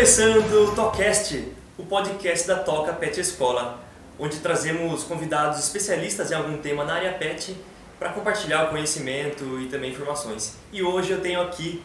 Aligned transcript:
começando 0.00 0.64
o 0.64 0.74
Tocast, 0.74 1.46
o 1.76 1.84
podcast 1.84 2.48
da 2.48 2.56
Toca 2.56 2.90
Pet 2.94 3.20
Escola, 3.20 3.78
onde 4.18 4.38
trazemos 4.38 5.04
convidados 5.04 5.58
especialistas 5.58 6.30
em 6.30 6.34
algum 6.34 6.56
tema 6.56 6.86
na 6.86 6.94
área 6.94 7.12
pet 7.12 7.54
para 7.98 8.08
compartilhar 8.08 8.64
o 8.64 8.68
conhecimento 8.70 9.60
e 9.60 9.66
também 9.66 9.90
informações. 9.90 10.56
E 10.72 10.82
hoje 10.82 11.10
eu 11.10 11.20
tenho 11.20 11.42
aqui 11.42 11.82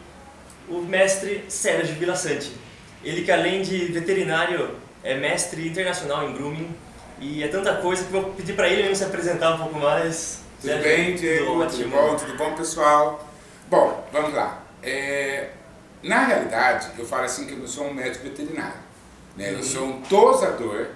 o 0.66 0.78
mestre 0.78 1.44
Sérgio 1.50 1.94
Vilaçante. 1.96 2.50
Ele 3.04 3.20
que 3.20 3.30
além 3.30 3.60
de 3.60 3.84
veterinário 3.92 4.70
é 5.04 5.14
mestre 5.14 5.68
internacional 5.68 6.26
em 6.26 6.32
grooming 6.32 6.74
e 7.20 7.42
é 7.42 7.48
tanta 7.48 7.74
coisa 7.74 8.02
que 8.02 8.10
vou 8.10 8.32
pedir 8.32 8.54
para 8.54 8.66
ele 8.66 8.84
mesmo 8.84 8.96
se 8.96 9.04
apresentar 9.04 9.56
um 9.56 9.58
pouco 9.58 9.78
mais. 9.78 10.40
Tudo 10.62 10.70
Sérgio, 10.70 10.88
bem, 10.88 11.16
Diego? 11.16 11.44
Tudo, 11.44 11.70
tudo 11.70 11.88
bom? 11.90 12.16
Tudo 12.16 12.34
bom, 12.38 12.54
pessoal? 12.54 13.28
Bom, 13.68 14.08
vamos 14.10 14.32
lá. 14.32 14.62
É, 14.82 15.50
na 16.08 16.24
realidade, 16.24 16.88
eu 16.98 17.04
falo 17.04 17.24
assim 17.24 17.46
que 17.46 17.52
eu 17.52 17.58
não 17.58 17.66
sou 17.66 17.88
um 17.88 17.94
médico 17.94 18.24
veterinário. 18.24 18.80
Né? 19.36 19.52
Eu 19.52 19.62
sou 19.62 19.86
um 19.86 20.00
tosador 20.02 20.88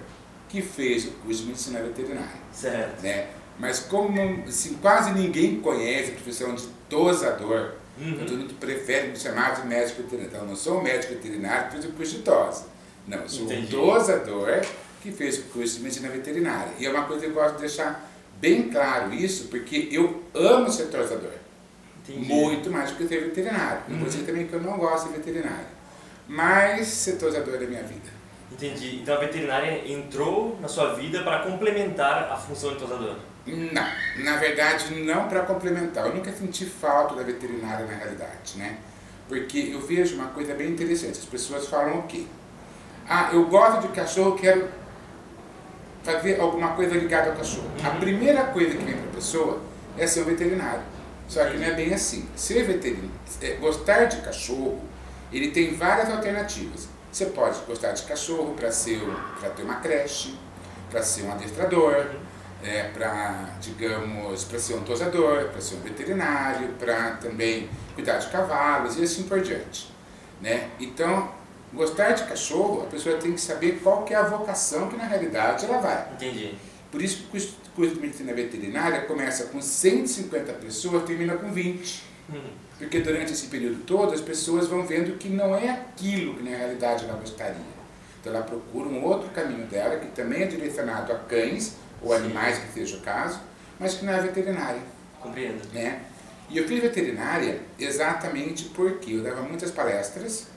que 0.49 0.61
fez 0.61 1.05
o 1.05 1.11
curso 1.11 1.41
de 1.41 1.47
medicina 1.47 1.81
veterinária. 1.81 2.41
Certo. 2.51 3.01
Né? 3.01 3.27
Mas 3.59 3.79
como 3.79 4.43
assim, 4.47 4.75
quase 4.81 5.11
ninguém 5.11 5.59
conhece 5.59 6.11
a 6.11 6.13
profissão 6.15 6.55
de 6.55 6.67
tosador, 6.89 7.73
uhum. 7.99 8.17
todo 8.17 8.37
mundo 8.37 8.53
prefere 8.59 9.09
me 9.09 9.17
chamar 9.17 9.61
de 9.61 9.67
médico 9.67 10.01
veterinário. 10.01 10.29
Então 10.29 10.41
eu 10.41 10.47
não 10.47 10.55
sou 10.55 10.79
um 10.79 10.83
médico 10.83 11.13
veterinário 11.13 11.67
que 11.67 11.71
fez 11.73 11.85
o 11.85 11.91
curso 11.91 12.15
de 12.17 12.21
tosa. 12.23 12.65
Não, 13.07 13.19
eu 13.19 13.29
sou 13.29 13.45
Entendi. 13.45 13.75
um 13.75 13.79
tosador 13.79 14.61
que 15.01 15.11
fez 15.11 15.39
o 15.39 15.43
curso 15.43 15.77
de 15.77 15.83
medicina 15.83 16.09
veterinária. 16.09 16.71
E 16.79 16.85
é 16.85 16.89
uma 16.89 17.05
coisa 17.05 17.21
que 17.21 17.31
eu 17.31 17.33
gosto 17.33 17.55
de 17.55 17.61
deixar 17.61 18.09
bem 18.39 18.69
claro 18.69 19.13
isso, 19.13 19.47
porque 19.47 19.89
eu 19.91 20.23
amo 20.33 20.71
ser 20.71 20.85
tosador. 20.87 21.40
Entendi. 22.07 22.27
Muito 22.27 22.69
mais 22.69 22.91
do 22.91 22.97
que 22.97 23.07
ser 23.07 23.21
veterinário. 23.21 23.81
Não 23.87 23.99
uhum. 23.99 24.05
vou 24.05 24.25
também 24.25 24.47
que 24.47 24.53
eu 24.53 24.61
não 24.61 24.77
gosto 24.77 25.09
de 25.09 25.17
veterinário. 25.17 25.67
Mas 26.27 26.87
ser 26.87 27.13
tosador 27.13 27.55
é 27.55 27.65
minha 27.65 27.83
vida. 27.83 28.09
Entendi. 28.51 28.99
Então 29.01 29.15
a 29.15 29.19
veterinária 29.19 29.89
entrou 29.89 30.57
na 30.61 30.67
sua 30.67 30.93
vida 30.93 31.23
para 31.23 31.39
complementar 31.39 32.31
a 32.31 32.35
função 32.35 32.71
de 32.73 32.79
tosador? 32.79 33.15
Não, 33.45 33.87
na 34.23 34.37
verdade 34.37 34.93
não 35.03 35.27
para 35.27 35.41
complementar. 35.41 36.05
Eu 36.05 36.15
nunca 36.15 36.31
senti 36.31 36.65
falta 36.65 37.15
da 37.15 37.23
veterinária 37.23 37.85
na 37.85 37.93
realidade, 37.93 38.57
né? 38.57 38.77
Porque 39.27 39.71
eu 39.73 39.79
vejo 39.79 40.15
uma 40.15 40.27
coisa 40.27 40.53
bem 40.53 40.69
interessante. 40.69 41.19
As 41.19 41.25
pessoas 41.25 41.67
falam 41.67 41.99
o 41.99 42.03
quê? 42.03 42.25
Ah, 43.07 43.29
eu 43.33 43.45
gosto 43.47 43.81
de 43.81 43.87
cachorro, 43.89 44.35
quero 44.35 44.67
fazer 46.03 46.39
alguma 46.39 46.69
coisa 46.69 46.95
ligada 46.95 47.31
ao 47.31 47.35
cachorro. 47.35 47.69
Uhum. 47.79 47.87
A 47.87 47.91
primeira 47.95 48.43
coisa 48.45 48.77
que 48.77 48.83
vem 48.83 48.95
para 48.95 49.09
a 49.09 49.13
pessoa 49.13 49.61
é 49.97 50.05
ser 50.05 50.21
um 50.21 50.25
veterinário. 50.25 50.83
Só 51.31 51.45
que 51.45 51.55
não 51.55 51.65
é 51.65 51.71
bem 51.71 51.93
assim. 51.93 52.27
Ser 52.35 52.65
veterinário, 52.65 53.09
é, 53.41 53.51
gostar 53.51 54.03
de 54.03 54.17
cachorro, 54.17 54.81
ele 55.31 55.51
tem 55.51 55.73
várias 55.73 56.09
alternativas. 56.09 56.89
Você 57.09 57.27
pode 57.27 57.57
gostar 57.61 57.93
de 57.93 58.03
cachorro 58.03 58.53
para 58.53 58.69
ser 58.69 58.99
para 59.39 59.49
ter 59.51 59.63
uma 59.63 59.75
creche, 59.75 60.37
para 60.89 61.01
ser 61.01 61.23
um 61.23 61.31
adestrador, 61.31 62.05
é, 62.61 62.83
para 62.93 63.49
digamos 63.61 64.43
para 64.43 64.59
ser 64.59 64.73
um 64.73 64.83
tosador, 64.83 65.45
para 65.45 65.61
ser 65.61 65.75
um 65.75 65.79
veterinário, 65.79 66.67
para 66.77 67.11
também 67.11 67.69
cuidar 67.95 68.17
de 68.17 68.27
cavalos 68.27 68.97
e 68.97 69.03
assim 69.03 69.23
por 69.23 69.39
diante, 69.39 69.89
né? 70.41 70.69
Então 70.81 71.31
gostar 71.73 72.11
de 72.11 72.25
cachorro, 72.25 72.83
a 72.83 72.87
pessoa 72.87 73.17
tem 73.17 73.31
que 73.31 73.39
saber 73.39 73.79
qual 73.81 74.03
que 74.03 74.13
é 74.13 74.17
a 74.17 74.23
vocação 74.23 74.89
que 74.89 74.97
na 74.97 75.05
realidade 75.05 75.63
ela 75.63 75.77
vai. 75.77 76.07
Entendi. 76.11 76.55
Por 76.91 77.01
isso 77.01 77.23
que 77.31 77.53
curso 77.75 77.95
de 77.95 78.01
medicina 78.01 78.33
veterinária 78.33 79.01
começa 79.01 79.45
com 79.45 79.61
150 79.61 80.53
pessoas, 80.53 81.03
termina 81.03 81.35
com 81.35 81.51
20. 81.51 82.03
Uhum. 82.29 82.41
Porque 82.77 82.99
durante 82.99 83.31
esse 83.31 83.47
período 83.47 83.83
todo 83.85 84.13
as 84.13 84.21
pessoas 84.21 84.67
vão 84.67 84.85
vendo 84.85 85.17
que 85.17 85.29
não 85.29 85.55
é 85.55 85.69
aquilo 85.69 86.35
que 86.35 86.43
na 86.43 86.57
realidade 86.57 87.05
ela 87.05 87.17
gostaria. 87.17 87.81
Então 88.19 88.33
ela 88.33 88.43
procura 88.43 88.87
um 88.87 89.03
outro 89.03 89.29
caminho 89.29 89.65
dela, 89.67 89.97
que 89.97 90.07
também 90.07 90.43
é 90.43 90.45
direcionado 90.45 91.11
a 91.11 91.15
cães 91.15 91.75
ou 92.01 92.09
Sim. 92.09 92.25
animais, 92.25 92.57
que 92.57 92.73
seja 92.73 92.97
o 92.97 93.01
caso, 93.01 93.39
mas 93.79 93.95
que 93.95 94.05
não 94.05 94.13
é 94.13 94.21
veterinária. 94.21 94.81
Compreendo. 95.19 95.61
Né? 95.73 96.01
E 96.49 96.57
eu 96.57 96.67
fiz 96.67 96.81
veterinária 96.81 97.59
exatamente 97.79 98.65
porque 98.65 99.13
eu 99.13 99.23
dava 99.23 99.41
muitas 99.41 99.71
palestras, 99.71 100.47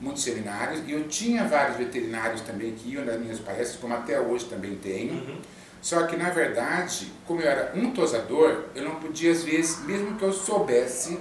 muitos 0.00 0.22
seminários, 0.22 0.82
e 0.86 0.92
eu 0.92 1.08
tinha 1.08 1.44
vários 1.44 1.76
veterinários 1.76 2.42
também 2.42 2.72
que 2.72 2.90
iam 2.90 3.04
nas 3.04 3.18
minhas 3.18 3.38
palestras, 3.38 3.78
como 3.80 3.94
até 3.94 4.20
hoje 4.20 4.44
também 4.46 4.76
tenho. 4.76 5.14
Uhum 5.14 5.40
só 5.80 6.06
que, 6.06 6.16
na 6.16 6.30
verdade, 6.30 7.10
como 7.26 7.40
eu 7.40 7.48
era 7.48 7.72
um 7.74 7.90
tosador, 7.92 8.64
eu 8.74 8.84
não 8.84 8.96
podia, 8.96 9.32
às 9.32 9.42
vezes, 9.42 9.80
mesmo 9.84 10.16
que 10.16 10.22
eu 10.22 10.32
soubesse 10.32 11.18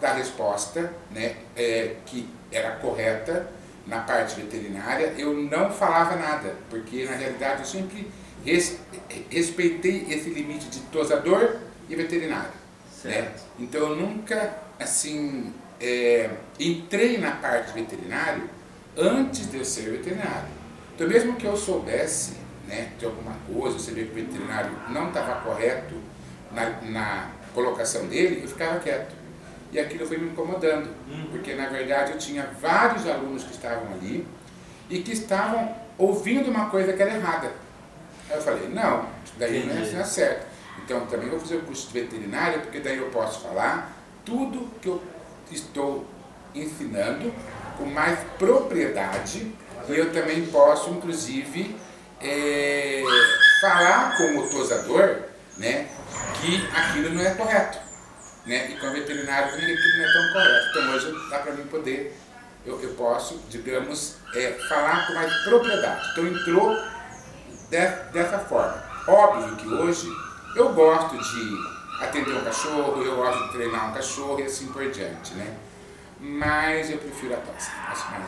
da 0.00 0.12
resposta, 0.12 0.92
né, 1.10 1.36
é, 1.56 1.96
que 2.04 2.28
era 2.52 2.72
correta 2.76 3.48
na 3.86 4.00
parte 4.00 4.38
veterinária, 4.38 5.14
eu 5.16 5.32
não 5.32 5.70
falava 5.70 6.16
nada, 6.16 6.54
porque, 6.68 7.04
na 7.04 7.16
realidade, 7.16 7.60
eu 7.60 7.66
sempre 7.66 8.10
res, 8.44 8.78
respeitei 9.30 10.06
esse 10.10 10.28
limite 10.28 10.66
de 10.66 10.80
tosador 10.80 11.56
e 11.88 11.96
veterinário. 11.96 12.52
Né? 13.02 13.32
Então, 13.58 13.90
eu 13.90 13.96
nunca, 13.96 14.58
assim, 14.78 15.54
é, 15.80 16.28
entrei 16.60 17.16
na 17.16 17.32
parte 17.32 17.72
veterinária 17.72 18.42
antes 18.96 19.50
de 19.50 19.56
eu 19.56 19.64
ser 19.64 19.90
veterinário. 19.90 20.48
Então, 20.94 21.08
mesmo 21.08 21.36
que 21.36 21.46
eu 21.46 21.56
soubesse 21.56 22.45
né, 22.66 22.92
de 22.98 23.04
alguma 23.04 23.32
coisa, 23.46 23.78
você 23.78 23.92
vê 23.92 24.04
que 24.04 24.12
o 24.12 24.14
veterinário 24.14 24.70
não 24.88 25.08
estava 25.08 25.40
correto 25.40 25.94
na, 26.52 26.70
na, 26.82 27.30
colocação 27.54 28.06
dele, 28.06 28.42
eu 28.42 28.48
ficava 28.48 28.78
quieto. 28.80 29.14
E 29.72 29.78
aquilo 29.78 30.06
foi 30.06 30.18
me 30.18 30.28
incomodando, 30.28 30.90
uhum. 31.08 31.28
porque 31.30 31.54
na 31.54 31.68
verdade 31.68 32.12
eu 32.12 32.18
tinha 32.18 32.50
vários 32.60 33.06
alunos 33.06 33.44
que 33.44 33.52
estavam 33.52 33.94
ali 33.94 34.26
e 34.90 34.98
que 34.98 35.12
estavam 35.12 35.74
ouvindo 35.96 36.50
uma 36.50 36.68
coisa 36.68 36.92
que 36.92 37.02
era 37.02 37.14
errada. 37.14 37.52
Aí 38.28 38.36
eu 38.36 38.42
falei, 38.42 38.68
não, 38.68 39.06
isso 39.24 39.34
daí 39.38 39.64
não 39.64 39.74
é, 39.74 39.90
não 39.90 40.00
é 40.00 40.04
certo. 40.04 40.46
Então 40.84 41.06
também 41.06 41.30
vou 41.30 41.40
fazer 41.40 41.56
o 41.56 41.62
curso 41.62 41.88
de 41.88 42.00
veterinária, 42.00 42.58
porque 42.58 42.78
daí 42.78 42.98
eu 42.98 43.08
posso 43.08 43.40
falar 43.40 43.96
tudo 44.22 44.68
que 44.80 44.88
eu 44.88 45.02
estou 45.50 46.04
ensinando 46.54 47.32
com 47.78 47.86
mais 47.86 48.18
propriedade 48.38 49.52
e 49.88 49.96
eu 49.96 50.12
também 50.12 50.44
posso, 50.46 50.90
inclusive, 50.90 51.76
é, 52.20 53.02
falar 53.60 54.16
com 54.16 54.38
o 54.38 54.48
tosador 54.48 55.18
né, 55.56 55.88
que 56.40 56.68
aquilo 56.74 57.10
não 57.10 57.22
é 57.22 57.34
correto. 57.34 57.78
Né, 58.44 58.70
e 58.70 58.76
com 58.76 58.86
o 58.86 58.92
veterinário 58.92 59.48
que 59.50 59.56
aquilo 59.56 59.96
não 59.98 60.04
é 60.04 60.12
tão 60.12 60.32
correto. 60.32 60.68
Então 60.70 60.94
hoje 60.94 61.30
dá 61.30 61.38
para 61.40 61.52
mim 61.52 61.66
poder, 61.66 62.16
eu, 62.64 62.80
eu 62.80 62.90
posso, 62.90 63.40
digamos, 63.48 64.16
é, 64.34 64.52
falar 64.68 65.06
com 65.06 65.14
mais 65.14 65.32
propriedade. 65.42 66.08
Então 66.12 66.26
entrou 66.26 66.76
de, 67.70 67.86
dessa 68.12 68.38
forma. 68.38 68.84
Óbvio 69.08 69.56
que 69.56 69.66
hoje 69.66 70.08
eu 70.54 70.72
gosto 70.72 71.16
de 71.16 71.76
atender 72.04 72.34
um 72.34 72.44
cachorro, 72.44 73.02
eu 73.02 73.16
gosto 73.16 73.46
de 73.46 73.52
treinar 73.52 73.90
um 73.90 73.94
cachorro 73.94 74.40
e 74.40 74.44
assim 74.44 74.68
por 74.68 74.88
diante, 74.90 75.34
né? 75.34 75.56
Mas 76.18 76.90
eu 76.90 76.98
prefiro 76.98 77.34
a 77.34 77.36
tosa. 77.36 77.70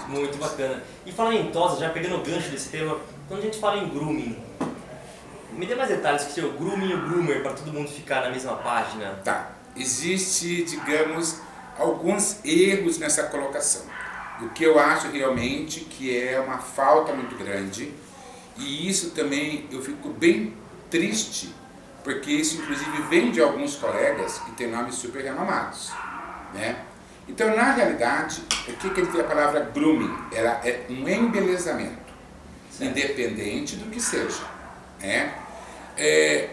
Muito 0.08 0.36
bacana. 0.36 0.82
E 1.06 1.12
falando 1.12 1.36
em 1.36 1.50
tosa, 1.50 1.80
já 1.80 1.90
pegando 1.90 2.16
o 2.16 2.22
gancho 2.22 2.50
desse 2.50 2.68
tema, 2.68 2.98
quando 3.28 3.40
a 3.40 3.44
gente 3.44 3.58
fala 3.58 3.76
em 3.76 3.88
grooming, 3.88 4.36
me 5.52 5.66
dê 5.66 5.74
mais 5.74 5.90
detalhes 5.90 6.24
que 6.24 6.40
o 6.40 6.52
grooming 6.52 6.90
e 6.90 6.94
o 6.94 7.08
groomer 7.08 7.42
para 7.42 7.52
todo 7.52 7.72
mundo 7.72 7.88
ficar 7.88 8.22
na 8.22 8.30
mesma 8.30 8.56
página. 8.56 9.20
Tá. 9.22 9.50
Existe, 9.76 10.64
digamos, 10.64 11.40
alguns 11.78 12.42
erros 12.44 12.98
nessa 12.98 13.24
colocação. 13.24 13.82
O 14.40 14.48
que 14.50 14.64
eu 14.64 14.78
acho 14.78 15.10
realmente 15.10 15.80
que 15.80 16.16
é 16.16 16.40
uma 16.40 16.58
falta 16.58 17.12
muito 17.12 17.36
grande 17.36 17.92
e 18.56 18.88
isso 18.88 19.10
também 19.10 19.68
eu 19.70 19.82
fico 19.82 20.08
bem 20.08 20.54
triste 20.90 21.54
porque 22.02 22.30
isso 22.30 22.62
inclusive 22.62 23.02
vem 23.02 23.30
de 23.30 23.40
alguns 23.40 23.76
colegas 23.76 24.38
que 24.38 24.52
têm 24.52 24.68
nomes 24.68 24.94
super 24.94 25.22
renomados, 25.22 25.92
né? 26.54 26.84
Então, 27.28 27.54
na 27.54 27.72
realidade, 27.72 28.42
o 28.66 28.72
que 28.72 28.88
quer 28.88 29.04
dizer 29.04 29.20
a 29.20 29.24
palavra 29.24 29.60
grooming? 29.74 30.16
Ela 30.32 30.60
é 30.64 30.86
um 30.88 31.06
embelezamento 31.06 32.07
independente 32.80 33.76
do 33.76 33.90
que 33.90 34.00
seja. 34.00 34.42
Né? 35.00 35.34
É, 35.96 36.50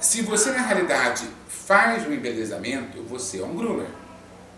se 0.00 0.22
você, 0.22 0.52
na 0.52 0.62
realidade, 0.62 1.28
faz 1.48 2.06
um 2.06 2.12
embelezamento, 2.12 3.02
você 3.02 3.40
é 3.40 3.44
um 3.44 3.54
groomer. 3.54 3.88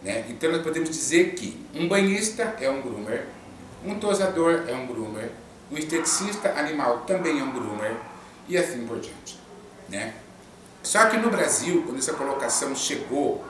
Né? 0.02 0.24
Então, 0.28 0.50
nós 0.52 0.62
podemos 0.62 0.90
dizer 0.90 1.34
que 1.34 1.64
um 1.74 1.88
banhista 1.88 2.54
é 2.60 2.68
um 2.68 2.82
groomer, 2.82 3.26
um 3.84 3.98
tosador 3.98 4.64
é 4.68 4.74
um 4.74 4.86
groomer, 4.86 5.30
um 5.70 5.76
esteticista 5.76 6.52
animal 6.54 7.00
também 7.06 7.40
é 7.40 7.42
um 7.42 7.52
groomer, 7.52 7.96
e 8.48 8.56
assim 8.56 8.86
por 8.86 9.00
diante. 9.00 9.38
Né? 9.88 10.14
Só 10.82 11.06
que 11.06 11.16
no 11.16 11.30
Brasil, 11.30 11.82
quando 11.84 11.98
essa 11.98 12.12
colocação 12.12 12.74
chegou, 12.76 13.44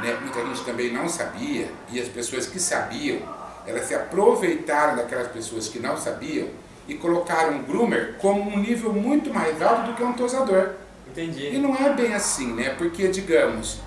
né, 0.00 0.16
muita 0.20 0.44
gente 0.46 0.64
também 0.64 0.92
não 0.92 1.08
sabia, 1.08 1.70
e 1.90 2.00
as 2.00 2.08
pessoas 2.08 2.46
que 2.46 2.58
sabiam, 2.58 3.20
elas 3.66 3.86
se 3.86 3.94
aproveitaram 3.94 4.96
daquelas 4.96 5.28
pessoas 5.28 5.68
que 5.68 5.78
não 5.78 5.96
sabiam, 5.96 6.48
e 6.88 6.94
colocaram 6.94 7.54
um 7.54 7.62
groomer 7.62 8.14
como 8.18 8.50
um 8.50 8.58
nível 8.58 8.92
muito 8.92 9.32
mais 9.32 9.60
alto 9.62 9.90
do 9.90 9.94
que 9.94 10.02
um 10.02 10.12
tosador. 10.12 10.70
Entendi. 11.08 11.54
E 11.54 11.58
não 11.58 11.74
é 11.74 11.92
bem 11.92 12.14
assim, 12.14 12.52
né? 12.54 12.74
Porque, 12.76 13.08
digamos, 13.08 13.80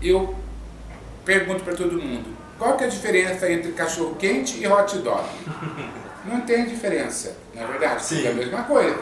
eu 0.00 0.34
pergunto 1.24 1.62
para 1.62 1.74
todo 1.74 2.00
mundo, 2.00 2.42
Qual 2.62 2.76
que 2.76 2.84
é 2.84 2.86
a 2.86 2.90
diferença 2.90 3.50
entre 3.50 3.72
cachorro 3.72 4.14
quente 4.14 4.58
e 4.58 4.68
hot 4.68 4.96
dog? 4.98 5.28
Não 6.24 6.42
tem 6.42 6.64
diferença, 6.64 7.36
na 7.52 7.62
é 7.62 7.66
verdade, 7.66 8.04
Sim. 8.04 8.24
é 8.24 8.30
a 8.30 8.34
mesma 8.34 8.62
coisa, 8.62 8.96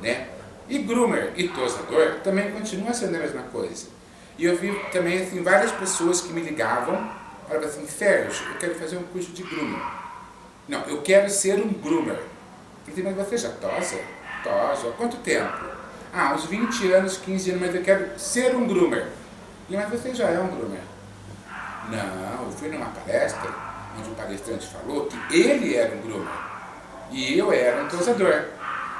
né? 0.00 0.26
E 0.68 0.78
groomer 0.78 1.32
e 1.36 1.46
tosador 1.46 2.16
também 2.24 2.50
continua 2.50 2.92
sendo 2.92 3.14
a 3.14 3.20
mesma 3.20 3.42
coisa. 3.42 3.86
E 4.36 4.44
eu 4.44 4.56
vi 4.56 4.74
também 4.90 5.22
assim, 5.22 5.40
várias 5.40 5.70
pessoas 5.70 6.20
que 6.20 6.32
me 6.32 6.40
ligavam, 6.40 7.08
falavam 7.46 7.68
assim, 7.68 7.86
Sérgio, 7.86 8.44
eu 8.48 8.58
quero 8.58 8.74
fazer 8.74 8.96
um 8.96 9.04
curso 9.04 9.30
de 9.30 9.44
groomer. 9.44 9.80
Não, 10.68 10.80
eu 10.88 11.00
quero 11.02 11.30
ser 11.30 11.60
um 11.60 11.68
groomer. 11.68 12.18
Eu 12.86 12.94
falei, 12.94 13.14
mas 13.14 13.26
você 13.26 13.38
já 13.38 13.50
tosa? 13.50 13.98
Tosa. 14.42 14.88
Há 14.88 14.92
quanto 14.92 15.16
tempo? 15.18 15.66
Ah, 16.12 16.32
uns 16.34 16.44
20 16.46 16.92
anos, 16.92 17.16
15 17.18 17.50
anos, 17.50 17.62
mas 17.62 17.74
eu 17.74 17.82
quero 17.82 18.18
ser 18.18 18.54
um 18.54 18.66
groomer. 18.66 19.08
E 19.68 19.76
mas 19.76 19.90
você 19.90 20.14
já 20.14 20.28
é 20.28 20.40
um 20.40 20.48
groomer. 20.48 20.80
Não, 21.90 22.44
eu 22.44 22.52
fui 22.52 22.68
numa 22.68 22.86
palestra 22.86 23.50
onde 23.98 24.10
o 24.10 24.14
palestrante 24.14 24.66
falou 24.66 25.06
que 25.06 25.18
ele 25.34 25.74
era 25.74 25.94
um 25.94 26.00
groomer 26.00 26.46
e 27.10 27.38
eu 27.38 27.52
era 27.52 27.84
um 27.84 27.88
tosador. 27.88 28.44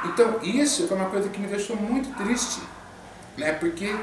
Então 0.05 0.41
isso 0.43 0.87
foi 0.87 0.97
uma 0.97 1.11
coisa 1.11 1.29
que 1.29 1.41
me 1.41 1.47
deixou 1.47 1.77
muito 1.77 2.17
triste, 2.17 2.61
né? 3.37 3.53
Porque 3.53 3.95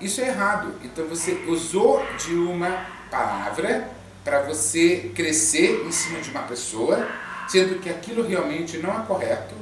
isso 0.00 0.20
é 0.20 0.28
errado. 0.28 0.74
Então 0.82 1.06
você 1.06 1.44
usou 1.48 2.04
de 2.18 2.34
uma 2.34 2.86
palavra 3.10 3.88
para 4.24 4.42
você 4.42 5.10
crescer 5.14 5.84
em 5.86 5.92
cima 5.92 6.20
de 6.20 6.30
uma 6.30 6.42
pessoa, 6.42 7.08
sendo 7.50 7.80
que 7.80 7.90
aquilo 7.90 8.22
realmente 8.24 8.78
não 8.78 8.94
é 8.96 9.04
correto, 9.04 9.56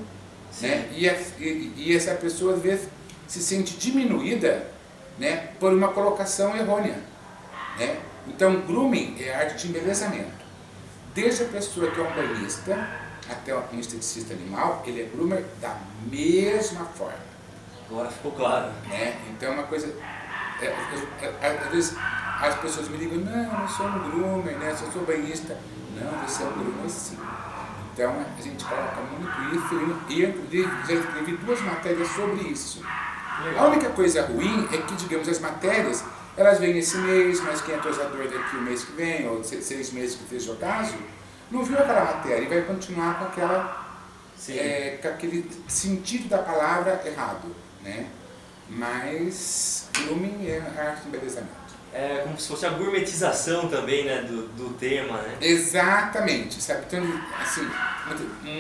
né? 0.60 0.90
E, 0.92 1.06
e, 1.42 1.72
e 1.74 1.96
essa 1.96 2.14
pessoa 2.14 2.54
às 2.54 2.60
vezes 2.60 2.86
se 3.26 3.40
sente 3.40 3.78
diminuída, 3.78 4.66
né? 5.18 5.48
Por 5.58 5.72
uma 5.72 5.88
colocação 5.88 6.54
errônea, 6.54 6.98
né? 7.78 7.98
Então 8.26 8.60
grooming 8.60 9.16
é 9.20 9.34
arte 9.34 9.56
de 9.56 9.68
embelezamento. 9.68 10.46
Desde 11.14 11.44
a 11.44 11.46
pessoa 11.46 11.90
que 11.90 11.98
é 11.98 12.02
um 12.02 12.14
banhista 12.14 12.76
até 13.26 13.56
um 13.56 13.80
esteticista 13.80 14.34
animal, 14.34 14.82
ele 14.86 15.00
é 15.00 15.04
groomer 15.04 15.42
da 15.58 15.74
mesma 16.10 16.84
forma. 16.84 17.26
Agora 17.88 18.10
ficou 18.10 18.32
claro. 18.32 18.70
Né? 18.86 19.18
Então 19.30 19.48
é 19.48 19.52
uma 19.52 19.62
coisa. 19.62 19.86
É, 20.60 20.66
é, 20.66 21.34
é, 21.40 21.58
às 21.64 21.70
vezes 21.70 21.96
as 22.40 22.54
pessoas 22.56 22.88
me 22.88 22.98
ligam, 22.98 23.18
não, 23.18 23.62
eu 23.62 23.68
sou 23.68 23.86
um 23.86 24.10
groomer, 24.10 24.58
né? 24.58 24.76
eu 24.78 24.92
sou 24.92 25.06
banhista. 25.06 25.56
Não, 25.96 26.28
você 26.28 26.42
é 26.42 26.46
um 26.46 26.52
groomer 26.52 26.90
sim. 26.90 27.16
Então 27.98 28.14
a 28.14 28.40
gente 28.40 28.64
coloca 28.64 29.00
muito 29.10 29.56
isso 29.56 29.74
e 30.08 30.22
eu 30.22 30.32
já 30.86 30.94
escrevi 30.94 31.36
duas 31.38 31.60
matérias 31.62 32.06
sobre 32.06 32.42
isso. 32.42 32.80
A 33.58 33.66
única 33.66 33.90
coisa 33.90 34.24
ruim 34.24 34.68
é 34.72 34.76
que, 34.76 34.94
digamos, 34.94 35.28
as 35.28 35.40
matérias, 35.40 36.04
elas 36.36 36.60
vêm 36.60 36.78
esse 36.78 36.96
mês, 36.98 37.40
mas 37.40 37.60
quem 37.60 37.74
é 37.74 37.78
tosador 37.78 38.28
daqui 38.28 38.56
o 38.56 38.62
mês 38.62 38.84
que 38.84 38.92
vem, 38.92 39.28
ou 39.28 39.42
seis 39.42 39.90
meses 39.90 40.14
que 40.14 40.24
fez 40.26 40.48
o 40.48 40.54
caso, 40.54 40.94
não 41.50 41.64
viu 41.64 41.76
aquela 41.76 42.04
matéria 42.04 42.44
e 42.44 42.46
vai 42.46 42.62
continuar 42.62 43.18
com, 43.18 43.24
aquela, 43.24 44.00
é, 44.48 44.98
com 45.02 45.08
aquele 45.08 45.50
sentido 45.66 46.28
da 46.28 46.38
palavra 46.38 47.02
errado. 47.04 47.52
Né? 47.82 48.06
Mas 48.68 49.88
grooming 49.92 50.46
é 50.46 50.58
arte 50.78 51.02
de 51.02 51.08
embelezamento. 51.08 51.57
É 51.92 52.20
como 52.22 52.38
se 52.38 52.48
fosse 52.48 52.66
a 52.66 52.70
gourmetização 52.70 53.68
também 53.68 54.04
né, 54.04 54.22
do, 54.22 54.48
do 54.48 54.74
tema, 54.74 55.18
né? 55.18 55.38
Exatamente, 55.40 56.62
sabe? 56.62 56.84
Então, 56.86 57.02
assim, 57.40 57.68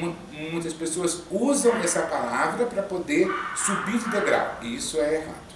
muitas, 0.00 0.50
muitas 0.52 0.72
pessoas 0.72 1.22
usam 1.30 1.76
essa 1.76 2.02
palavra 2.02 2.66
para 2.66 2.82
poder 2.82 3.28
subir 3.54 3.98
de 3.98 4.08
degrau, 4.10 4.56
e 4.62 4.76
isso 4.76 4.98
é 4.98 5.16
errado. 5.16 5.48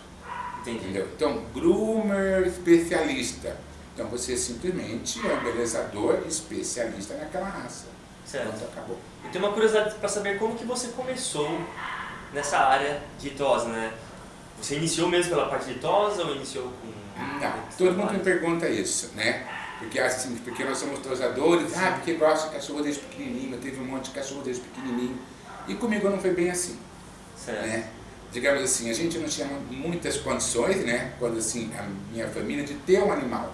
Entendi. 0.61 0.79
Entendeu? 0.79 1.09
Então, 1.17 1.43
groomer 1.55 2.47
especialista 2.47 3.57
então 3.95 4.07
você 4.07 4.37
simplesmente 4.37 5.21
é 5.27 5.35
um 5.35 5.45
belezador 5.45 6.23
especialista 6.27 7.15
naquela 7.15 7.49
raça. 7.49 7.87
Certo. 8.25 8.49
Pronto, 8.49 8.65
acabou. 8.73 8.99
E 9.25 9.29
tem 9.29 9.41
uma 9.41 9.53
curiosidade 9.53 9.95
para 9.97 10.09
saber 10.09 10.39
como 10.39 10.57
que 10.57 10.65
você 10.65 10.89
começou 10.89 11.61
nessa 12.33 12.59
área 12.59 13.03
de 13.19 13.31
tosa, 13.31 13.69
né? 13.69 13.93
Você 14.63 14.77
iniciou 14.77 15.09
mesmo 15.09 15.31
pela 15.31 15.49
parte 15.49 15.73
de 15.73 15.81
tosa 15.81 16.23
ou 16.23 16.37
iniciou 16.37 16.73
com... 16.81 17.03
Não, 17.41 17.53
todo 17.77 17.99
mundo 17.99 18.13
me 18.13 18.21
pergunta 18.21 18.69
isso, 18.69 19.11
né? 19.17 19.45
Porque 19.81 19.99
assim, 19.99 20.37
porque 20.37 20.63
nós 20.63 20.79
somos 20.79 21.01
tosadores, 21.01 21.77
ah, 21.77 21.93
porque 21.97 22.15
gosta 22.15 22.49
de 22.49 22.55
cachorro 22.55 22.83
desde 22.83 23.01
pequenininho, 23.01 23.55
eu 23.55 23.61
teve 23.61 23.81
um 23.81 23.85
monte 23.85 24.05
de 24.05 24.11
cachorro 24.13 24.43
desde 24.43 24.63
pequenininho. 24.63 25.19
E 25.67 25.75
comigo 25.75 26.09
não 26.09 26.21
foi 26.21 26.33
bem 26.33 26.49
assim. 26.49 26.79
Certo. 27.37 27.67
Né? 27.67 27.89
Digamos 28.31 28.63
assim, 28.63 28.89
a 28.89 28.95
gente 28.95 29.19
não 29.19 29.29
tinha 29.29 29.49
muitas 29.69 30.17
condições, 30.19 30.85
né? 30.85 31.13
Quando 31.19 31.39
assim, 31.39 31.71
a 31.77 31.85
minha 32.13 32.29
família, 32.29 32.65
de 32.65 32.75
ter 32.75 33.03
um 33.03 33.13
animal. 33.13 33.53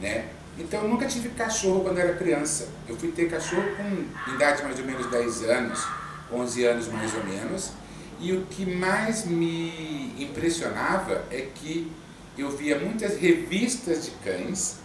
Né? 0.00 0.28
Então 0.58 0.82
eu 0.82 0.88
nunca 0.88 1.06
tive 1.06 1.28
cachorro 1.30 1.80
quando 1.80 1.98
era 1.98 2.14
criança. 2.14 2.68
Eu 2.88 2.96
fui 2.96 3.12
ter 3.12 3.30
cachorro 3.30 3.68
com 3.76 4.32
idade 4.34 4.62
mais 4.62 4.78
ou 4.78 4.86
menos 4.86 5.06
10 5.10 5.42
anos, 5.44 5.86
11 6.32 6.64
anos 6.64 6.88
mais 6.88 7.14
ou 7.14 7.24
menos. 7.24 7.72
E 8.22 8.32
o 8.32 8.46
que 8.46 8.64
mais 8.64 9.24
me 9.24 10.14
impressionava 10.16 11.24
é 11.28 11.48
que 11.52 11.90
eu 12.38 12.50
via 12.56 12.78
muitas 12.78 13.18
revistas 13.18 14.04
de 14.04 14.12
cães, 14.24 14.76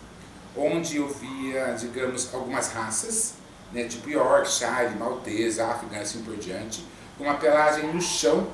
onde 0.56 0.98
eu 0.98 1.08
via, 1.08 1.76
digamos, 1.80 2.34
algumas 2.34 2.74
raças, 2.74 3.36
né, 3.72 3.84
tipo 3.84 4.10
Yorkshire, 4.10 4.98
Maltese, 4.98 5.62
Afghan, 5.62 6.00
assim 6.00 6.24
por 6.24 6.36
diante, 6.36 6.84
com 7.16 7.26
uma 7.26 7.36
pelagem 7.36 7.94
no 7.94 8.02
chão, 8.02 8.48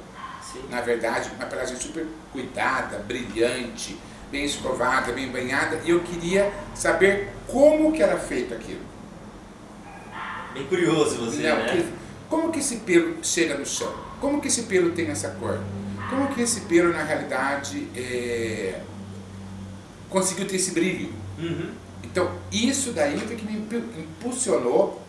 Sim. 0.51 0.65
na 0.69 0.81
verdade, 0.81 1.31
uma 1.37 1.45
pelagem 1.45 1.77
super 1.77 2.05
cuidada, 2.33 2.97
brilhante, 2.99 3.97
bem 4.29 4.43
escovada, 4.43 5.13
bem 5.13 5.31
banhada, 5.31 5.79
e 5.85 5.91
eu 5.91 6.01
queria 6.01 6.51
saber 6.75 7.31
como 7.47 7.93
que 7.93 8.03
era 8.03 8.19
feito 8.19 8.53
aquilo. 8.53 8.81
Bem 10.53 10.67
curioso 10.67 11.25
você, 11.25 11.41
Não, 11.41 11.55
né? 11.55 11.71
Que, 11.71 11.93
como 12.27 12.51
que 12.51 12.59
esse 12.59 12.77
pelo 12.77 13.23
chega 13.23 13.57
no 13.57 13.65
chão? 13.65 14.12
Como 14.23 14.39
que 14.39 14.47
esse 14.47 14.63
pelo 14.63 14.91
tem 14.91 15.09
essa 15.09 15.31
cor? 15.31 15.59
Como 16.09 16.33
que 16.33 16.41
esse 16.41 16.61
pelo, 16.61 16.93
na 16.93 17.03
realidade, 17.03 17.89
é, 17.93 18.79
conseguiu 20.09 20.47
ter 20.47 20.55
esse 20.55 20.71
brilho? 20.71 21.11
Uhum. 21.37 21.71
Então, 22.03 22.31
isso 22.49 22.93
daí 22.93 23.19
foi 23.19 23.35
que 23.35 23.45
me 23.45 23.57
impulsionou 23.57 25.01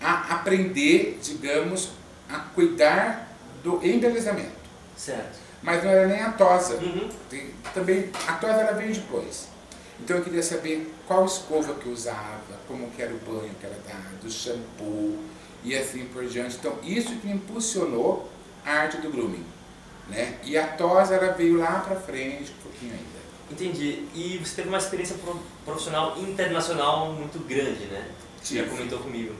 a 0.00 0.36
aprender, 0.36 1.18
digamos, 1.22 1.90
a 2.30 2.38
cuidar 2.38 3.36
do 3.62 3.84
embelezamento. 3.84 4.56
Certo 4.96 5.44
mas 5.62 5.82
não 5.82 5.90
era 5.90 6.06
nem 6.06 6.22
a 6.22 6.30
tosa. 6.30 6.76
Uhum. 6.76 7.08
Também 7.74 8.08
a 8.28 8.34
tosa 8.34 8.54
ela 8.54 8.72
veio 8.72 8.94
depois. 8.94 9.48
Então 9.98 10.18
eu 10.18 10.22
queria 10.22 10.42
saber 10.42 10.94
qual 11.08 11.24
escova 11.24 11.74
que 11.74 11.86
eu 11.86 11.92
usava, 11.92 12.40
como 12.68 12.88
que 12.90 13.02
era 13.02 13.12
o 13.12 13.18
banho 13.18 13.50
que 13.58 13.66
era 13.66 13.76
dado, 13.86 14.24
o 14.24 14.30
shampoo 14.30 15.18
e 15.64 15.74
assim 15.74 16.04
por 16.06 16.24
diante. 16.26 16.56
Então 16.56 16.78
isso 16.84 17.16
que 17.16 17.26
me 17.26 17.34
impulsionou 17.34 18.30
a 18.66 18.72
arte 18.72 18.98
do 18.98 19.10
grooming. 19.10 19.44
Né? 20.08 20.38
E 20.44 20.58
a 20.58 20.66
tosa 20.66 21.14
ela 21.14 21.32
veio 21.32 21.56
lá 21.58 21.80
para 21.80 21.96
frente 21.96 22.52
um 22.52 22.62
pouquinho 22.62 22.92
ainda. 22.92 23.16
Entendi. 23.50 24.06
E 24.14 24.38
você 24.38 24.56
teve 24.56 24.68
uma 24.68 24.78
experiência 24.78 25.16
profissional 25.64 26.18
internacional 26.18 27.12
muito 27.12 27.38
grande, 27.46 27.84
né? 27.86 28.08
Sim. 28.42 28.56
Já 28.56 28.64
comentou 28.64 28.98
comigo. 28.98 29.34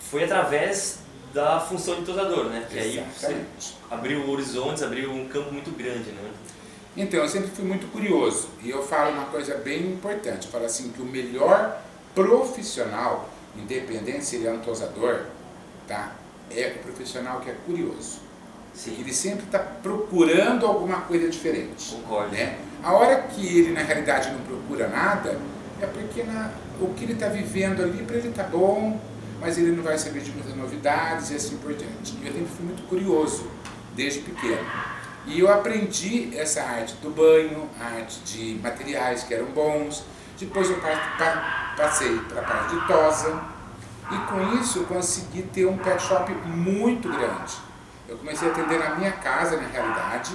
Foi 0.00 0.24
através 0.24 1.00
da 1.34 1.58
função 1.60 1.96
de 1.96 2.04
tosador, 2.04 2.44
né? 2.46 2.66
Que 2.70 2.78
aí 2.78 3.04
você 3.16 3.44
abriu 3.90 4.28
horizontes, 4.28 4.82
abriu 4.82 5.10
um 5.10 5.28
campo 5.28 5.52
muito 5.52 5.70
grande, 5.76 6.10
né? 6.12 6.30
Então, 6.96 7.20
eu 7.20 7.28
sempre 7.28 7.48
fui 7.48 7.64
muito 7.64 7.90
curioso 7.90 8.50
e 8.62 8.68
eu 8.68 8.82
falo 8.82 9.12
uma 9.12 9.26
coisa 9.26 9.56
bem 9.56 9.92
importante. 9.92 10.46
Eu 10.46 10.52
falo 10.52 10.66
assim 10.66 10.90
que 10.90 11.00
o 11.00 11.06
melhor 11.06 11.80
profissional, 12.14 13.30
independente 13.56 14.24
se 14.24 14.36
ele 14.36 14.46
é 14.46 14.52
um 14.52 14.60
tosador, 14.60 15.24
tá? 15.88 16.12
É 16.54 16.76
o 16.76 16.82
profissional 16.82 17.40
que 17.40 17.50
é 17.50 17.56
curioso. 17.66 18.20
Sim. 18.74 18.96
Ele 18.98 19.12
sempre 19.12 19.44
está 19.44 19.58
procurando 19.58 20.66
alguma 20.66 21.02
coisa 21.02 21.28
diferente. 21.28 21.94
Concordo. 21.94 22.32
Né? 22.32 22.58
A 22.82 22.92
hora 22.92 23.22
que 23.22 23.58
ele, 23.58 23.72
na 23.72 23.82
realidade, 23.82 24.30
não 24.30 24.40
procura 24.40 24.88
nada, 24.88 25.38
é 25.80 25.86
porque 25.86 26.22
na, 26.22 26.50
o 26.80 26.94
que 26.94 27.04
ele 27.04 27.12
está 27.12 27.28
vivendo 27.28 27.82
ali, 27.82 28.02
para 28.04 28.16
ele 28.16 28.28
está 28.28 28.44
bom, 28.44 29.00
mas 29.40 29.58
ele 29.58 29.72
não 29.72 29.82
vai 29.82 29.98
saber 29.98 30.20
de 30.20 30.30
muitas 30.30 30.54
novidades 30.54 31.30
e 31.30 31.34
assim 31.34 31.56
por 31.58 31.74
diante. 31.74 32.16
Eu 32.24 32.32
sempre 32.32 32.48
fui 32.56 32.66
muito 32.66 32.88
curioso, 32.88 33.46
desde 33.94 34.20
pequeno. 34.20 34.64
E 35.26 35.38
eu 35.38 35.52
aprendi 35.52 36.36
essa 36.36 36.62
arte 36.62 36.94
do 36.96 37.10
banho, 37.10 37.68
a 37.80 37.84
arte 37.96 38.20
de 38.20 38.58
materiais 38.62 39.22
que 39.22 39.34
eram 39.34 39.46
bons. 39.46 40.04
Depois 40.38 40.68
eu 40.68 40.80
passei 41.76 42.16
para 42.28 42.40
a 42.40 42.44
parte 42.44 42.74
de 42.74 42.86
tosa. 42.86 43.51
E 44.10 44.16
com 44.26 44.60
isso 44.60 44.80
eu 44.80 44.84
consegui 44.84 45.42
ter 45.42 45.66
um 45.66 45.78
pet 45.78 46.02
shop 46.02 46.32
muito 46.32 47.08
grande. 47.08 47.54
Eu 48.08 48.18
comecei 48.18 48.48
a 48.48 48.50
atender 48.50 48.78
na 48.78 48.96
minha 48.96 49.12
casa, 49.12 49.56
na 49.56 49.68
realidade. 49.68 50.32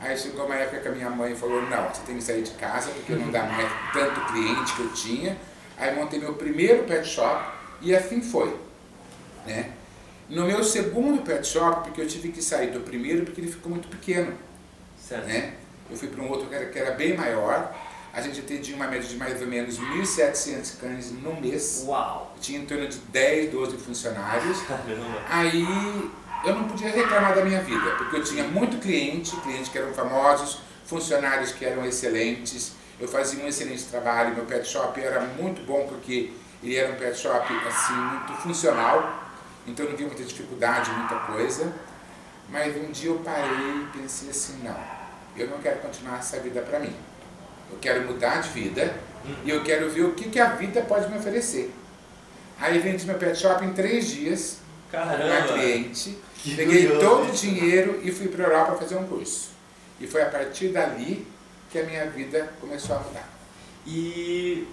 Aí 0.00 0.16
chegou 0.16 0.44
uma 0.44 0.54
época 0.54 0.80
que 0.80 0.88
a 0.88 0.90
minha 0.90 1.08
mãe 1.08 1.34
falou, 1.34 1.62
não, 1.62 1.88
você 1.88 2.02
tem 2.06 2.16
que 2.16 2.22
sair 2.22 2.42
de 2.42 2.50
casa 2.52 2.90
porque 2.90 3.14
não 3.14 3.30
dá 3.30 3.44
mais 3.44 3.70
tanto 3.92 4.20
cliente 4.32 4.74
que 4.74 4.82
eu 4.82 4.92
tinha. 4.92 5.38
Aí 5.78 5.94
montei 5.94 6.18
meu 6.18 6.34
primeiro 6.34 6.84
pet 6.84 7.06
shop 7.06 7.44
e 7.80 7.94
assim 7.94 8.20
foi. 8.20 8.54
Né? 9.46 9.70
No 10.28 10.46
meu 10.46 10.62
segundo 10.64 11.22
pet 11.22 11.46
shop, 11.46 11.84
porque 11.84 12.00
eu 12.00 12.06
tive 12.06 12.30
que 12.30 12.42
sair 12.42 12.70
do 12.70 12.80
primeiro 12.80 13.24
porque 13.24 13.40
ele 13.40 13.50
ficou 13.50 13.70
muito 13.70 13.88
pequeno. 13.88 14.34
Certo. 14.98 15.26
Né? 15.26 15.54
Eu 15.90 15.96
fui 15.96 16.08
para 16.08 16.22
um 16.22 16.28
outro 16.30 16.48
que 16.48 16.54
era, 16.54 16.66
que 16.66 16.78
era 16.78 16.90
bem 16.92 17.16
maior, 17.16 17.74
a 18.14 18.20
gente 18.20 18.38
atendia 18.38 18.76
uma 18.76 18.86
média 18.86 19.08
de 19.08 19.16
mais 19.16 19.40
ou 19.40 19.48
menos 19.48 19.76
1.700 19.76 20.78
cães 20.78 21.10
no 21.10 21.34
mês. 21.40 21.82
Uau! 21.84 22.32
Tinha 22.40 22.60
em 22.60 22.64
torno 22.64 22.86
de 22.86 22.96
10, 22.96 23.50
12 23.50 23.76
funcionários. 23.78 24.62
Caramba. 24.62 25.20
Aí 25.28 25.66
eu 26.44 26.54
não 26.54 26.68
podia 26.68 26.90
reclamar 26.90 27.34
da 27.34 27.44
minha 27.44 27.60
vida, 27.60 27.90
porque 27.96 28.16
eu 28.16 28.22
tinha 28.22 28.44
muito 28.44 28.78
cliente, 28.78 29.34
clientes 29.38 29.68
que 29.68 29.78
eram 29.78 29.92
famosos, 29.92 30.60
funcionários 30.86 31.50
que 31.50 31.64
eram 31.64 31.84
excelentes, 31.84 32.72
eu 33.00 33.08
fazia 33.08 33.42
um 33.44 33.48
excelente 33.48 33.84
trabalho, 33.86 34.36
meu 34.36 34.44
pet 34.44 34.64
shop 34.68 35.00
era 35.00 35.20
muito 35.20 35.66
bom 35.66 35.84
porque 35.88 36.32
ele 36.62 36.76
era 36.76 36.92
um 36.92 36.96
pet 36.96 37.18
shop 37.18 37.52
assim, 37.66 37.94
muito 37.94 38.32
funcional, 38.34 39.24
então 39.66 39.86
não 39.86 39.96
tinha 39.96 40.06
muita 40.06 40.22
dificuldade, 40.22 40.88
muita 40.92 41.16
coisa. 41.16 41.74
Mas 42.48 42.76
um 42.76 42.92
dia 42.92 43.10
eu 43.10 43.18
parei 43.24 43.48
e 43.50 43.88
pensei 43.98 44.30
assim, 44.30 44.62
não, 44.62 44.76
eu 45.36 45.48
não 45.48 45.58
quero 45.58 45.80
continuar 45.80 46.18
essa 46.18 46.38
vida 46.38 46.60
para 46.60 46.78
mim. 46.78 46.94
Eu 47.70 47.78
quero 47.80 48.02
mudar 48.06 48.40
de 48.40 48.48
vida 48.50 48.94
e 49.44 49.50
eu 49.50 49.62
quero 49.62 49.88
ver 49.90 50.02
o 50.02 50.12
que, 50.12 50.28
que 50.28 50.38
a 50.40 50.50
vida 50.50 50.80
pode 50.82 51.08
me 51.10 51.18
oferecer. 51.18 51.72
Aí 52.60 52.78
vendi 52.78 53.04
meu 53.06 53.16
pet 53.16 53.36
shop 53.38 53.64
em 53.64 53.72
três 53.72 54.06
dias, 54.08 54.58
uma 54.92 55.42
cliente, 55.58 56.18
Que 56.36 56.54
peguei 56.54 56.86
curioso. 56.86 57.00
todo 57.06 57.28
o 57.28 57.32
dinheiro 57.32 58.00
e 58.02 58.12
fui 58.12 58.28
para 58.28 58.44
a 58.44 58.48
Europa 58.48 58.76
fazer 58.76 58.96
um 58.96 59.06
curso. 59.06 59.48
E 60.00 60.06
foi 60.06 60.22
a 60.22 60.26
partir 60.26 60.68
dali 60.68 61.26
que 61.70 61.78
a 61.78 61.82
minha 61.84 62.06
vida 62.10 62.52
começou 62.60 62.96
a 62.96 62.98
mudar. 63.00 63.28
E 63.86 64.66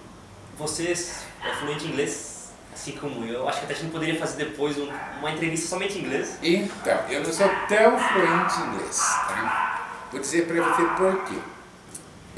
você 0.57 0.91
é 0.91 1.53
fluente 1.55 1.85
em 1.85 1.89
inglês, 1.89 2.49
assim 2.73 2.91
como 2.93 3.25
eu. 3.25 3.47
Acho 3.49 3.59
que 3.59 3.65
até 3.65 3.73
a 3.73 3.77
gente 3.77 3.91
poderia 3.91 4.19
fazer 4.19 4.45
depois 4.45 4.77
um- 4.77 4.89
uma 5.19 5.31
entrevista 5.31 5.67
somente 5.67 5.97
em 5.97 6.01
inglês. 6.01 6.37
Então, 6.43 6.97
eu 7.09 7.23
não 7.23 7.33
sou 7.33 7.49
tão 7.67 7.97
fluente 7.97 8.59
em 8.59 8.73
inglês, 8.75 8.97
tá? 8.99 10.07
Vou 10.11 10.21
dizer 10.21 10.45
para 10.45 10.61
você 10.61 10.83
por 10.97 11.23
quê. 11.25 11.39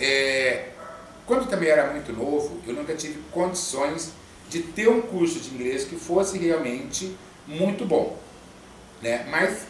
É, 0.03 0.65
quando 1.25 1.47
também 1.47 1.69
era 1.69 1.89
muito 1.89 2.11
novo, 2.11 2.59
eu 2.67 2.73
nunca 2.73 2.93
tive 2.93 3.21
condições 3.31 4.11
de 4.49 4.61
ter 4.61 4.89
um 4.89 4.99
curso 4.99 5.39
de 5.39 5.55
inglês 5.55 5.85
que 5.85 5.95
fosse 5.95 6.37
realmente 6.37 7.15
muito 7.47 7.85
bom, 7.85 8.19
né? 9.01 9.25
Mas 9.29 9.61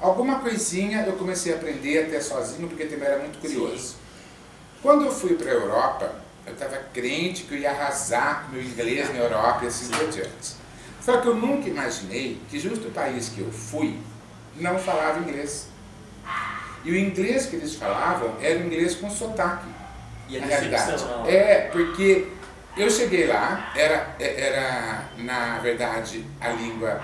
alguma 0.00 0.38
coisinha 0.40 1.04
eu 1.06 1.12
comecei 1.12 1.52
a 1.52 1.56
aprender 1.56 2.06
até 2.06 2.22
sozinho, 2.22 2.68
porque 2.68 2.86
também 2.86 3.06
era 3.06 3.18
muito 3.18 3.38
curioso. 3.38 3.96
Quando 4.80 5.04
eu 5.04 5.12
fui 5.12 5.34
para 5.34 5.50
a 5.50 5.54
Europa, 5.54 6.14
eu 6.46 6.54
estava 6.54 6.78
crente 6.94 7.42
que 7.42 7.52
eu 7.54 7.58
ia 7.58 7.70
arrasar 7.70 8.46
com 8.46 8.52
meu 8.52 8.62
inglês 8.62 9.10
na 9.10 9.18
Europa 9.18 9.66
e 9.66 9.68
assim 9.68 9.90
por 9.90 10.08
diante. 10.08 10.54
Só 11.02 11.20
que 11.20 11.28
eu 11.28 11.36
nunca 11.36 11.68
imaginei 11.68 12.40
que 12.48 12.58
justo 12.58 12.88
o 12.88 12.90
país 12.92 13.28
que 13.28 13.42
eu 13.42 13.52
fui 13.52 13.98
não 14.56 14.78
falava 14.78 15.18
inglês. 15.20 15.68
E 16.82 16.90
o 16.90 16.96
inglês 16.96 17.44
que 17.44 17.56
eles 17.56 17.74
falavam 17.74 18.34
era 18.40 18.58
um 18.58 18.66
inglês 18.66 18.94
com 18.94 19.10
sotaque, 19.10 19.81
E 20.36 20.40
na 20.40 20.46
realidade. 20.46 20.84
decepção, 20.92 21.18
não. 21.18 21.26
É, 21.26 21.68
porque 21.72 22.28
eu 22.76 22.88
cheguei 22.90 23.26
lá, 23.26 23.70
era, 23.76 24.14
era 24.18 25.04
na 25.18 25.58
verdade 25.58 26.24
a 26.40 26.48
língua 26.50 27.00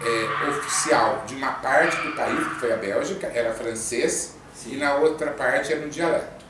é, 0.00 0.48
oficial 0.48 1.24
de 1.26 1.34
uma 1.34 1.52
parte 1.52 1.96
do 2.02 2.12
país, 2.16 2.46
que 2.46 2.54
foi 2.56 2.72
a 2.72 2.76
Bélgica, 2.76 3.26
era 3.34 3.52
francês, 3.54 4.34
Sim. 4.54 4.74
e 4.74 4.76
na 4.76 4.94
outra 4.96 5.30
parte 5.32 5.72
era 5.72 5.84
um 5.84 5.88
dialeto. 5.88 6.44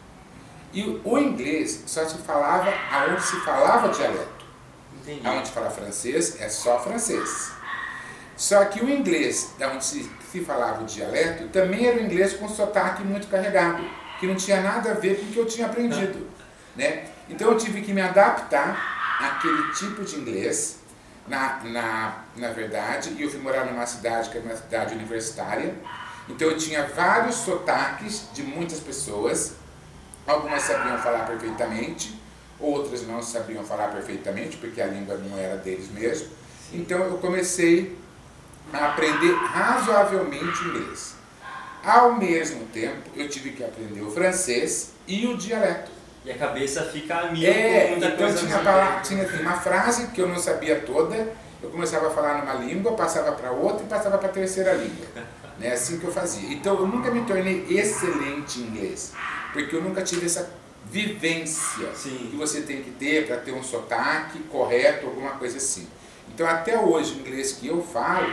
E 0.72 0.82
o- 0.82 1.00
o 1.04 1.18
inglês 1.18 1.84
só 1.86 2.04
se 2.06 2.18
falava 2.18 2.72
aonde 2.92 3.22
se 3.22 3.36
falava 3.40 3.88
dialeto. 3.88 4.44
Entendi. 5.00 5.26
Aonde 5.26 5.50
fala 5.50 5.70
francês 5.70 6.40
é 6.40 6.48
só 6.48 6.78
francês. 6.80 7.52
Só 8.36 8.64
que 8.66 8.84
o 8.84 8.90
inglês, 8.90 9.52
da 9.58 9.68
onde 9.70 9.84
se, 9.84 10.10
se 10.30 10.40
falava 10.44 10.82
o 10.82 10.86
dialeto, 10.86 11.48
também 11.48 11.86
era 11.86 11.96
um 11.98 12.04
inglês 12.04 12.34
com 12.34 12.48
sotaque 12.48 13.02
muito 13.02 13.28
carregado, 13.28 13.82
que 14.18 14.26
não 14.26 14.35
tinha 14.35 14.61
nada 14.61 14.92
a 14.92 14.94
ver 14.94 15.18
com 15.18 15.26
o 15.26 15.28
que 15.32 15.38
eu 15.38 15.46
tinha 15.46 15.66
aprendido. 15.66 16.28
Né? 16.75 17.06
Então 17.28 17.50
eu 17.50 17.58
tive 17.58 17.82
que 17.82 17.92
me 17.92 18.00
adaptar 18.00 19.18
àquele 19.20 19.73
tipo 19.73 20.04
de 20.04 20.16
inglês, 20.16 20.80
na, 21.26 21.61
na, 21.64 22.18
na 22.37 22.50
verdade, 22.50 23.11
e 23.18 23.23
eu 23.23 23.30
fui 23.30 23.40
morar 23.40 23.64
numa 23.64 23.85
cidade 23.85 24.30
que 24.30 24.37
era 24.38 24.46
uma 24.46 24.56
cidade 24.56 24.94
universitária, 24.94 25.75
então 26.28 26.49
eu 26.49 26.56
tinha 26.56 26.87
vários 26.87 27.37
sotaques 27.37 28.28
de 28.32 28.42
muitas 28.42 28.78
pessoas, 28.78 29.54
algumas 30.26 30.62
sabiam 30.62 30.99
falar 30.99 31.26
perfeitamente, 31.26 32.20
outras 32.61 33.06
não 33.06 33.23
sabiam 33.23 33.64
falar 33.64 33.88
perfeitamente, 33.88 34.56
porque 34.56 34.80
a 34.80 34.87
língua 34.87 35.16
não 35.16 35.37
era 35.37 35.56
deles 35.56 35.90
mesmo. 35.90 36.28
Então 36.73 36.99
eu 36.99 37.18
comecei 37.18 37.96
a 38.73 38.87
aprender 38.87 39.35
razoavelmente 39.35 40.64
inglês. 40.64 41.15
Ao 41.87 42.16
mesmo 42.16 42.64
tempo, 42.73 43.11
eu 43.14 43.28
tive 43.28 43.52
que 43.52 43.62
aprender 43.62 44.00
o 44.00 44.11
francês 44.11 44.90
e 45.07 45.25
o 45.25 45.37
dialeto. 45.37 45.93
E 46.25 46.33
a 46.33 46.37
cabeça 46.37 46.83
fica 46.87 47.14
a 47.14 47.31
mil 47.31 47.49
É, 47.49 47.90
muita 47.90 48.07
então 48.07 48.19
coisa 48.19 48.38
tinha, 48.38 49.00
tinha 49.05 49.23
assim, 49.23 49.40
uma 49.40 49.52
frase 49.52 50.09
que 50.09 50.21
eu 50.21 50.26
não 50.26 50.37
sabia 50.37 50.81
toda, 50.81 51.33
eu 51.62 51.71
começava 51.71 52.09
a 52.09 52.11
falar 52.11 52.38
numa 52.38 52.55
língua, 52.55 52.97
passava 52.97 53.31
para 53.31 53.52
outra 53.52 53.85
e 53.85 53.88
passava 53.88 54.19
para 54.19 54.28
a 54.28 54.33
terceira 54.33 54.73
língua. 54.73 55.07
Né? 55.59 55.73
Assim 55.73 55.99
que 55.99 56.05
eu 56.05 56.12
fazia. 56.12 56.52
Então 56.52 56.78
eu 56.78 56.87
nunca 56.87 57.11
me 57.11 57.23
tornei 57.23 57.64
excelente 57.71 58.59
em 58.61 58.64
inglês, 58.64 59.14
porque 59.55 59.75
eu 59.75 59.81
nunca 59.81 60.02
tive 60.02 60.26
essa 60.26 60.50
vivência 60.85 61.88
Sim. 61.95 62.28
que 62.31 62.37
você 62.37 62.61
tem 62.61 62.83
que 62.83 62.90
ter 62.90 63.26
para 63.26 63.38
ter 63.38 63.52
um 63.52 63.62
sotaque 63.62 64.38
correto, 64.50 65.07
alguma 65.07 65.31
coisa 65.31 65.57
assim. 65.57 65.88
Então 66.28 66.47
até 66.47 66.78
hoje 66.78 67.14
o 67.14 67.21
inglês 67.21 67.52
que 67.52 67.69
eu 67.69 67.83
falo, 67.83 68.28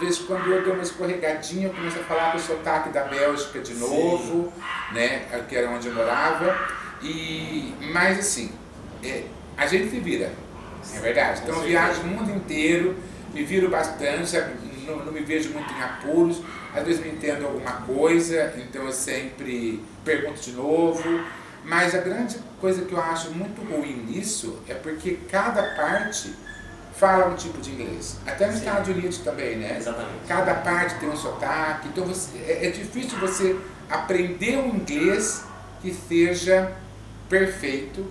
de 0.00 0.06
vez 0.06 0.18
em 0.18 0.24
quando 0.24 0.50
eu 0.50 0.64
dou 0.64 0.72
uma 0.72 0.82
escorregadinha, 0.82 1.66
eu 1.66 1.74
começo 1.74 1.98
a 1.98 2.02
falar 2.02 2.32
com 2.32 2.38
o 2.38 2.40
sotaque 2.40 2.88
da 2.88 3.04
Bélgica 3.04 3.60
de 3.60 3.74
Sim. 3.74 3.80
novo, 3.80 4.50
né, 4.92 5.26
que 5.46 5.54
era 5.54 5.68
onde 5.68 5.88
eu 5.88 5.94
morava, 5.94 6.56
e, 7.02 7.74
mas 7.92 8.18
assim, 8.18 8.50
é, 9.04 9.24
a 9.58 9.66
gente 9.66 9.90
se 9.90 10.00
vira, 10.00 10.32
é 10.94 10.98
verdade. 11.00 11.42
Então 11.42 11.54
eu 11.56 11.62
viajo 11.64 12.00
o 12.00 12.06
mundo 12.06 12.30
inteiro, 12.30 12.96
me 13.34 13.44
viro 13.44 13.68
bastante, 13.68 14.34
não, 14.86 15.04
não 15.04 15.12
me 15.12 15.20
vejo 15.20 15.50
muito 15.50 15.70
em 15.74 15.82
apuros, 15.82 16.40
às 16.74 16.82
vezes 16.82 17.04
não 17.04 17.12
entendo 17.12 17.44
alguma 17.44 17.72
coisa, 17.82 18.54
então 18.56 18.86
eu 18.86 18.92
sempre 18.92 19.84
pergunto 20.02 20.40
de 20.40 20.52
novo, 20.52 21.02
mas 21.62 21.94
a 21.94 21.98
grande 21.98 22.38
coisa 22.58 22.86
que 22.86 22.92
eu 22.92 23.00
acho 23.02 23.32
muito 23.32 23.60
ruim 23.70 24.06
nisso 24.08 24.60
é 24.66 24.72
porque 24.72 25.18
cada 25.30 25.62
parte 25.74 26.34
fala 27.00 27.28
um 27.28 27.34
tipo 27.34 27.58
de 27.62 27.70
inglês. 27.70 28.18
Até 28.26 28.46
nos 28.46 28.56
Sim. 28.56 28.66
Estados 28.66 28.88
Unidos 28.90 29.18
também, 29.18 29.56
né? 29.56 29.78
Exatamente. 29.78 30.26
Cada 30.28 30.54
parte 30.56 31.00
tem 31.00 31.08
um 31.08 31.16
sotaque, 31.16 31.88
então 31.88 32.04
você, 32.04 32.38
é, 32.46 32.66
é 32.66 32.70
difícil 32.70 33.18
você 33.18 33.56
aprender 33.88 34.58
um 34.58 34.76
inglês 34.76 35.42
que 35.80 35.94
seja 35.94 36.70
perfeito, 37.28 38.06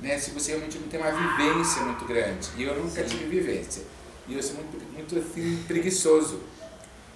né? 0.00 0.18
Se 0.18 0.30
você 0.30 0.52
realmente 0.52 0.78
não 0.78 0.88
tem 0.88 1.00
uma 1.00 1.10
vivência 1.10 1.82
muito 1.82 2.04
grande. 2.04 2.50
E 2.58 2.64
eu 2.64 2.74
nunca 2.74 3.02
Sim. 3.02 3.16
tive 3.16 3.40
vivência. 3.40 3.82
E 4.28 4.34
eu 4.34 4.42
sou 4.42 4.56
muito, 4.56 4.78
muito 4.92 5.18
assim, 5.18 5.64
preguiçoso. 5.66 6.40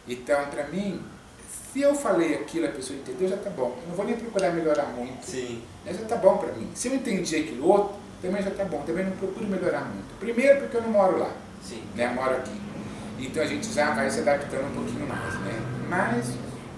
Então, 0.08 0.46
para 0.46 0.64
mim, 0.68 1.02
se 1.72 1.82
eu 1.82 1.94
falei 1.94 2.36
aquilo, 2.36 2.64
a 2.64 2.70
pessoa 2.70 2.98
entendeu, 2.98 3.28
já 3.28 3.36
tá 3.36 3.50
bom. 3.50 3.76
Eu 3.82 3.88
não 3.88 3.94
vou 3.94 4.06
nem 4.06 4.16
procurar 4.16 4.50
melhorar 4.52 4.86
muito. 4.86 5.26
Sim. 5.26 5.62
Né? 5.84 5.92
Já 5.92 6.06
tá 6.06 6.16
bom 6.16 6.38
para 6.38 6.52
mim. 6.52 6.70
Se 6.74 6.88
eu 6.88 6.94
entendi 6.94 7.36
aquilo 7.36 7.68
outro, 7.68 7.96
também 8.20 8.42
já 8.42 8.50
tá 8.50 8.64
bom. 8.64 8.82
Também 8.86 9.04
não 9.04 9.12
procuro 9.12 9.46
melhorar 9.46 9.80
muito. 9.80 10.18
Primeiro 10.18 10.60
porque 10.60 10.76
eu 10.76 10.82
não 10.82 10.90
moro 10.90 11.18
lá 11.18 11.30
Sim. 11.62 11.82
né, 11.94 12.08
moro 12.14 12.34
aqui. 12.34 12.52
Então 13.18 13.42
a 13.42 13.46
gente 13.46 13.72
já 13.72 13.90
vai 13.92 14.08
se 14.10 14.20
adaptando 14.20 14.66
um 14.66 14.74
pouquinho 14.74 15.06
mais, 15.06 15.34
né? 15.40 15.60
Mas 15.88 16.26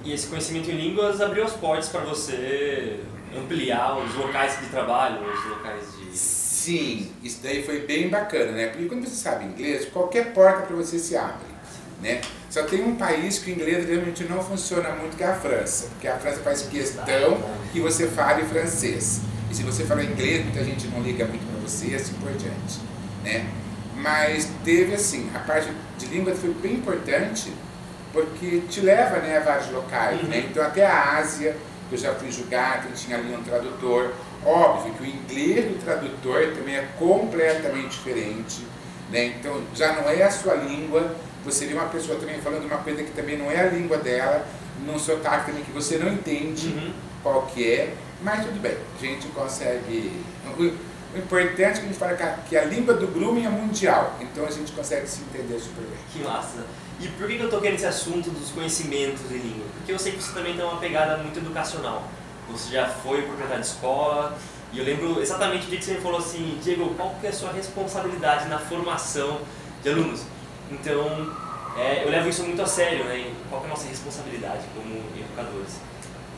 E 0.04 0.12
esse 0.12 0.28
conhecimento 0.28 0.70
em 0.70 0.76
línguas 0.76 1.20
abriu 1.20 1.44
as 1.44 1.52
portas 1.52 1.88
para 1.88 2.00
você 2.00 3.00
ampliar 3.36 3.98
os 3.98 4.14
locais 4.14 4.58
de 4.58 4.66
trabalho, 4.66 5.20
os 5.22 5.50
locais 5.50 5.84
de. 5.98 6.16
sim, 6.16 7.12
isso 7.22 7.40
daí 7.42 7.62
foi 7.62 7.80
bem 7.80 8.08
bacana, 8.08 8.52
né? 8.52 8.68
Porque 8.68 8.86
quando 8.86 9.06
você 9.06 9.14
sabe 9.14 9.44
inglês, 9.44 9.86
qualquer 9.86 10.32
porta 10.32 10.62
para 10.62 10.76
você 10.76 10.98
se 10.98 11.16
abre, 11.16 11.46
né? 12.02 12.20
Só 12.48 12.64
tem 12.64 12.82
um 12.82 12.96
país 12.96 13.38
que 13.38 13.50
o 13.50 13.54
inglês 13.54 13.86
realmente 13.86 14.24
não 14.24 14.42
funciona 14.42 14.90
muito, 14.90 15.16
que 15.16 15.22
é 15.22 15.28
a 15.28 15.34
França. 15.34 15.88
Porque 15.90 16.08
a 16.08 16.16
França 16.18 16.40
faz 16.40 16.62
questão 16.62 17.38
que 17.72 17.80
você 17.80 18.08
fale 18.08 18.44
francês. 18.44 19.20
E 19.50 19.54
se 19.54 19.62
você 19.62 19.84
fala 19.84 20.02
inglês, 20.04 20.44
muita 20.44 20.64
gente 20.64 20.86
não 20.88 21.00
liga 21.02 21.24
muito 21.26 21.44
para 21.50 21.60
você 21.60 21.94
assim 21.94 22.14
por 22.14 22.30
diante, 22.32 22.80
né? 23.24 23.46
Mas 23.96 24.48
teve 24.64 24.94
assim, 24.94 25.28
a 25.34 25.40
parte 25.40 25.68
de 25.98 26.06
língua 26.06 26.34
foi 26.34 26.54
bem 26.54 26.74
importante 26.74 27.52
porque 28.12 28.62
te 28.68 28.80
leva 28.80 29.18
né, 29.18 29.36
a 29.36 29.40
vários 29.40 29.70
locais, 29.70 30.22
né? 30.22 30.46
Então 30.50 30.62
até 30.64 30.86
a 30.86 31.18
Ásia, 31.18 31.56
eu 31.90 31.98
já 31.98 32.14
fui 32.14 32.30
julgar, 32.30 32.82
que 32.86 32.92
tinha 32.92 33.18
ali 33.18 33.34
um 33.34 33.42
tradutor. 33.42 34.12
Óbvio 34.44 34.94
que 34.94 35.02
o 35.02 35.06
inglês 35.06 35.66
do 35.66 35.84
tradutor 35.84 36.52
também 36.56 36.76
é 36.76 36.88
completamente 36.98 37.90
diferente, 37.90 38.64
né? 39.10 39.26
Então 39.38 39.60
já 39.74 39.92
não 39.94 40.08
é 40.08 40.22
a 40.22 40.30
sua 40.30 40.54
língua, 40.54 41.14
você 41.44 41.66
vê 41.66 41.74
uma 41.74 41.86
pessoa 41.86 42.18
também 42.18 42.40
falando 42.40 42.64
uma 42.64 42.78
coisa 42.78 43.02
que 43.02 43.10
também 43.10 43.36
não 43.36 43.50
é 43.50 43.60
a 43.60 43.66
língua 43.70 43.98
dela, 43.98 44.46
num 44.86 44.98
sotaque 44.98 45.46
também 45.46 45.62
que 45.64 45.72
você 45.72 45.98
não 45.98 46.12
entende 46.12 46.68
Uhum. 46.68 46.92
qual 47.22 47.42
que 47.42 47.70
é, 47.70 47.92
mas 48.22 48.44
tudo 48.44 48.60
bem, 48.60 48.76
a 48.96 49.00
gente 49.00 49.28
consegue. 49.28 50.24
O, 50.58 50.90
importante 51.18 51.62
é 51.62 51.72
que 51.72 51.78
a 51.78 51.82
gente 51.82 51.98
fala 51.98 52.14
que 52.14 52.22
a, 52.22 52.32
que 52.48 52.74
língua 52.74 52.94
do 52.94 53.08
grooming 53.08 53.44
é 53.44 53.48
mundial, 53.48 54.16
então 54.20 54.44
a 54.46 54.50
gente 54.50 54.70
consegue 54.72 55.06
se 55.08 55.22
entender 55.22 55.58
super 55.58 55.82
bem. 55.82 55.98
Que 56.12 56.20
massa. 56.20 56.64
E 57.00 57.08
por 57.08 57.26
que 57.26 57.36
que 57.36 57.42
eu 57.42 57.50
toquei 57.50 57.72
nesse 57.72 57.86
assunto 57.86 58.30
dos 58.30 58.50
conhecimentos 58.50 59.22
em 59.30 59.38
língua? 59.38 59.66
Porque 59.76 59.90
eu 59.90 59.98
sei 59.98 60.12
que 60.12 60.22
você 60.22 60.32
também 60.32 60.54
tem 60.54 60.64
uma 60.64 60.76
pegada 60.76 61.16
muito 61.16 61.38
educacional. 61.38 62.04
Você 62.50 62.72
já 62.72 62.86
foi 62.86 63.22
proprietário 63.22 63.62
de 63.62 63.68
escola, 63.68 64.36
E 64.72 64.78
eu 64.78 64.84
lembro 64.84 65.20
exatamente 65.20 65.66
o 65.66 65.68
dia 65.68 65.78
que 65.78 65.84
você 65.84 65.94
me 65.94 66.00
falou 66.00 66.18
assim, 66.18 66.58
Diego, 66.62 66.94
qual 66.94 67.16
que 67.20 67.26
é 67.26 67.30
a 67.30 67.32
sua 67.32 67.52
responsabilidade 67.52 68.48
na 68.48 68.58
formação 68.58 69.40
de 69.82 69.88
alunos? 69.88 70.22
Então, 70.70 71.32
é, 71.76 72.04
eu 72.04 72.10
levo 72.10 72.28
isso 72.28 72.44
muito 72.44 72.60
a 72.62 72.66
sério, 72.66 73.04
né? 73.04 73.32
Qual 73.48 73.62
é 73.62 73.66
a 73.66 73.68
nossa 73.68 73.88
responsabilidade 73.88 74.62
como 74.74 74.94
educadores? 75.18 75.80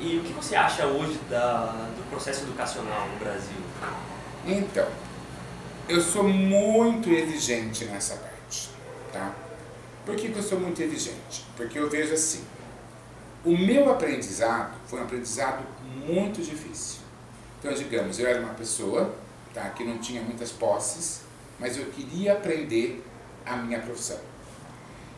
E 0.05 0.19
o 0.19 0.25
que 0.25 0.33
você 0.33 0.57
acha 0.57 0.85
hoje 0.85 1.17
da, 1.31 1.67
do 1.97 2.11
processo 2.11 2.43
educacional 2.43 3.09
no 3.09 3.19
Brasil? 3.21 3.55
Então, 4.45 4.89
eu 5.89 6.01
sou 6.01 6.25
muito 6.25 7.09
exigente 7.09 7.85
nessa 7.85 8.17
parte, 8.17 8.71
tá? 9.13 9.33
Por 10.05 10.17
que, 10.17 10.31
que 10.31 10.37
eu 10.37 10.43
sou 10.43 10.59
muito 10.59 10.83
exigente? 10.83 11.45
Porque 11.57 11.79
eu 11.79 11.89
vejo 11.89 12.13
assim, 12.15 12.45
o 13.45 13.57
meu 13.57 13.93
aprendizado 13.93 14.75
foi 14.89 14.99
um 14.99 15.05
aprendizado 15.05 15.65
muito 16.05 16.43
difícil. 16.43 16.99
Então, 17.61 17.73
digamos, 17.73 18.19
eu 18.19 18.27
era 18.27 18.41
uma 18.41 18.55
pessoa 18.55 19.15
tá, 19.55 19.71
que 19.71 19.85
não 19.85 19.99
tinha 19.99 20.21
muitas 20.21 20.51
posses, 20.51 21.21
mas 21.61 21.77
eu 21.77 21.85
queria 21.87 22.33
aprender 22.33 23.07
a 23.47 23.55
minha 23.55 23.79
profissão. 23.79 24.19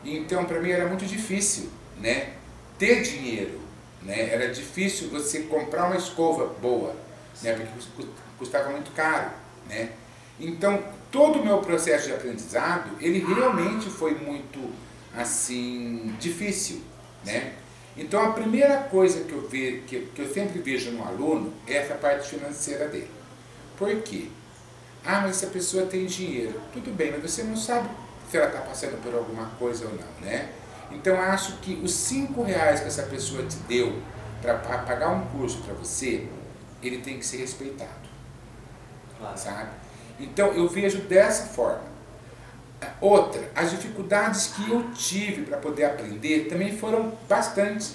Então, 0.04 0.44
para 0.44 0.60
mim 0.60 0.68
era 0.68 0.86
muito 0.86 1.06
difícil, 1.06 1.70
né, 1.98 2.34
ter 2.78 3.00
dinheiro, 3.00 3.63
né? 4.04 4.32
Era 4.32 4.48
difícil 4.48 5.08
você 5.08 5.40
comprar 5.40 5.86
uma 5.86 5.96
escova 5.96 6.46
boa, 6.60 6.94
né, 7.42 7.54
porque 7.54 8.08
custava 8.38 8.70
muito 8.70 8.92
caro, 8.92 9.30
né? 9.68 9.90
Então, 10.38 10.82
todo 11.10 11.40
o 11.40 11.44
meu 11.44 11.58
processo 11.58 12.08
de 12.08 12.12
aprendizado, 12.12 12.90
ele 13.00 13.20
realmente 13.20 13.88
foi 13.88 14.14
muito, 14.14 14.72
assim, 15.16 16.14
difícil, 16.18 16.82
né? 17.24 17.54
Então, 17.96 18.20
a 18.22 18.32
primeira 18.32 18.78
coisa 18.78 19.22
que 19.22 19.32
eu, 19.32 19.48
ve, 19.48 19.84
que, 19.86 20.00
que 20.12 20.22
eu 20.22 20.32
sempre 20.32 20.58
vejo 20.60 20.90
no 20.90 21.04
aluno 21.06 21.52
é 21.66 21.74
essa 21.74 21.94
parte 21.94 22.28
financeira 22.28 22.88
dele. 22.88 23.10
Por 23.78 24.02
quê? 24.02 24.28
Ah, 25.04 25.20
mas 25.20 25.36
essa 25.36 25.46
pessoa 25.46 25.86
tem 25.86 26.04
dinheiro. 26.06 26.60
Tudo 26.72 26.92
bem, 26.92 27.12
mas 27.12 27.22
você 27.22 27.44
não 27.44 27.56
sabe 27.56 27.88
se 28.28 28.36
ela 28.36 28.48
está 28.48 28.60
passando 28.60 29.00
por 29.02 29.14
alguma 29.14 29.46
coisa 29.58 29.84
ou 29.84 29.92
não, 29.92 30.26
né? 30.26 30.48
Então, 30.94 31.20
acho 31.20 31.58
que 31.58 31.80
os 31.82 31.92
cinco 31.92 32.42
reais 32.42 32.80
que 32.80 32.86
essa 32.86 33.02
pessoa 33.04 33.42
te 33.44 33.56
deu 33.68 34.00
para 34.40 34.54
pagar 34.58 35.10
um 35.10 35.26
curso 35.26 35.58
para 35.58 35.74
você, 35.74 36.26
ele 36.82 36.98
tem 36.98 37.18
que 37.18 37.26
ser 37.26 37.38
respeitado. 37.38 37.90
Claro. 39.18 39.38
Sabe? 39.38 39.70
Então, 40.20 40.48
eu 40.48 40.68
vejo 40.68 40.98
dessa 41.02 41.46
forma. 41.46 41.94
Outra, 43.00 43.50
as 43.54 43.70
dificuldades 43.70 44.48
que 44.48 44.70
eu 44.70 44.90
tive 44.92 45.42
para 45.42 45.56
poder 45.56 45.84
aprender 45.84 46.46
também 46.48 46.76
foram 46.76 47.12
bastante. 47.28 47.92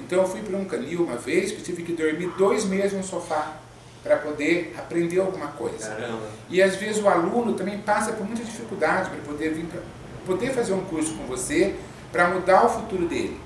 Então 0.00 0.22
eu 0.22 0.28
fui 0.28 0.40
para 0.40 0.56
um 0.56 0.64
canil 0.64 1.04
uma 1.04 1.16
vez 1.16 1.52
que 1.52 1.62
tive 1.62 1.82
que 1.82 1.92
dormir 1.92 2.32
dois 2.38 2.64
meses 2.64 2.92
no 2.92 3.04
sofá 3.04 3.56
para 4.02 4.16
poder 4.16 4.74
aprender 4.78 5.20
alguma 5.20 5.48
coisa. 5.48 5.90
Caramba. 5.90 6.26
E 6.48 6.62
às 6.62 6.76
vezes 6.76 7.02
o 7.02 7.08
aluno 7.08 7.52
também 7.52 7.78
passa 7.78 8.12
por 8.12 8.26
muita 8.26 8.42
dificuldade 8.42 9.10
para 9.10 9.20
poder 9.20 9.52
vir 9.52 9.66
pra, 9.66 9.80
poder 10.24 10.52
fazer 10.52 10.72
um 10.72 10.84
curso 10.84 11.14
com 11.14 11.26
você 11.26 11.76
para 12.12 12.28
mudar 12.28 12.66
o 12.66 12.68
futuro 12.68 13.06
dele. 13.06 13.40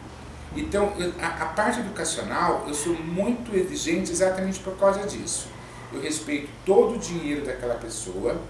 Então 0.56 0.92
a, 1.20 1.26
a 1.44 1.46
parte 1.46 1.80
educacional 1.80 2.64
eu 2.66 2.74
sou 2.74 2.94
muito 2.94 3.54
exigente 3.56 4.10
exatamente 4.10 4.60
por 4.60 4.76
causa 4.76 5.06
disso. 5.06 5.48
Eu 5.92 6.00
respeito 6.00 6.48
todo 6.64 6.96
o 6.96 6.98
dinheiro 6.98 7.44
daquela 7.44 7.74
pessoa 7.74 8.40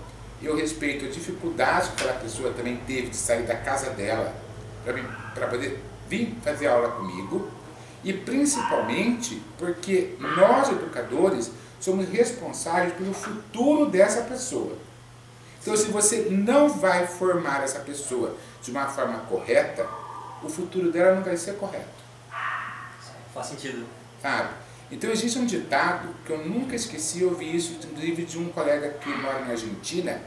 eu 0.44 0.56
respeito 0.56 1.06
a 1.06 1.09
dificuldade 1.09 1.90
que 1.90 2.02
aquela 2.02 2.21
pessoa 2.21 2.52
também 2.52 2.76
teve 2.87 3.09
de 3.09 3.16
sair 3.16 3.44
da 3.44 3.56
casa 3.56 3.90
dela 3.90 4.35
para 5.35 5.47
poder 5.47 5.83
vir 6.09 6.37
fazer 6.42 6.66
aula 6.66 6.90
comigo. 6.90 7.49
E 8.02 8.12
principalmente 8.12 9.42
porque 9.59 10.14
nós, 10.18 10.68
educadores, 10.68 11.50
somos 11.80 12.06
responsáveis 12.11 12.92
pelo 12.92 13.14
futuro 13.14 13.87
dessa 13.87 14.22
pessoa. 14.22 14.77
Então, 15.62 15.74
se 15.74 15.87
você 15.87 16.29
não 16.31 16.68
vai 16.68 17.07
formar 17.07 17.64
essa 17.64 17.79
pessoa 17.79 18.37
de 18.62 18.70
uma 18.70 18.87
forma 18.87 19.20
correta, 19.20 19.88
o 20.44 20.48
futuro 20.48 20.92
dela 20.92 21.16
não 21.16 21.22
vai 21.22 21.37
ser 21.37 21.57
correto. 21.57 22.04
Faz 23.33 23.46
sentido. 23.48 23.87
Sabe? 24.20 24.50
Então, 24.90 25.11
existe 25.11 25.38
um 25.38 25.46
ditado 25.46 26.14
que 26.24 26.30
eu 26.30 26.46
nunca 26.46 26.76
esqueci, 26.76 27.22
eu 27.22 27.30
ouvi 27.30 27.57
isso, 27.57 27.72
inclusive, 27.72 28.24
de 28.24 28.38
um 28.38 28.48
colega 28.50 28.90
que 28.90 29.09
mora 29.09 29.40
na 29.40 29.52
Argentina, 29.52 30.20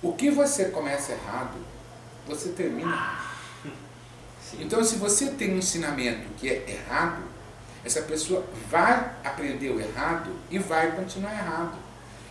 o 0.00 0.12
que 0.14 0.30
você 0.30 0.66
começa 0.66 1.12
errado, 1.12 1.58
você 2.26 2.50
termina 2.50 2.90
errado. 2.90 3.30
Então, 4.58 4.82
se 4.82 4.96
você 4.96 5.30
tem 5.30 5.54
um 5.54 5.58
ensinamento 5.58 6.28
que 6.36 6.48
é 6.48 6.64
errado, 6.68 7.22
essa 7.84 8.02
pessoa 8.02 8.44
vai 8.70 9.12
aprender 9.24 9.70
o 9.70 9.80
errado 9.80 10.30
e 10.50 10.58
vai 10.58 10.92
continuar 10.92 11.32
errado. 11.32 11.76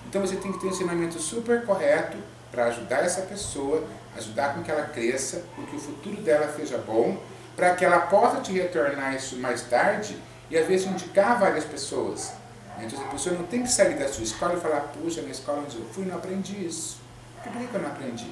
Então, 0.07 0.21
você 0.21 0.37
tem 0.37 0.51
que 0.51 0.59
ter 0.59 0.67
um 0.67 0.71
ensinamento 0.71 1.19
super 1.19 1.65
correto 1.65 2.17
para 2.51 2.65
ajudar 2.65 3.03
essa 3.03 3.21
pessoa, 3.21 3.87
ajudar 4.17 4.53
com 4.53 4.63
que 4.63 4.71
ela 4.71 4.83
cresça, 4.83 5.43
com 5.55 5.65
que 5.65 5.75
o 5.75 5.79
futuro 5.79 6.21
dela 6.21 6.51
seja 6.55 6.77
bom, 6.77 7.21
para 7.55 7.75
que 7.75 7.83
ela 7.83 7.99
possa 8.01 8.41
te 8.41 8.51
retornar 8.51 9.15
isso 9.15 9.37
mais 9.37 9.61
tarde 9.63 10.17
e 10.49 10.57
às 10.57 10.67
vezes 10.67 10.87
indicar 10.87 11.39
várias 11.39 11.65
pessoas. 11.65 12.33
Então, 12.81 13.01
a 13.01 13.07
pessoa 13.07 13.35
não 13.35 13.45
tem 13.45 13.63
que 13.63 13.69
sair 13.69 13.97
da 13.97 14.07
sua 14.07 14.23
escola 14.23 14.53
e 14.55 14.59
falar, 14.59 14.81
puxa, 14.93 15.21
na 15.21 15.29
escola 15.29 15.63
onde 15.65 15.77
eu 15.77 15.85
fui 15.89 16.05
não 16.05 16.15
aprendi 16.15 16.65
isso. 16.65 16.97
Por 17.43 17.51
que 17.51 17.75
eu 17.75 17.81
não 17.81 17.89
aprendi? 17.89 18.31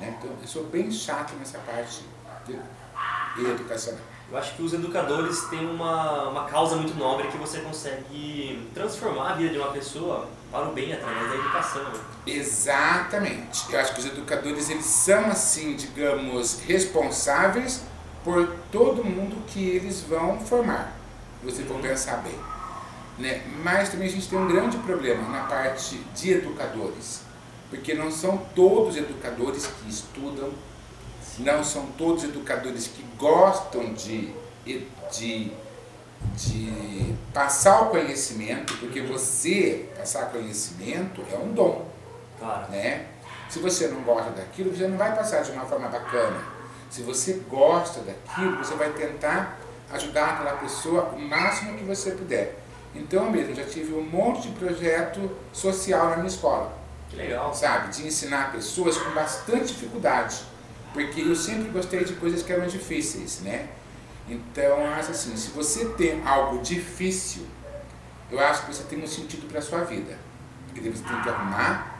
Né? 0.00 0.14
Então, 0.18 0.30
eu 0.40 0.48
sou 0.48 0.64
bem 0.64 0.90
chato 0.90 1.34
nessa 1.36 1.58
parte 1.58 2.04
de 2.46 3.46
educacional. 3.46 4.00
Eu 4.30 4.36
acho 4.36 4.54
que 4.56 4.62
os 4.62 4.74
educadores 4.74 5.44
têm 5.44 5.64
uma, 5.66 6.28
uma 6.28 6.44
causa 6.44 6.76
muito 6.76 6.94
nobre 6.98 7.28
que 7.28 7.38
você 7.38 7.60
consegue 7.60 8.68
transformar 8.74 9.30
a 9.30 9.34
vida 9.34 9.50
de 9.50 9.58
uma 9.58 9.72
pessoa 9.72 10.28
para 10.52 10.68
o 10.68 10.72
bem 10.72 10.92
através 10.92 11.28
da 11.28 11.34
educação. 11.34 11.82
Né? 11.84 12.00
Exatamente. 12.26 13.72
Eu 13.72 13.80
acho 13.80 13.94
que 13.94 14.00
os 14.00 14.06
educadores 14.06 14.68
eles 14.68 14.84
são 14.84 15.26
assim, 15.26 15.74
digamos, 15.76 16.60
responsáveis 16.60 17.82
por 18.22 18.54
todo 18.70 19.02
mundo 19.02 19.36
que 19.46 19.66
eles 19.66 20.02
vão 20.02 20.38
formar. 20.40 20.94
Você 21.42 21.62
for 21.62 21.80
pensar 21.80 22.18
bem. 22.18 22.38
Né? 23.18 23.42
Mas 23.62 23.88
também 23.88 24.08
a 24.08 24.10
gente 24.10 24.28
tem 24.28 24.38
um 24.38 24.46
grande 24.46 24.76
problema 24.78 25.26
na 25.28 25.44
parte 25.44 25.96
de 26.14 26.32
educadores 26.32 27.28
porque 27.70 27.94
não 27.94 28.10
são 28.10 28.38
todos 28.54 28.96
educadores 28.96 29.66
que 29.66 29.90
estudam, 29.90 30.50
não 31.38 31.62
são 31.62 31.86
todos 31.98 32.24
educadores 32.24 32.88
que 32.88 33.02
gostam 33.16 33.92
de, 33.94 34.32
de, 34.64 35.52
de 36.36 37.14
passar 37.32 37.82
o 37.82 37.86
conhecimento, 37.90 38.76
porque 38.78 39.00
você 39.02 39.88
passar 39.96 40.26
conhecimento 40.26 41.22
é 41.32 41.36
um 41.36 41.52
dom. 41.52 41.86
Claro. 42.38 42.70
Né? 42.70 43.06
Se 43.48 43.58
você 43.58 43.88
não 43.88 44.02
gosta 44.02 44.30
daquilo, 44.30 44.74
você 44.74 44.86
não 44.86 44.98
vai 44.98 45.14
passar 45.14 45.42
de 45.42 45.50
uma 45.52 45.64
forma 45.64 45.88
bacana. 45.88 46.40
Se 46.90 47.02
você 47.02 47.42
gosta 47.48 48.00
daquilo, 48.00 48.56
você 48.58 48.74
vai 48.74 48.90
tentar 48.92 49.58
ajudar 49.92 50.34
aquela 50.34 50.56
pessoa 50.56 51.10
o 51.14 51.18
máximo 51.18 51.76
que 51.76 51.84
você 51.84 52.12
puder. 52.12 52.58
Então, 52.94 53.30
mesmo 53.30 53.54
já 53.54 53.64
tive 53.64 53.94
um 53.94 54.02
monte 54.02 54.48
de 54.48 54.54
projeto 54.54 55.30
social 55.52 56.10
na 56.10 56.16
minha 56.16 56.28
escola. 56.28 56.72
Que 57.08 57.16
legal. 57.16 57.54
Sabe? 57.54 57.94
De 57.94 58.06
ensinar 58.06 58.52
pessoas 58.52 58.98
com 58.98 59.10
bastante 59.10 59.68
dificuldade. 59.68 60.42
Porque 60.92 61.20
eu 61.20 61.36
sempre 61.36 61.70
gostei 61.70 62.04
de 62.04 62.14
coisas 62.14 62.42
que 62.42 62.52
eram 62.52 62.66
difíceis, 62.66 63.40
né? 63.40 63.68
Então, 64.28 64.62
eu 64.62 64.86
acho 64.86 65.10
assim, 65.10 65.36
se 65.36 65.50
você 65.50 65.86
tem 65.90 66.22
algo 66.26 66.62
difícil, 66.62 67.46
eu 68.30 68.38
acho 68.40 68.66
que 68.66 68.74
você 68.74 68.82
tem 68.84 69.02
um 69.02 69.06
sentido 69.06 69.48
para 69.48 69.58
a 69.58 69.62
sua 69.62 69.84
vida. 69.84 70.18
Porque 70.66 70.90
você 70.90 71.02
tem 71.02 71.22
que 71.22 71.28
arrumar 71.28 71.94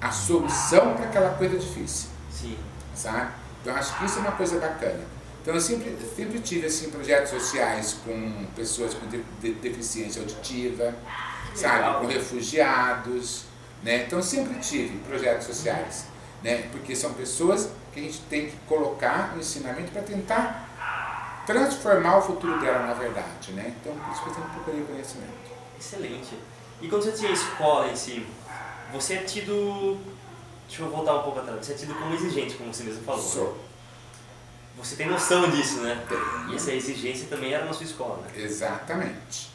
a 0.00 0.10
solução 0.10 0.94
para 0.94 1.06
aquela 1.06 1.30
coisa 1.30 1.58
difícil. 1.58 2.10
Sim. 2.30 2.56
Sabe? 2.94 3.32
Então, 3.60 3.72
eu 3.72 3.78
acho 3.78 3.98
que 3.98 4.04
isso 4.04 4.18
é 4.18 4.20
uma 4.20 4.32
coisa 4.32 4.58
bacana. 4.58 5.00
Então, 5.42 5.54
eu 5.54 5.60
sempre, 5.60 5.96
sempre 6.16 6.38
tive 6.40 6.66
assim, 6.66 6.90
projetos 6.90 7.30
sociais 7.30 7.96
com 8.04 8.46
pessoas 8.56 8.94
com 8.94 9.06
de, 9.08 9.22
de, 9.40 9.54
deficiência 9.54 10.22
auditiva, 10.22 10.94
sabe? 11.54 12.00
Com 12.00 12.06
refugiados. 12.06 13.44
Né? 13.84 14.04
Então 14.06 14.22
sempre 14.22 14.58
tive 14.60 14.96
projetos 15.00 15.46
sociais, 15.46 16.06
né? 16.42 16.68
porque 16.72 16.96
são 16.96 17.12
pessoas 17.12 17.68
que 17.94 18.00
a 18.00 18.02
gente 18.02 18.20
tem 18.28 18.50
que 18.50 18.56
colocar 18.68 19.32
no 19.34 19.40
ensinamento 19.40 19.92
para 19.92 20.02
tentar 20.02 21.44
transformar 21.46 22.18
o 22.18 22.22
futuro 22.22 22.60
dela 22.60 22.86
na 22.86 22.94
verdade. 22.94 23.52
Né? 23.52 23.74
Então 23.80 23.94
por 23.94 24.12
isso 24.12 24.22
que 24.22 24.28
eu 24.30 24.34
sempre 24.34 24.50
procurei 24.50 24.82
conhecimento. 24.82 25.32
Excelente. 25.78 26.38
E 26.82 26.88
quando 26.88 27.02
você 27.02 27.12
tinha 27.12 27.30
escola 27.30 27.90
em 27.90 27.96
si, 27.96 28.26
você 28.92 29.14
é 29.14 29.22
tido. 29.22 29.98
Deixa 30.66 30.82
eu 30.82 30.90
voltar 30.90 31.16
um 31.16 31.22
pouco 31.22 31.38
atrás. 31.38 31.64
Você 31.64 31.72
é 31.72 31.76
tido 31.76 31.94
como 31.94 32.14
exigente, 32.14 32.56
como 32.56 32.72
você 32.72 32.84
mesmo 32.84 33.04
falou. 33.04 33.22
Sou. 33.22 33.64
Você 34.76 34.96
tem 34.96 35.06
noção 35.06 35.48
disso, 35.50 35.80
né? 35.80 36.04
Tenho. 36.08 36.50
E 36.50 36.56
essa 36.56 36.72
exigência 36.72 37.28
também 37.28 37.52
era 37.52 37.64
na 37.64 37.72
sua 37.72 37.84
escola, 37.84 38.22
né? 38.22 38.42
Exatamente. 38.42 39.50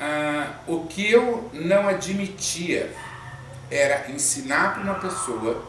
Ah, 0.00 0.54
o 0.66 0.86
que 0.86 1.10
eu 1.10 1.48
não 1.52 1.86
admitia 1.86 2.92
era 3.70 4.10
ensinar 4.10 4.74
para 4.74 4.82
uma 4.82 4.94
pessoa 4.94 5.62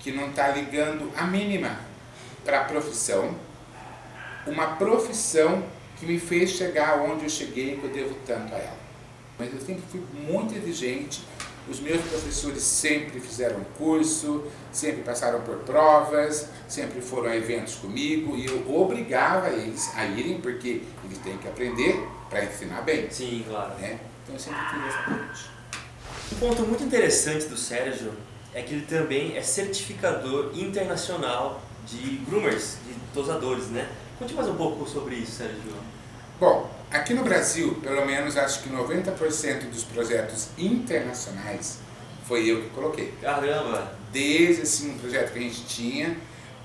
que 0.00 0.10
não 0.10 0.30
está 0.30 0.48
ligando 0.48 1.12
a 1.16 1.24
mínima 1.24 1.78
para 2.44 2.62
a 2.62 2.64
profissão, 2.64 3.34
uma 4.46 4.76
profissão 4.76 5.62
que 5.98 6.06
me 6.06 6.18
fez 6.18 6.50
chegar 6.50 6.98
onde 7.00 7.24
eu 7.24 7.30
cheguei 7.30 7.74
e 7.74 7.76
que 7.76 7.84
eu 7.84 7.90
devo 7.90 8.14
tanto 8.26 8.54
a 8.54 8.58
ela. 8.58 8.78
Mas 9.38 9.52
eu 9.52 9.60
sempre 9.60 9.82
fui 9.90 10.02
muito 10.26 10.54
exigente. 10.54 11.22
Os 11.68 11.78
meus 11.78 12.00
professores 12.00 12.62
sempre 12.62 13.20
fizeram 13.20 13.60
curso, 13.76 14.44
sempre 14.72 15.02
passaram 15.02 15.42
por 15.42 15.58
provas, 15.58 16.48
sempre 16.66 17.00
foram 17.00 17.30
a 17.30 17.36
eventos 17.36 17.74
comigo 17.76 18.34
e 18.34 18.46
eu 18.46 18.74
obrigava 18.74 19.50
eles 19.50 19.90
a 19.94 20.06
irem 20.06 20.40
porque 20.40 20.82
eles 21.04 21.18
têm 21.22 21.36
que 21.36 21.46
aprender 21.46 22.02
para 22.30 22.44
ensinar 22.44 22.80
bem. 22.80 23.08
Sim, 23.10 23.44
claro. 23.46 23.74
Né? 23.74 24.00
Então 24.22 24.34
eu 24.34 24.40
sempre 24.40 24.60
tive 24.70 24.88
essa 24.88 24.98
parte. 25.02 25.50
Um 26.32 26.36
ponto 26.36 26.62
muito 26.62 26.82
interessante 26.82 27.46
do 27.46 27.56
Sérgio 27.56 28.12
é 28.54 28.62
que 28.62 28.74
ele 28.74 28.86
também 28.86 29.36
é 29.36 29.42
certificador 29.42 30.50
internacional 30.54 31.62
de 31.86 32.16
groomers, 32.28 32.76
de 32.86 32.94
tosadores, 33.14 33.68
né? 33.68 33.88
Conte 34.18 34.34
mais 34.34 34.48
um 34.48 34.56
pouco 34.56 34.88
sobre 34.88 35.16
isso, 35.16 35.32
Sérgio. 35.32 35.56
Bom, 36.38 36.70
aqui 36.90 37.14
no 37.14 37.22
Brasil, 37.22 37.74
pelo 37.82 38.04
menos 38.04 38.36
acho 38.36 38.62
que 38.62 38.70
90% 38.70 39.70
dos 39.70 39.84
projetos 39.84 40.48
internacionais 40.58 41.78
foi 42.26 42.50
eu 42.50 42.62
que 42.62 42.68
coloquei. 42.70 43.14
Caramba! 43.20 43.92
Desde 44.12 44.62
assim, 44.62 44.90
um 44.92 44.98
projeto 44.98 45.32
que 45.32 45.38
a 45.38 45.42
gente 45.42 45.64
tinha 45.66 46.16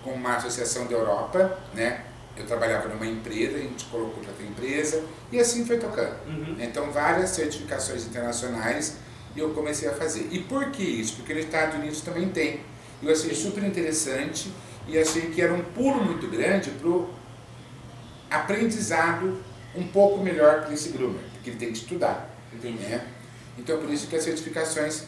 com 0.04 0.12
uma 0.12 0.36
associação 0.36 0.86
da 0.86 0.94
Europa, 0.94 1.58
né? 1.74 2.04
Eu 2.38 2.46
trabalhava 2.46 2.90
numa 2.90 3.06
empresa, 3.06 3.56
a 3.56 3.60
gente 3.60 3.86
colocou 3.86 4.22
para 4.24 4.34
ter 4.34 4.44
empresa 4.44 5.04
e 5.32 5.40
assim 5.40 5.66
foi 5.66 5.78
tocando. 5.78 6.16
Uhum. 6.28 6.58
Então, 6.60 6.92
várias 6.92 7.30
certificações 7.30 8.06
internacionais 8.06 8.98
eu 9.40 9.50
comecei 9.54 9.88
a 9.90 9.94
fazer. 9.94 10.28
E 10.32 10.40
por 10.40 10.72
que 10.72 10.84
isso? 10.84 11.16
Porque 11.18 11.34
nos 11.34 11.46
Estados 11.46 11.76
Unidos 11.76 12.02
também 12.02 12.30
tem. 12.30 12.62
Eu 13.02 13.12
achei 13.12 13.34
super 13.36 13.64
interessante 13.64 14.52
e 14.88 14.98
achei 14.98 15.24
que 15.24 15.42
era 15.42 15.54
um 15.54 15.62
pulo 15.62 16.04
muito 16.04 16.28
grande 16.28 16.72
para 16.72 16.88
o 16.88 17.10
aprendizado 18.30 19.38
um 19.76 19.86
pouco 19.88 20.24
melhor 20.24 20.62
para 20.62 20.74
esse 20.74 20.90
groomer, 20.90 21.22
porque 21.34 21.50
ele 21.50 21.58
tem 21.58 21.72
que 21.72 21.78
estudar. 21.78 22.30
Entendi. 22.54 22.84
Né? 22.84 23.06
Então, 23.58 23.80
por 23.80 23.90
isso 23.90 24.08
que 24.08 24.16
as 24.16 24.24
certificações 24.24 25.06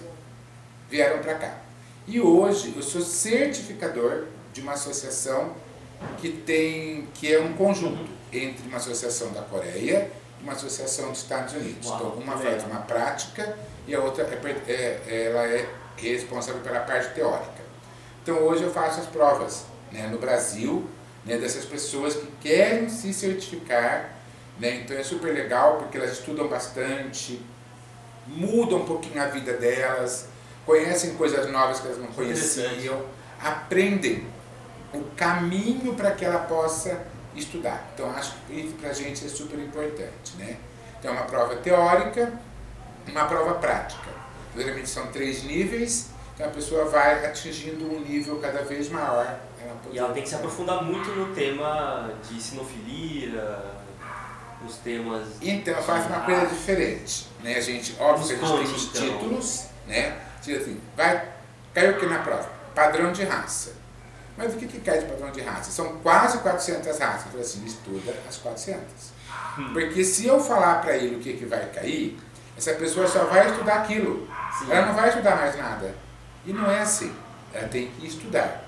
vieram 0.90 1.20
para 1.20 1.36
cá. 1.36 1.62
E 2.08 2.20
hoje 2.20 2.74
eu 2.76 2.82
sou 2.82 3.02
certificador 3.02 4.26
de 4.54 4.62
uma 4.62 4.74
associação 4.74 5.56
que 6.18 6.30
tem 6.30 7.08
que 7.14 7.34
é 7.34 7.40
um 7.40 7.54
conjunto 7.54 8.10
entre 8.32 8.68
uma 8.68 8.78
associação 8.78 9.32
da 9.32 9.42
Coreia 9.42 10.12
e 10.40 10.44
uma 10.44 10.54
associação 10.54 11.12
dos 11.12 11.22
Estados 11.22 11.54
Unidos. 11.54 11.88
Uau, 11.88 11.98
então, 11.98 12.24
uma 12.24 12.38
faz 12.38 12.64
uma 12.64 12.80
prática 12.82 13.58
e 13.88 13.96
a 13.96 14.00
outra 14.02 14.24
é, 14.24 15.02
é, 15.08 15.26
ela 15.32 15.48
é 15.48 15.68
responsável 15.96 16.62
pela 16.62 16.82
parte 16.82 17.14
teórica. 17.14 17.66
Então, 18.22 18.38
hoje 18.40 18.64
eu 18.64 18.72
faço 18.72 19.00
as 19.00 19.08
provas 19.08 19.66
né, 19.92 20.08
no 20.08 20.20
Brasil 20.20 20.86
né, 21.26 21.38
dessas 21.38 21.64
pessoas 21.64 22.16
que 22.16 22.28
querem 22.42 22.90
se 22.90 23.14
certificar. 23.14 24.14
Né, 24.60 24.82
então, 24.84 24.98
é 24.98 25.04
super 25.04 25.34
legal 25.34 25.78
porque 25.78 25.98
elas 25.98 26.12
estudam 26.12 26.48
bastante, 26.48 27.42
mudam 28.28 28.80
um 28.80 28.86
pouquinho 28.86 29.22
a 29.22 29.28
vida 29.28 29.54
delas, 29.54 30.28
conhecem 30.66 31.16
coisas 31.16 31.50
novas 31.50 31.80
que 31.80 31.88
elas 31.88 32.00
não 32.00 32.08
conheciam, 32.08 33.06
aprendem 33.42 34.28
o 34.94 35.02
caminho 35.16 35.94
para 35.96 36.12
que 36.12 36.26
ela 36.26 36.40
possa 36.40 37.08
estudar. 37.36 37.90
Então, 37.94 38.10
acho 38.12 38.34
que 38.48 38.54
isso 38.54 38.74
para 38.74 38.90
a 38.90 38.94
gente 38.94 39.26
é 39.26 39.30
super 39.30 39.60
importante. 39.60 40.36
Né? 40.38 40.58
Então, 41.00 41.14
é 41.14 41.18
uma 41.18 41.26
prova 41.26 41.56
teórica, 41.56 42.34
uma 43.12 43.26
prova 43.26 43.56
prática. 43.56 44.10
Geralmente 44.56 44.90
são 44.90 45.08
três 45.08 45.44
níveis, 45.44 46.10
então 46.34 46.48
a 46.48 46.50
pessoa 46.50 46.86
vai 46.86 47.26
atingindo 47.26 47.86
um 47.86 48.00
nível 48.00 48.40
cada 48.40 48.64
vez 48.64 48.90
maior. 48.90 49.40
Ela 49.62 49.78
e 49.92 49.98
ela 50.00 50.14
tem 50.14 50.24
que 50.24 50.30
se 50.30 50.36
aprofundar 50.36 50.84
muito 50.84 51.10
no 51.12 51.34
tema 51.34 52.12
de 52.28 52.42
sinofilia, 52.42 53.78
os 54.66 54.78
temas. 54.78 55.28
Então, 55.42 55.76
faço 55.84 56.08
uma 56.08 56.22
coisa 56.22 56.46
diferente. 56.48 57.28
Né? 57.44 57.56
A 57.56 57.62
gente, 57.62 57.96
óbvio 58.00 58.28
que 58.28 58.46
a 58.46 58.48
gente 58.48 58.58
tem 58.58 58.76
os 58.76 58.84
então. 58.84 59.02
títulos, 59.02 59.66
né? 59.86 60.20
Tipo 60.42 60.62
assim, 60.62 60.82
vai, 60.96 61.30
caiu 61.74 61.92
aqui 61.92 62.06
na 62.06 62.20
prova, 62.20 62.50
padrão 62.74 63.12
de 63.12 63.24
raça. 63.24 63.74
Mas 64.38 64.54
o 64.54 64.58
que, 64.58 64.68
que 64.68 64.80
cai 64.80 65.00
de 65.00 65.06
padrão 65.06 65.32
de 65.32 65.42
raça? 65.42 65.72
São 65.72 65.98
quase 65.98 66.38
400 66.40 67.00
raças. 67.00 67.26
Eu 67.26 67.32
falei 67.32 67.42
assim, 67.42 67.66
estuda 67.66 68.14
as 68.30 68.38
400. 68.38 68.82
Hum. 69.58 69.74
Porque 69.74 70.04
se 70.04 70.28
eu 70.28 70.40
falar 70.40 70.82
para 70.82 70.96
ele 70.96 71.16
o 71.16 71.20
que, 71.20 71.34
que 71.34 71.46
vai 71.46 71.66
cair, 71.72 72.20
essa 72.58 72.74
pessoa 72.74 73.08
só 73.08 73.26
vai 73.26 73.50
estudar 73.50 73.76
aquilo. 73.76 74.28
Sim. 74.58 74.72
Ela 74.72 74.88
não 74.88 74.96
vai 74.96 75.10
estudar 75.10 75.36
mais 75.36 75.56
nada. 75.56 75.94
E 76.46 76.52
não 76.52 76.70
é 76.70 76.80
assim. 76.80 77.14
Ela 77.54 77.68
tem 77.68 77.92
que 77.92 78.08
estudar. 78.08 78.64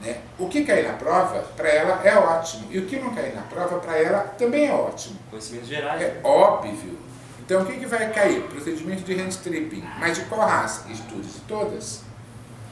Né? 0.00 0.22
O 0.38 0.48
que 0.48 0.64
cair 0.64 0.86
na 0.86 0.94
prova, 0.94 1.40
para 1.56 1.68
ela 1.68 2.00
é 2.02 2.16
ótimo. 2.16 2.68
E 2.70 2.78
o 2.78 2.86
que 2.86 2.96
não 2.98 3.14
cair 3.14 3.34
na 3.34 3.42
prova, 3.42 3.78
para 3.78 3.98
ela 3.98 4.20
também 4.38 4.68
é 4.68 4.72
ótimo. 4.72 5.18
Conhecimentos 5.30 5.68
gerais. 5.68 6.00
É 6.00 6.06
né? 6.06 6.20
óbvio. 6.24 6.98
Então, 7.40 7.62
o 7.62 7.66
que, 7.66 7.78
que 7.78 7.86
vai 7.86 8.10
cair? 8.12 8.42
Procedimento 8.42 9.02
de 9.02 9.20
hand 9.20 9.28
stripping. 9.28 9.84
Mas 9.98 10.16
de 10.16 10.24
qual 10.24 10.40
raça? 10.40 10.90
Estude 10.90 11.28
de 11.28 11.40
todas. 11.40 12.02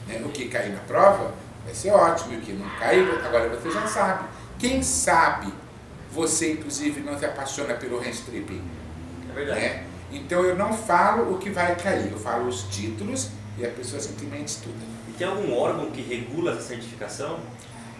Né? 0.07 0.21
O 0.25 0.29
que 0.29 0.47
cair 0.47 0.71
na 0.71 0.79
prova 0.79 1.33
vai 1.65 1.73
ser 1.75 1.91
ótimo. 1.91 2.33
E 2.33 2.37
o 2.37 2.41
que 2.41 2.53
não 2.53 2.69
cair, 2.79 3.07
agora 3.23 3.49
você 3.49 3.69
já 3.69 3.85
sabe. 3.85 4.27
Quem 4.57 4.81
sabe 4.81 5.53
você, 6.11 6.53
inclusive, 6.53 7.01
não 7.01 7.17
se 7.17 7.25
apaixona 7.25 7.75
pelo 7.75 7.99
hand 7.99 8.09
stripping? 8.09 8.63
É 9.29 9.33
verdade. 9.33 9.59
Né? 9.59 9.83
Então, 10.11 10.43
eu 10.43 10.55
não 10.55 10.73
falo 10.73 11.33
o 11.33 11.37
que 11.37 11.49
vai 11.49 11.75
cair. 11.75 12.11
Eu 12.11 12.19
falo 12.19 12.47
os 12.47 12.63
títulos 12.63 13.29
e 13.57 13.65
a 13.65 13.69
pessoa 13.69 14.01
simplesmente 14.01 14.49
estuda. 14.49 14.85
E 15.07 15.11
tem 15.13 15.27
algum 15.27 15.53
órgão 15.53 15.91
que 15.91 16.01
regula 16.01 16.51
essa 16.51 16.61
certificação? 16.61 17.39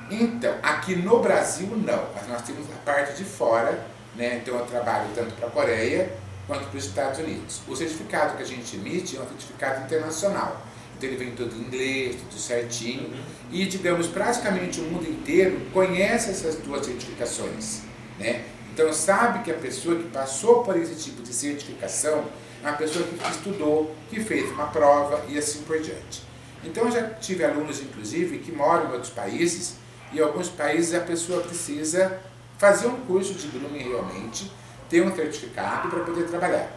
Então, 0.10 0.56
aqui 0.64 0.96
no 0.96 1.20
Brasil, 1.20 1.68
não. 1.68 2.08
Mas 2.16 2.28
nós 2.28 2.42
temos 2.44 2.66
a 2.72 2.78
parte 2.86 3.18
de 3.18 3.24
fora. 3.24 3.86
Né? 4.16 4.38
Então, 4.42 4.58
eu 4.58 4.66
trabalho 4.66 5.08
tanto 5.14 5.34
para 5.36 5.48
a 5.48 5.52
Coreia 5.52 6.12
quanto 6.48 6.66
para 6.70 6.78
os 6.78 6.86
Estados 6.86 7.20
Unidos. 7.20 7.62
O 7.68 7.76
certificado 7.76 8.38
que 8.38 8.44
a 8.44 8.46
gente 8.46 8.76
emite 8.78 9.18
é 9.18 9.20
um 9.20 9.28
certificado 9.28 9.84
internacional. 9.84 10.66
Então 10.98 11.10
ele 11.10 11.18
vem 11.18 11.32
todo 11.36 11.54
em 11.56 11.60
inglês, 11.60 12.16
tudo 12.16 12.40
certinho. 12.40 13.10
Uhum. 13.10 13.24
E, 13.52 13.66
digamos, 13.66 14.08
praticamente 14.08 14.80
o 14.80 14.84
mundo 14.84 15.08
inteiro 15.08 15.62
conhece 15.72 16.32
essas 16.32 16.56
duas 16.56 16.86
certificações. 16.86 17.82
Né? 18.18 18.46
Então 18.78 18.94
sabe 18.94 19.44
que 19.44 19.50
a 19.50 19.56
pessoa 19.56 19.96
que 19.96 20.08
passou 20.10 20.64
por 20.64 20.78
esse 20.78 20.94
tipo 21.04 21.24
de 21.24 21.34
certificação 21.34 22.26
é 22.64 22.68
uma 22.68 22.78
pessoa 22.78 23.04
que 23.08 23.32
estudou, 23.32 23.96
que 24.08 24.20
fez 24.24 24.52
uma 24.52 24.68
prova 24.68 25.26
e 25.28 25.36
assim 25.36 25.64
por 25.64 25.80
diante. 25.80 26.22
Então 26.64 26.84
eu 26.84 26.92
já 26.92 27.10
tive 27.16 27.44
alunos, 27.44 27.82
inclusive, 27.82 28.38
que 28.38 28.52
moram 28.52 28.90
em 28.90 28.92
outros 28.92 29.12
países 29.12 29.78
e 30.14 30.20
em 30.20 30.22
alguns 30.22 30.50
países 30.50 30.94
a 30.94 31.00
pessoa 31.00 31.42
precisa 31.42 32.20
fazer 32.60 32.86
um 32.86 32.98
curso 32.98 33.34
de 33.34 33.48
grooming 33.48 33.90
realmente 33.90 34.52
ter 34.88 35.02
um 35.02 35.16
certificado 35.16 35.90
para 35.90 36.02
poder 36.02 36.28
trabalhar. 36.28 36.70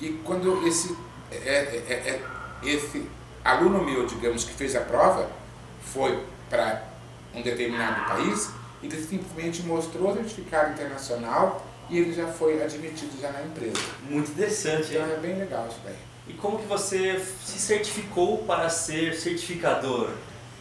E 0.00 0.10
quando 0.24 0.64
esse, 0.64 0.96
é, 1.32 1.34
é, 1.34 1.84
é, 1.88 1.92
é, 1.92 2.22
esse 2.62 3.04
aluno 3.44 3.84
meu, 3.84 4.06
digamos, 4.06 4.44
que 4.44 4.52
fez 4.52 4.76
a 4.76 4.80
prova, 4.82 5.28
foi 5.92 6.22
para 6.48 6.84
um 7.34 7.42
determinado 7.42 8.06
país, 8.06 8.59
ele 8.82 8.96
simplesmente 9.02 9.62
mostrou 9.62 10.10
o 10.10 10.14
certificado 10.14 10.72
internacional 10.72 11.66
e 11.88 11.98
ele 11.98 12.12
já 12.12 12.28
foi 12.28 12.62
admitido 12.62 13.20
já 13.20 13.30
na 13.32 13.42
empresa. 13.42 13.80
Muito 14.08 14.30
interessante. 14.30 14.90
Então 14.90 15.06
é 15.06 15.16
bem 15.16 15.38
legal 15.38 15.66
isso 15.68 15.80
daí. 15.84 15.96
E 16.28 16.32
como 16.34 16.58
que 16.58 16.66
você 16.66 17.20
se 17.44 17.58
certificou 17.58 18.38
para 18.38 18.68
ser 18.68 19.14
certificador? 19.14 20.10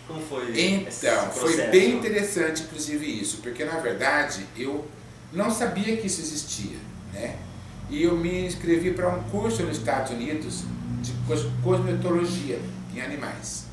Como 0.07 0.21
foi 0.21 0.59
Então, 0.59 1.29
foi 1.31 1.55
bem 1.67 1.97
interessante 1.97 2.63
inclusive 2.63 3.05
isso, 3.05 3.37
porque 3.37 3.63
na 3.63 3.79
verdade 3.79 4.45
eu 4.57 4.87
não 5.31 5.51
sabia 5.51 5.95
que 5.97 6.07
isso 6.07 6.21
existia, 6.21 6.77
né? 7.13 7.37
E 7.89 8.03
eu 8.03 8.17
me 8.17 8.45
inscrevi 8.45 8.91
para 8.91 9.09
um 9.09 9.21
curso 9.29 9.61
nos 9.63 9.77
Estados 9.77 10.11
Unidos 10.11 10.63
de 11.01 11.13
cosmetologia 11.63 12.59
em 12.93 13.01
animais. 13.01 13.68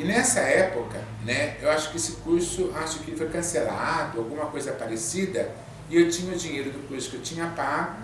E 0.00 0.04
nessa 0.04 0.40
época, 0.40 0.98
né, 1.26 1.58
eu 1.60 1.70
acho 1.70 1.90
que 1.90 1.98
esse 1.98 2.12
curso, 2.12 2.72
acho 2.74 3.00
que 3.00 3.14
foi 3.14 3.28
cancelado, 3.28 4.18
alguma 4.18 4.46
coisa 4.46 4.72
parecida, 4.72 5.52
e 5.90 6.00
eu 6.00 6.10
tinha 6.10 6.32
o 6.32 6.38
dinheiro 6.38 6.70
do 6.70 6.88
curso 6.88 7.10
que 7.10 7.16
eu 7.16 7.22
tinha 7.22 7.46
pago, 7.48 8.00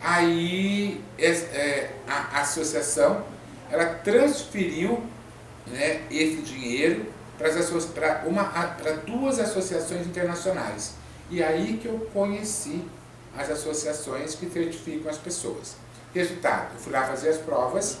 aí 0.00 1.02
é, 1.18 1.90
a, 2.06 2.36
a 2.38 2.40
associação, 2.42 3.24
ela 3.68 3.84
transferiu 3.84 5.02
né, 5.66 6.02
esse 6.08 6.36
dinheiro 6.42 7.06
para 7.36 8.92
duas 9.04 9.40
associações 9.40 10.06
internacionais. 10.06 10.92
E 11.28 11.42
aí 11.42 11.78
que 11.82 11.88
eu 11.88 12.08
conheci 12.12 12.84
as 13.36 13.50
associações 13.50 14.36
que 14.36 14.48
certificam 14.48 15.10
as 15.10 15.18
pessoas. 15.18 15.74
Resultado, 16.14 16.74
eu 16.74 16.78
fui 16.78 16.92
lá 16.92 17.02
fazer 17.08 17.30
as 17.30 17.38
provas, 17.38 17.98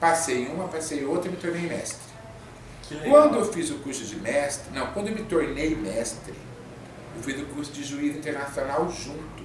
passei 0.00 0.48
uma, 0.48 0.66
passei 0.66 1.04
outra 1.04 1.28
e 1.28 1.30
me 1.30 1.36
tornei 1.36 1.68
mestre. 1.68 2.09
Quando 3.08 3.36
eu 3.36 3.52
fiz 3.52 3.70
o 3.70 3.76
curso 3.76 4.04
de 4.04 4.16
mestre, 4.16 4.72
não, 4.72 4.88
quando 4.92 5.08
eu 5.08 5.14
me 5.14 5.22
tornei 5.22 5.74
mestre, 5.74 6.34
eu 7.16 7.22
fiz 7.22 7.40
o 7.40 7.46
curso 7.46 7.72
de 7.72 7.84
juiz 7.84 8.16
internacional 8.16 8.90
junto. 8.90 9.44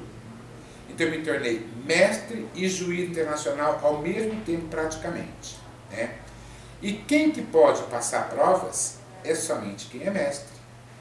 Então 0.89 1.07
eu 1.07 1.11
me 1.11 1.23
tornei 1.23 1.67
mestre 1.85 2.47
e 2.55 2.67
juiz 2.67 3.09
internacional 3.09 3.79
ao 3.83 4.01
mesmo 4.01 4.41
tempo 4.41 4.67
praticamente. 4.67 5.57
Né? 5.91 6.15
E 6.81 6.93
quem 6.93 7.31
que 7.31 7.41
pode 7.41 7.83
passar 7.83 8.29
provas 8.29 8.97
é 9.23 9.35
somente 9.35 9.87
quem 9.87 10.03
é 10.03 10.09
mestre. 10.09 10.55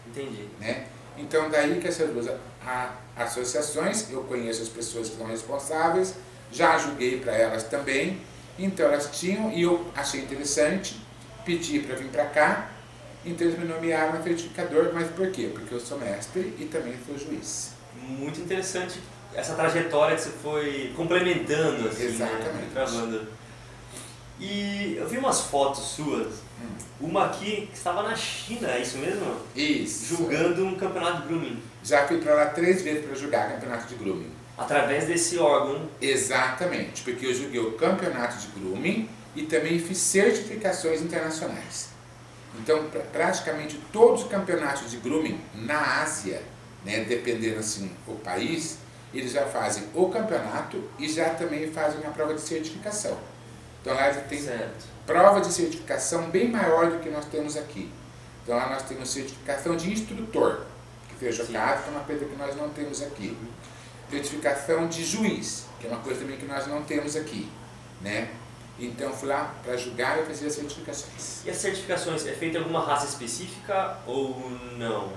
Entendi. 0.06 0.48
Né? 0.60 0.86
Então, 1.16 1.48
daí 1.48 1.78
que 1.80 1.86
essas 1.86 2.10
duas 2.10 2.28
associações, 3.16 4.10
eu 4.10 4.22
conheço 4.24 4.62
as 4.62 4.68
pessoas 4.68 5.08
que 5.08 5.16
são 5.16 5.26
responsáveis, 5.26 6.14
já 6.50 6.76
julguei 6.78 7.20
para 7.20 7.32
elas 7.32 7.64
também, 7.64 8.20
então 8.58 8.86
elas 8.86 9.08
tinham 9.12 9.52
e 9.52 9.62
eu 9.62 9.86
achei 9.94 10.20
interessante, 10.20 11.03
pedi 11.44 11.80
para 11.80 11.96
vir 11.96 12.08
para 12.08 12.26
cá, 12.26 12.70
então 13.24 13.46
eles 13.46 13.58
me 13.58 13.64
nomearam 13.64 14.22
certificador, 14.22 14.90
mas 14.92 15.08
por 15.10 15.30
quê? 15.30 15.50
Porque 15.52 15.74
eu 15.74 15.80
sou 15.80 15.98
mestre 15.98 16.54
e 16.58 16.64
também 16.64 16.94
sou 17.06 17.18
juiz. 17.18 17.72
Muito 17.96 18.40
interessante 18.40 19.00
essa 19.34 19.54
trajetória 19.54 20.16
que 20.16 20.22
você 20.22 20.30
foi 20.30 20.92
complementando, 20.96 21.88
assim, 21.88 22.04
né? 22.04 22.10
Exatamente. 22.10 23.10
Né? 23.10 23.26
E 24.40 24.96
eu 24.98 25.08
vi 25.08 25.16
umas 25.16 25.42
fotos 25.42 25.82
suas, 25.84 26.26
hum. 26.60 26.68
uma 27.00 27.26
aqui 27.26 27.68
que 27.70 27.76
estava 27.76 28.02
na 28.02 28.16
China, 28.16 28.68
é 28.68 28.80
isso 28.80 28.98
mesmo? 28.98 29.36
Isso. 29.54 30.16
Julgando 30.16 30.64
um 30.64 30.76
campeonato 30.76 31.22
de 31.22 31.28
grooming. 31.28 31.62
Já 31.82 32.06
fui 32.06 32.18
para 32.18 32.34
lá 32.34 32.46
três 32.46 32.82
vezes 32.82 33.04
para 33.04 33.14
julgar 33.14 33.52
campeonato 33.52 33.86
de 33.86 33.94
grooming. 33.94 34.30
Através 34.56 35.06
desse 35.06 35.38
órgão? 35.38 35.88
Exatamente, 36.00 37.02
porque 37.02 37.26
eu 37.26 37.34
julguei 37.34 37.60
o 37.60 37.72
campeonato 37.72 38.38
de 38.38 38.46
grooming 38.48 39.08
e 39.34 39.42
também 39.42 39.78
fiz 39.78 39.98
certificações 39.98 41.02
internacionais. 41.02 41.88
Então, 42.58 42.88
praticamente 43.12 43.80
todos 43.92 44.22
os 44.22 44.28
campeonatos 44.28 44.90
de 44.90 44.98
grooming 44.98 45.40
na 45.54 46.02
Ásia, 46.02 46.40
né, 46.84 47.04
dependendo 47.04 47.58
assim 47.58 47.90
o 48.06 48.14
país, 48.14 48.78
eles 49.12 49.32
já 49.32 49.46
fazem 49.46 49.84
o 49.94 50.08
campeonato 50.08 50.82
e 50.98 51.08
já 51.08 51.30
também 51.30 51.70
fazem 51.70 52.04
a 52.04 52.10
prova 52.10 52.34
de 52.34 52.40
certificação. 52.40 53.16
Então 53.80 53.94
lá 53.94 54.10
tem 54.12 54.40
certo. 54.40 54.86
prova 55.06 55.40
de 55.40 55.52
certificação 55.52 56.30
bem 56.30 56.50
maior 56.50 56.90
do 56.90 56.98
que 57.00 57.08
nós 57.08 57.26
temos 57.26 57.56
aqui. 57.56 57.90
Então 58.42 58.56
lá 58.56 58.68
nós 58.68 58.82
temos 58.82 59.10
certificação 59.10 59.76
de 59.76 59.92
instrutor, 59.92 60.62
que 61.08 61.14
foi 61.16 61.30
jogado, 61.30 61.82
que 61.84 61.88
é 61.88 61.92
uma 61.92 62.04
coisa 62.04 62.24
que 62.24 62.36
nós 62.36 62.56
não 62.56 62.70
temos 62.70 63.02
aqui. 63.02 63.36
Certificação 64.10 64.88
de 64.88 65.04
juiz, 65.04 65.66
que 65.80 65.86
é 65.86 65.90
uma 65.90 66.00
coisa 66.00 66.20
também 66.20 66.36
que 66.36 66.46
nós 66.46 66.66
não 66.66 66.82
temos 66.82 67.14
aqui. 67.14 67.50
Né? 68.00 68.30
Então 68.78 69.12
fui 69.12 69.28
lá 69.28 69.54
para 69.62 69.76
julgar 69.76 70.20
e 70.20 70.26
fazer 70.26 70.46
as 70.46 70.54
certificações. 70.54 71.44
E 71.44 71.50
as 71.50 71.56
certificações, 71.56 72.26
é 72.26 72.32
feita 72.32 72.58
alguma 72.58 72.84
raça 72.84 73.06
específica 73.06 73.98
ou 74.06 74.50
não? 74.76 75.12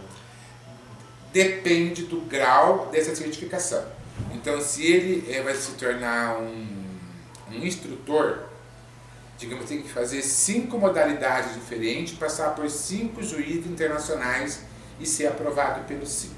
Depende 1.34 2.04
do 2.04 2.22
grau 2.22 2.90
dessa 2.92 3.16
certificação. 3.16 3.84
Então 4.34 4.62
se 4.62 4.86
ele 4.86 5.32
é, 5.32 5.42
vai 5.42 5.56
se 5.56 5.72
tornar 5.72 6.40
um, 6.40 6.68
um 7.52 7.66
instrutor, 7.66 8.44
digamos, 9.38 9.66
tem 9.66 9.82
que 9.82 9.90
fazer 9.90 10.22
cinco 10.22 10.78
modalidades 10.78 11.56
diferentes, 11.56 12.14
passar 12.14 12.56
por 12.56 12.70
cinco 12.70 13.24
juízes 13.24 13.66
internacionais 13.66 14.62
e 15.00 15.06
ser 15.06 15.28
aprovado 15.28 15.84
pelos 15.86 16.10
cinco. 16.10 16.36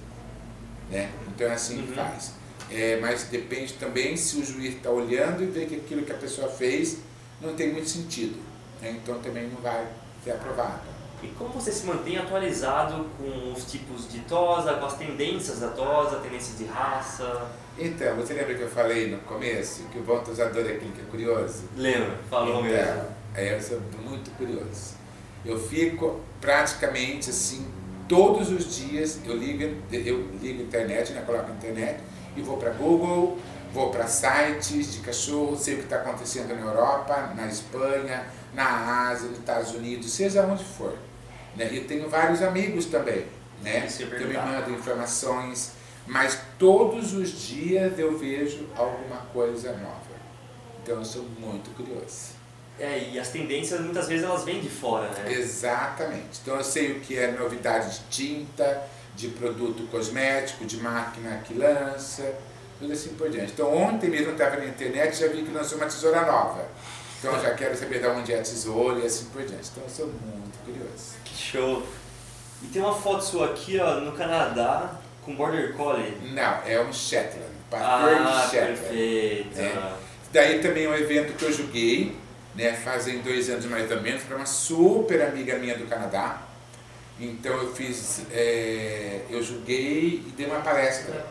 Né? 0.90 1.10
Então 1.28 1.48
é 1.48 1.54
assim 1.54 1.80
uhum. 1.80 1.88
que 1.88 1.94
faz. 1.94 2.32
É, 2.72 3.00
mas 3.02 3.24
depende 3.24 3.74
também 3.74 4.16
se 4.16 4.38
o 4.38 4.46
juiz 4.46 4.76
está 4.76 4.90
olhando 4.90 5.44
e 5.44 5.48
vê 5.48 5.66
que 5.66 5.76
aquilo 5.76 6.04
que 6.04 6.12
a 6.12 6.18
pessoa 6.18 6.48
fez 6.50 7.00
não 7.42 7.56
tem 7.56 7.74
muito 7.74 7.90
sentido. 7.90 8.40
Né? 8.82 9.00
Então 9.02 9.20
também 9.20 9.48
não 9.48 9.62
vai 9.62 9.88
ser 10.24 10.32
aprovado. 10.32 11.00
E 11.22 11.28
como 11.28 11.50
você 11.50 11.72
se 11.72 11.86
mantém 11.86 12.18
atualizado 12.18 13.06
com 13.18 13.52
os 13.52 13.70
tipos 13.70 14.10
de 14.10 14.20
tosa, 14.22 14.76
com 14.76 14.86
as 14.86 14.96
tendências 14.96 15.60
da 15.60 15.68
tosa, 15.68 16.18
tendências 16.20 16.58
de 16.58 16.66
raça? 16.66 17.50
Então, 17.78 18.16
você 18.16 18.34
lembra 18.34 18.56
que 18.56 18.62
eu 18.62 18.70
falei 18.70 19.10
no 19.10 19.18
começo 19.20 19.84
que 19.92 20.00
o 20.00 20.02
bom 20.02 20.20
tosador 20.20 20.62
é 20.66 20.74
aquele 20.74 20.92
que 20.94 21.02
é 21.02 21.06
curioso? 21.12 21.64
Lembro, 21.76 22.14
falou 22.30 22.60
então, 22.60 22.64
mesmo. 22.64 23.02
É, 23.36 23.56
eu 23.56 23.62
sou 23.62 23.82
muito 24.02 24.32
curioso. 24.38 24.96
Eu 25.46 25.60
fico 25.60 26.22
praticamente 26.40 27.30
assim, 27.30 27.68
todos 28.08 28.50
os 28.50 28.76
dias, 28.78 29.20
eu 29.26 29.36
ligo, 29.36 29.64
eu 29.92 30.28
ligo 30.42 30.62
a 30.62 30.64
internet, 30.64 31.12
né, 31.12 31.22
coloco 31.26 31.52
a 31.52 31.54
internet 31.54 32.00
e 32.36 32.42
vou 32.42 32.58
para 32.58 32.72
Google, 32.72 33.38
vou 33.74 33.92
para 33.92 34.08
sites 34.08 34.94
de 34.94 35.00
cachorro, 35.00 35.56
sei 35.58 35.76
o 35.76 35.78
que 35.78 35.84
está 35.84 35.98
acontecendo 35.98 36.56
na 36.56 36.62
Europa, 36.62 37.34
na 37.36 37.48
Espanha, 37.48 38.26
na 38.54 39.10
Ásia, 39.10 39.30
nos 39.30 39.40
Estados 39.40 39.74
Unidos, 39.74 40.12
seja 40.12 40.44
onde 40.46 40.64
for. 40.64 40.98
Né? 41.56 41.74
E 41.74 41.82
tenho 41.82 42.10
vários 42.10 42.42
amigos 42.42 42.86
também, 42.86 43.26
né? 43.62 43.88
que 43.88 44.26
me 44.26 44.34
mandam 44.34 44.74
informações, 44.74 45.74
mas 46.08 46.40
todos 46.58 47.14
os 47.14 47.30
dias 47.48 47.98
eu 48.00 48.18
vejo 48.18 48.68
alguma 48.76 49.18
coisa 49.34 49.74
nova. 49.74 50.10
Então 50.82 50.98
eu 50.98 51.06
sou 51.06 51.24
muito 51.40 51.70
curioso. 51.76 52.40
É, 52.80 53.10
e 53.12 53.20
as 53.20 53.28
tendências 53.28 53.82
muitas 53.82 54.08
vezes 54.08 54.24
elas 54.24 54.46
vêm 54.46 54.62
de 54.62 54.70
fora, 54.70 55.10
né? 55.10 55.34
Exatamente. 55.34 56.40
Então 56.42 56.56
eu 56.56 56.64
sei 56.64 56.94
o 56.94 57.02
que 57.02 57.18
é 57.18 57.30
novidade 57.32 58.00
de 58.00 58.06
tinta, 58.10 58.84
de 59.16 59.28
produto 59.28 59.86
cosmético, 59.92 60.64
de 60.64 60.78
máquina 60.78 61.44
que 61.46 61.54
lança, 61.54 62.34
tudo 62.80 62.94
assim 62.94 63.10
por 63.10 63.30
diante. 63.30 63.52
Então 63.52 63.76
ontem 63.76 64.10
mesmo 64.10 64.28
eu 64.28 64.32
estava 64.32 64.58
na 64.58 64.66
internet 64.66 65.14
e 65.14 65.20
já 65.20 65.28
vi 65.28 65.44
que 65.44 65.52
lançou 65.52 65.78
uma 65.78 65.86
tesoura 65.86 66.26
nova. 66.26 66.66
Então 67.20 67.34
eu 67.36 67.42
já 67.42 67.54
quero 67.54 67.76
saber 67.76 68.00
de 68.00 68.08
onde 68.08 68.34
é 68.34 68.40
a 68.40 68.42
tesoura 68.42 69.00
e 69.00 69.06
assim 69.06 69.26
por 69.26 69.44
diante. 69.44 69.70
Então 69.72 69.84
eu 69.84 69.90
sou 69.90 70.08
muito 70.08 70.58
curioso. 70.64 71.16
Que 71.26 71.36
show! 71.36 71.84
E 72.64 72.68
tem 72.68 72.82
uma 72.82 72.96
foto 72.96 73.24
sua 73.24 73.48
aqui 73.48 73.78
ó, 73.80 74.00
no 74.00 74.14
Canadá 74.14 74.96
com 75.24 75.36
Border 75.36 75.74
Collie. 75.74 76.18
Não, 76.34 76.62
é 76.66 76.82
um 76.82 76.92
Shetland, 76.94 77.46
pastor 77.70 78.10
ah, 78.10 78.46
de 78.46 78.50
Shetland. 78.50 78.80
perfeito. 78.80 79.58
Né? 79.58 79.94
Daí 80.32 80.60
também 80.60 80.86
é 80.86 80.90
um 80.90 80.96
evento 80.96 81.34
que 81.34 81.44
eu 81.44 81.52
joguei, 81.52 82.16
né, 82.56 82.74
fazem 82.74 83.20
dois 83.20 83.50
anos 83.50 83.66
mais 83.66 83.90
ou 83.90 84.02
menos, 84.02 84.24
para 84.24 84.36
uma 84.36 84.46
super 84.46 85.22
amiga 85.22 85.58
minha 85.58 85.78
do 85.78 85.86
Canadá. 85.88 86.42
Então 87.20 87.54
eu 87.54 87.74
fiz, 87.74 88.22
é, 88.32 89.22
eu 89.30 89.42
joguei 89.44 90.24
e 90.26 90.34
dei 90.38 90.46
uma 90.46 90.62
palestra 90.62 91.26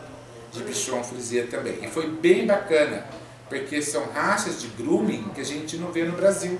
de 0.51 0.63
bichon 0.63 1.03
frisé 1.03 1.43
também. 1.43 1.79
E 1.83 1.87
foi 1.87 2.07
bem 2.07 2.45
bacana, 2.45 3.05
porque 3.47 3.81
são 3.81 4.05
raças 4.11 4.61
de 4.61 4.67
grooming 4.69 5.29
que 5.33 5.41
a 5.41 5.45
gente 5.45 5.77
não 5.77 5.91
vê 5.91 6.03
no 6.03 6.13
Brasil. 6.13 6.59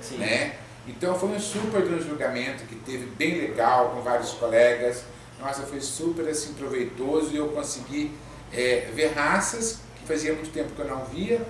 Sim. 0.00 0.18
Né? 0.18 0.56
Então 0.86 1.18
foi 1.18 1.30
um 1.30 1.40
super 1.40 1.82
de 1.82 1.94
um 1.94 2.00
julgamento 2.00 2.64
que 2.64 2.74
teve 2.76 3.06
bem 3.06 3.40
legal 3.40 3.90
com 3.90 4.02
vários 4.02 4.32
colegas. 4.32 5.04
Nossa, 5.40 5.62
foi 5.62 5.80
super 5.80 6.28
assim 6.28 6.52
proveitoso 6.54 7.32
e 7.32 7.36
eu 7.36 7.48
consegui 7.48 8.12
é, 8.52 8.90
ver 8.94 9.12
raças 9.14 9.80
que 9.96 10.06
fazia 10.06 10.32
muito 10.32 10.52
tempo 10.52 10.70
que 10.74 10.80
eu 10.80 10.88
não 10.88 11.04
via 11.06 11.40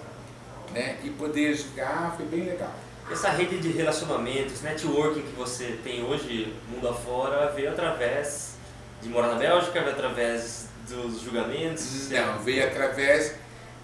né? 0.72 0.98
e 1.04 1.10
poder 1.10 1.54
julgar 1.54 2.14
foi 2.16 2.26
bem 2.26 2.44
legal. 2.44 2.72
Essa 3.10 3.28
rede 3.28 3.58
de 3.58 3.68
relacionamentos, 3.68 4.62
networking 4.62 5.22
que 5.22 5.36
você 5.36 5.78
tem 5.84 6.02
hoje, 6.02 6.54
mundo 6.70 6.88
afora, 6.88 7.52
veio 7.52 7.70
através 7.70 8.54
de 9.02 9.08
morar 9.10 9.28
na 9.28 9.34
Bélgica, 9.34 9.78
veio 9.80 9.92
através 9.92 10.68
dos 10.88 11.22
julgamentos? 11.22 12.10
Não, 12.10 12.38
veio 12.40 12.64
através 12.64 13.34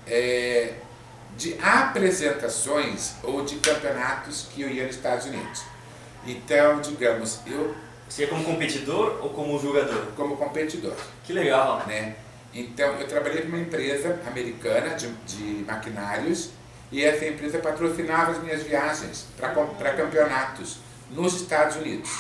é, 0.07 0.75
de 1.37 1.57
apresentações 1.61 3.15
ou 3.23 3.45
de 3.45 3.57
campeonatos 3.57 4.49
que 4.53 4.63
eu 4.63 4.71
ia 4.71 4.87
nos 4.87 4.97
Estados 4.97 5.27
Unidos. 5.27 5.63
Então, 6.27 6.81
digamos, 6.81 7.41
eu... 7.47 7.75
Você 8.09 8.23
ia 8.23 8.29
como 8.29 8.43
competidor 8.45 9.21
ou 9.23 9.31
como 9.31 9.59
jogador? 9.59 10.09
Como 10.17 10.37
competidor. 10.37 10.95
Que 11.25 11.33
legal. 11.33 11.85
Né? 11.87 12.17
Então, 12.53 12.95
eu 12.95 13.07
trabalhei 13.07 13.43
para 13.43 13.49
uma 13.49 13.61
empresa 13.61 14.21
americana 14.27 14.97
de, 14.97 15.09
de 15.27 15.65
maquinários 15.65 16.51
e 16.91 17.05
essa 17.05 17.25
empresa 17.25 17.59
patrocinava 17.61 18.33
as 18.33 18.43
minhas 18.43 18.65
viagens 18.65 19.29
para 19.37 19.95
campeonatos 19.95 20.79
nos 21.11 21.41
Estados 21.41 21.77
Unidos. 21.77 22.11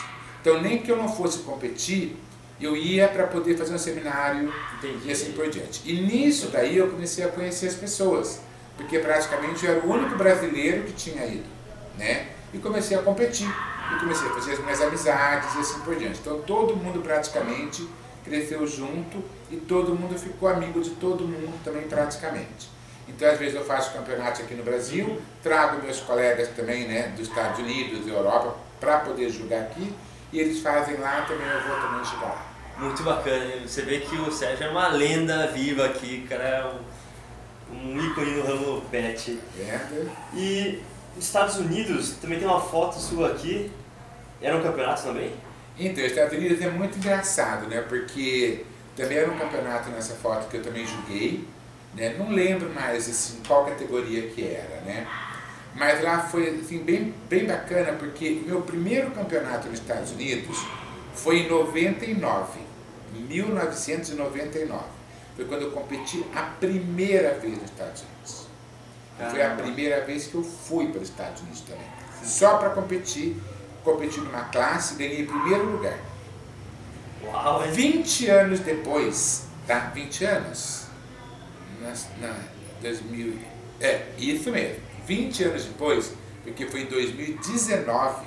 Então, 0.41 0.63
nem 0.63 0.79
que 0.79 0.91
eu 0.91 0.97
não 0.97 1.09
fosse 1.09 1.41
competir, 1.41 2.17
eu 2.61 2.77
ia 2.77 3.09
para 3.09 3.27
poder 3.27 3.57
fazer 3.57 3.75
um 3.75 3.79
seminário 3.79 4.53
Entendi. 4.79 5.09
e 5.09 5.13
assim 5.13 5.33
por 5.33 5.49
diante. 5.49 5.81
E 5.85 6.01
nisso 6.01 6.49
daí 6.49 6.77
eu 6.77 6.89
comecei 6.89 7.25
a 7.25 7.29
conhecer 7.29 7.69
as 7.69 7.75
pessoas, 7.75 8.41
porque 8.77 8.99
praticamente 8.99 9.65
eu 9.65 9.73
era 9.73 9.87
o 9.87 9.91
único 9.91 10.17
brasileiro 10.17 10.85
que 10.85 10.93
tinha 10.93 11.25
ido, 11.27 11.49
né? 11.97 12.29
E 12.53 12.59
comecei 12.59 12.97
a 12.97 13.03
competir, 13.03 13.49
e 13.49 14.01
comecei 14.01 14.29
a 14.29 14.33
fazer 14.33 14.53
as 14.53 14.59
minhas 14.61 14.81
amizades 14.81 15.55
e 15.55 15.59
assim 15.59 15.81
por 15.81 15.97
diante. 15.97 16.21
Então 16.21 16.41
todo 16.43 16.77
mundo 16.77 17.01
praticamente 17.03 17.89
cresceu 18.25 18.67
junto 18.67 19.23
e 19.51 19.57
todo 19.57 19.95
mundo 19.95 20.19
ficou 20.19 20.49
amigo 20.49 20.81
de 20.81 20.91
todo 20.91 21.27
mundo 21.27 21.59
também 21.65 21.83
praticamente. 21.89 22.69
Então, 23.09 23.29
às 23.29 23.39
vezes 23.39 23.57
eu 23.57 23.65
faço 23.65 23.93
campeonatos 23.93 24.41
aqui 24.41 24.55
no 24.55 24.63
Brasil, 24.63 25.21
trago 25.43 25.83
meus 25.83 26.01
colegas 26.01 26.49
também, 26.49 26.87
né, 26.87 27.13
dos 27.17 27.29
Estados 27.29 27.59
Unidos, 27.59 28.07
da 28.07 28.13
Europa, 28.13 28.57
para 28.79 29.01
poder 29.01 29.29
jogar 29.31 29.63
aqui, 29.63 29.93
e 30.33 30.39
eles 30.39 30.61
fazem 30.61 30.97
lá, 30.97 31.23
também 31.23 31.47
eu 31.47 31.61
vou 31.69 31.77
também 31.81 32.05
jogar 32.05 32.29
lá. 32.29 32.50
Muito 32.81 33.03
bacana, 33.03 33.45
você 33.67 33.83
vê 33.83 34.01
que 34.01 34.17
o 34.17 34.33
Sérgio 34.33 34.65
é 34.65 34.71
uma 34.71 34.89
lenda 34.89 35.49
viva 35.49 35.85
aqui, 35.85 36.27
cara, 36.27 36.43
é 36.43 36.65
um, 36.65 37.77
um 37.77 38.07
ícone 38.07 38.31
no 38.31 38.43
ramo 38.43 38.81
pet. 38.91 39.39
É. 39.59 39.79
E 40.35 40.83
nos 41.15 41.27
Estados 41.27 41.57
Unidos, 41.57 42.13
também 42.23 42.39
tem 42.39 42.49
uma 42.49 42.59
foto 42.61 42.99
sua 42.99 43.33
aqui, 43.33 43.71
era 44.41 44.57
um 44.57 44.63
campeonato 44.63 45.03
também? 45.03 45.31
Então, 45.79 46.03
os 46.03 46.11
Estados 46.11 46.39
Unidos 46.39 46.59
é 46.63 46.71
muito 46.71 46.97
engraçado, 46.97 47.69
né, 47.69 47.83
porque 47.87 48.65
também 48.97 49.19
era 49.19 49.31
um 49.31 49.37
campeonato 49.37 49.91
nessa 49.91 50.15
foto 50.15 50.49
que 50.49 50.57
eu 50.57 50.63
também 50.63 50.87
joguei, 50.87 51.45
né? 51.95 52.15
Não 52.19 52.31
lembro 52.31 52.71
mais 52.71 53.09
assim, 53.09 53.41
qual 53.47 53.67
categoria 53.67 54.29
que 54.29 54.43
era, 54.43 54.81
né? 54.87 55.07
Mas 55.75 56.03
lá 56.03 56.21
foi 56.21 56.49
assim, 56.49 56.79
bem, 56.79 57.15
bem 57.29 57.47
bacana, 57.47 57.93
porque 57.93 58.43
meu 58.47 58.63
primeiro 58.63 59.11
campeonato 59.11 59.69
nos 59.69 59.81
Estados 59.81 60.13
Unidos 60.13 60.65
foi 61.15 61.41
em 61.41 61.49
99, 61.49 62.70
1999. 63.21 64.85
Foi 65.37 65.45
quando 65.45 65.63
eu 65.63 65.71
competi 65.71 66.25
a 66.35 66.43
primeira 66.43 67.35
vez 67.39 67.55
nos 67.55 67.71
Estados 67.71 68.03
Unidos. 68.03 68.47
Foi 69.31 69.43
a 69.43 69.55
primeira 69.55 70.05
vez 70.05 70.27
que 70.27 70.35
eu 70.35 70.43
fui 70.43 70.89
para 70.89 71.01
os 71.01 71.09
Estados 71.09 71.43
Unidos 71.43 71.61
também. 71.61 71.87
Só 72.23 72.59
para 72.59 72.71
competir. 72.71 73.37
Competi 73.85 74.21
numa 74.21 74.45
classe 74.45 74.95
e 74.95 74.97
ganhei 74.99 75.25
primeiro 75.25 75.73
lugar. 75.73 75.99
Uau! 77.25 77.63
20 77.71 78.29
anos 78.29 78.61
depois, 78.61 79.47
tá? 79.67 79.91
20 79.95 80.25
anos? 80.25 80.85
Na, 81.81 81.95
na 82.27 82.39
2000, 82.83 83.39
é, 83.81 84.07
isso 84.19 84.51
mesmo. 84.51 84.83
20 85.07 85.45
anos 85.45 85.65
depois, 85.65 86.13
porque 86.45 86.67
foi 86.67 86.83
em 86.83 86.87
2019, 86.87 88.27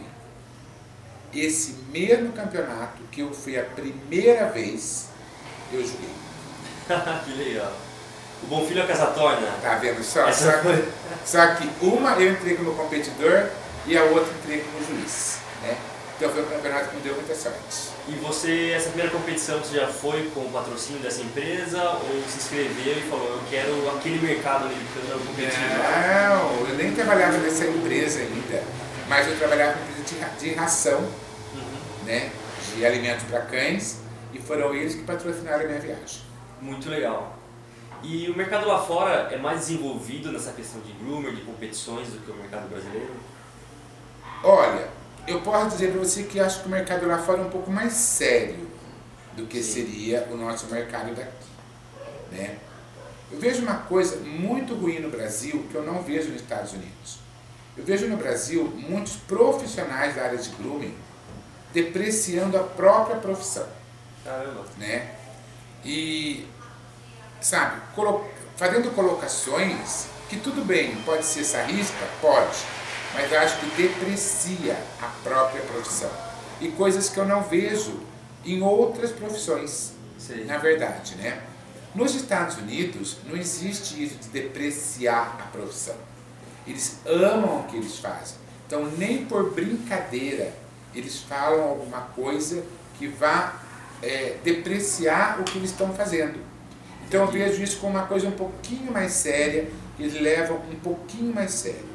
esse 1.36 1.76
mesmo 1.91 2.32
campeonato 2.34 3.02
que 3.12 3.22
eu 3.22 3.34
fui 3.34 3.58
a 3.58 3.63
primeira 3.63 4.48
vez, 4.50 5.08
eu 5.72 5.82
joguei. 5.82 6.10
que 7.26 7.32
legal. 7.32 7.74
O 8.43 8.48
Bom 8.48 8.67
Filho 8.67 8.82
é 8.82 8.88
casa 8.88 9.08
torna. 9.08 9.48
Tá 9.62 9.76
vendo 9.76 10.04
só? 10.04 10.32
Só 10.32 10.52
que, 10.52 10.86
só 11.26 11.56
que 11.56 11.69
uma 11.82 12.12
eu 12.19 12.34
entrei 12.34 12.56
como 12.56 12.76
competidor 12.76 13.50
e 13.88 13.98
a 13.98 14.04
outra 14.04 14.34
entrei 14.41 14.62
como 14.62 14.86
juiz. 14.86 15.39
Né? 15.62 15.78
Então 16.17 16.30
foi 16.30 16.43
um 16.43 16.46
campeonato 16.46 16.89
que 16.89 16.96
me 16.98 17.02
deu 17.02 17.15
muita 17.15 17.34
sorte. 17.34 17.93
E 18.08 18.12
você, 18.15 18.74
essa 18.76 18.89
primeira 18.89 19.12
competição, 19.12 19.60
você 19.60 19.78
já 19.78 19.88
foi 19.88 20.30
com 20.34 20.41
o 20.41 20.52
patrocínio 20.52 21.02
dessa 21.02 21.22
empresa 21.22 21.82
ou 21.82 22.22
se 22.30 22.38
inscreveu 22.38 22.98
e 22.98 23.02
falou, 23.10 23.28
eu 23.28 23.41
quero 23.50 23.89
aquele 23.96 24.19
mercado 24.26 24.65
americano 24.65 25.26
competitivo? 25.26 25.65
Não, 25.65 26.67
eu 26.67 26.76
nem 26.76 26.93
trabalhava 26.93 27.38
nessa 27.38 27.65
empresa 27.65 28.19
ainda, 28.19 28.63
mas 29.07 29.27
eu 29.27 29.37
trabalhava 29.37 29.73
com 29.73 29.91
empresa 29.91 30.35
de, 30.39 30.49
de 30.49 30.55
ração, 30.55 30.99
uhum. 30.99 32.05
né, 32.05 32.31
de 32.75 32.85
alimentos 32.85 33.23
para 33.25 33.41
cães, 33.41 33.99
e 34.33 34.39
foram 34.39 34.73
eles 34.73 34.95
que 34.95 35.03
patrocinaram 35.03 35.63
a 35.63 35.67
minha 35.67 35.79
viagem. 35.79 36.21
Muito 36.61 36.89
legal. 36.89 37.37
E 38.01 38.29
o 38.29 38.35
mercado 38.35 38.67
lá 38.67 38.79
fora 38.83 39.29
é 39.31 39.37
mais 39.37 39.59
desenvolvido 39.61 40.31
nessa 40.31 40.51
questão 40.51 40.81
de 40.81 40.91
groomer, 40.93 41.33
de 41.33 41.41
competições, 41.41 42.09
do 42.09 42.19
que 42.19 42.31
o 42.31 42.35
mercado 42.35 42.67
brasileiro? 42.67 43.13
Olha, 44.43 44.89
eu 45.25 45.39
posso 45.41 45.69
dizer 45.69 45.91
para 45.91 45.99
você 45.99 46.23
que 46.23 46.39
acho 46.39 46.61
que 46.61 46.67
o 46.67 46.69
mercado 46.69 47.07
lá 47.07 47.17
fora 47.17 47.41
é 47.41 47.45
um 47.45 47.49
pouco 47.49 47.71
mais 47.71 47.93
sério 47.93 48.67
do 49.37 49.45
que 49.45 49.63
Sim. 49.63 49.85
seria 49.85 50.27
o 50.29 50.35
nosso 50.35 50.67
mercado 50.67 51.15
daqui. 51.15 51.47
Né? 52.31 52.57
Eu 53.31 53.39
vejo 53.39 53.61
uma 53.61 53.75
coisa 53.75 54.17
muito 54.17 54.75
ruim 54.75 54.99
no 54.99 55.09
Brasil 55.09 55.65
que 55.71 55.75
eu 55.75 55.83
não 55.83 56.03
vejo 56.03 56.29
nos 56.29 56.41
Estados 56.41 56.73
Unidos. 56.73 57.22
Eu 57.77 57.83
vejo 57.83 58.07
no 58.07 58.17
Brasil 58.17 58.65
muitos 58.77 59.15
profissionais 59.15 60.15
da 60.15 60.23
área 60.23 60.38
de 60.38 60.49
grooming 60.49 60.95
depreciando 61.73 62.57
a 62.57 62.63
própria 62.63 63.17
profissão. 63.17 63.67
Caramba. 64.23 64.63
Né? 64.77 65.15
E, 65.83 66.47
sabe, 67.41 67.81
colo 67.95 68.27
fazendo 68.55 68.93
colocações 68.93 70.05
que 70.29 70.38
tudo 70.38 70.63
bem, 70.63 70.95
pode 71.03 71.25
ser 71.25 71.43
sarrista? 71.43 72.05
Pode 72.21 72.63
mas 73.13 73.31
eu 73.31 73.39
acho 73.39 73.59
que 73.59 73.81
deprecia 73.81 74.77
a 75.01 75.07
própria 75.23 75.62
profissão. 75.62 76.09
E 76.59 76.69
coisas 76.69 77.09
que 77.09 77.19
eu 77.19 77.25
não 77.25 77.43
vejo 77.43 77.99
em 78.43 78.62
outras 78.62 79.12
profissões, 79.12 79.93
Sim. 80.17 80.45
na 80.45 80.57
verdade, 80.57 81.15
né? 81.15 81.41
Nos 81.93 82.15
Estados 82.15 82.57
Unidos 82.57 83.17
não 83.25 83.38
existe 83.38 84.03
isso 84.03 84.15
de 84.15 84.29
depreciar 84.29 85.38
a 85.39 85.43
profissão. 85.51 85.95
Eles 86.65 86.99
amam 87.06 87.62
o 87.62 87.63
que 87.63 87.78
eles 87.78 87.97
fazem. 87.99 88.38
Então, 88.67 88.86
nem 88.97 89.26
por 89.26 89.52
brincadeira 89.52 90.54
eles 90.95 91.19
falam 91.19 91.69
alguma 91.69 92.02
coisa 92.02 92.63
que 92.97 93.08
vá 93.08 93.62
é, 94.02 94.38
depreciar 94.43 95.39
o 95.39 95.43
que 95.43 95.58
eles 95.58 95.71
estão 95.71 95.93
fazendo. 95.93 96.39
Então, 97.08 97.21
eu 97.21 97.28
vejo 97.32 97.62
isso 97.62 97.80
como 97.80 97.97
uma 97.97 98.06
coisa 98.06 98.28
um 98.28 98.32
pouquinho 98.32 98.91
mais 98.91 99.12
séria, 99.12 99.67
que 99.97 100.04
eles 100.04 100.19
levam 100.19 100.58
um 100.71 100.76
pouquinho 100.76 101.34
mais 101.34 101.52
sério. 101.52 101.93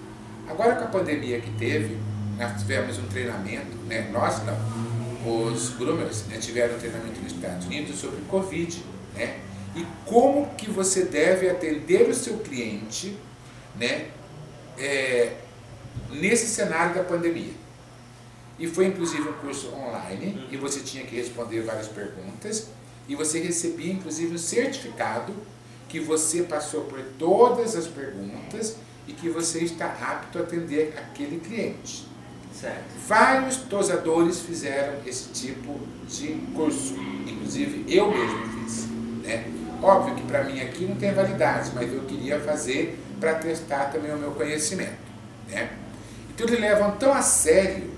Agora 0.48 0.76
com 0.76 0.84
a 0.84 0.88
pandemia 0.88 1.40
que 1.40 1.50
teve, 1.52 1.98
nós 2.38 2.60
tivemos 2.60 2.98
um 2.98 3.06
treinamento, 3.06 3.76
né? 3.86 4.08
nós 4.12 4.40
não, 4.44 4.56
os 5.26 5.70
groomers 5.70 6.24
né, 6.26 6.38
tiveram 6.38 6.76
um 6.76 6.78
treinamento 6.78 7.20
nos 7.20 7.32
Estados 7.32 7.66
Unidos 7.66 7.98
sobre 7.98 8.20
Covid, 8.28 8.82
né? 9.14 9.38
E 9.76 9.86
como 10.06 10.46
que 10.54 10.70
você 10.70 11.04
deve 11.04 11.50
atender 11.50 12.08
o 12.08 12.14
seu 12.14 12.38
cliente, 12.38 13.16
né? 13.78 14.06
É, 14.78 15.36
nesse 16.10 16.46
cenário 16.46 16.94
da 16.94 17.02
pandemia. 17.02 17.52
E 18.58 18.66
foi 18.66 18.86
inclusive 18.86 19.28
um 19.28 19.32
curso 19.34 19.72
online 19.72 20.46
e 20.50 20.56
você 20.56 20.80
tinha 20.80 21.04
que 21.04 21.14
responder 21.14 21.62
várias 21.62 21.86
perguntas 21.86 22.68
e 23.08 23.14
você 23.14 23.38
recebia 23.40 23.92
inclusive 23.92 24.34
um 24.34 24.38
certificado 24.38 25.32
que 25.88 26.00
você 26.00 26.42
passou 26.42 26.82
por 26.82 27.00
todas 27.18 27.76
as 27.76 27.86
perguntas 27.86 28.76
e 29.06 29.12
que 29.12 29.28
você 29.28 29.60
está 29.60 29.86
apto 29.86 30.38
a 30.38 30.42
atender 30.42 30.94
aquele 30.98 31.40
cliente. 31.40 32.06
Certo. 32.52 32.84
Vários 33.06 33.56
tosadores 33.56 34.40
fizeram 34.40 34.94
esse 35.06 35.28
tipo 35.28 35.78
de 36.08 36.34
curso, 36.54 36.94
inclusive 37.26 37.84
eu 37.88 38.10
mesmo 38.10 38.64
fiz. 38.64 38.86
Né? 39.22 39.44
Óbvio 39.80 40.16
que 40.16 40.22
para 40.22 40.42
mim 40.42 40.60
aqui 40.60 40.84
não 40.84 40.96
tem 40.96 41.14
validade, 41.14 41.70
mas 41.74 41.92
eu 41.92 42.00
queria 42.00 42.40
fazer 42.40 42.98
para 43.18 43.34
testar 43.34 43.86
também 43.86 44.12
o 44.12 44.16
meu 44.16 44.32
conhecimento. 44.32 44.98
Né? 45.48 45.70
Então 46.30 46.46
eles 46.46 46.60
levam 46.60 46.92
tão 46.96 47.12
a 47.12 47.22
sério 47.22 47.90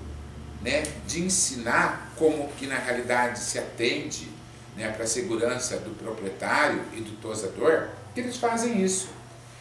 né, 0.61 0.83
de 1.05 1.21
ensinar 1.21 2.11
como 2.15 2.47
que 2.53 2.67
na 2.67 2.77
realidade 2.77 3.39
se 3.39 3.57
atende 3.59 4.29
né, 4.75 4.89
para 4.91 5.03
a 5.03 5.07
segurança 5.07 5.77
do 5.77 5.91
proprietário 5.97 6.81
e 6.93 7.01
do 7.01 7.19
tosador, 7.21 7.89
que 8.13 8.19
eles 8.19 8.37
fazem 8.37 8.81
isso. 8.83 9.09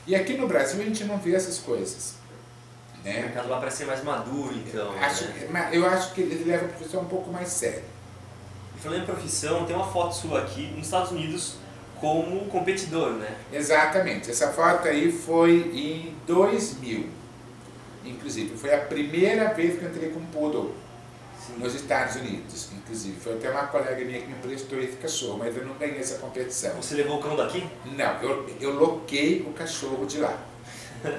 E 0.06 0.14
aqui 0.14 0.34
no 0.34 0.46
Brasil 0.46 0.80
a 0.80 0.84
gente 0.84 1.04
não 1.04 1.18
vê 1.18 1.34
essas 1.34 1.58
coisas. 1.58 2.14
Né? 3.04 3.18
O 3.18 3.22
mercado 3.22 3.48
lá 3.48 3.58
parece 3.58 3.78
ser 3.78 3.84
mais 3.86 4.04
maduro, 4.04 4.54
então. 4.54 4.92
Acho, 5.00 5.24
né? 5.24 5.70
Eu 5.72 5.86
acho 5.86 6.12
que 6.14 6.20
ele 6.20 6.44
leva 6.44 6.66
a 6.66 6.68
profissão 6.68 7.00
um 7.02 7.06
pouco 7.06 7.30
mais 7.30 7.48
séria. 7.48 7.84
E 8.76 8.80
falando 8.80 9.02
em 9.02 9.06
profissão, 9.06 9.64
tem 9.64 9.74
uma 9.74 9.90
foto 9.90 10.14
sua 10.14 10.42
aqui 10.42 10.66
nos 10.76 10.86
Estados 10.86 11.10
Unidos 11.10 11.56
como 12.00 12.46
competidor, 12.46 13.12
né? 13.12 13.36
Exatamente. 13.52 14.30
Essa 14.30 14.48
foto 14.48 14.88
aí 14.88 15.12
foi 15.12 15.70
em 15.74 16.14
2000. 16.26 17.06
Inclusive, 18.04 18.56
foi 18.56 18.74
a 18.74 18.78
primeira 18.78 19.52
vez 19.52 19.78
que 19.78 19.84
eu 19.84 19.90
entrei 19.90 20.08
com 20.08 20.20
poodle 20.26 20.74
nos 21.58 21.74
Estados 21.74 22.16
Unidos, 22.16 22.70
inclusive. 22.72 23.20
Foi 23.20 23.34
até 23.34 23.50
uma 23.50 23.66
colega 23.66 24.02
minha 24.04 24.20
que 24.20 24.26
me 24.26 24.34
prestou 24.36 24.80
esse 24.80 24.96
cachorro, 24.96 25.38
mas 25.38 25.56
eu 25.56 25.64
não 25.64 25.74
ganhei 25.74 25.98
essa 25.98 26.18
competição. 26.18 26.74
Você 26.76 26.94
levou 26.94 27.18
o 27.18 27.22
cão 27.22 27.36
daqui? 27.36 27.66
Não, 27.96 28.22
eu, 28.22 28.48
eu 28.60 28.74
loquei 28.74 29.44
o 29.46 29.52
cachorro 29.52 30.06
de 30.06 30.18
lá. 30.18 30.36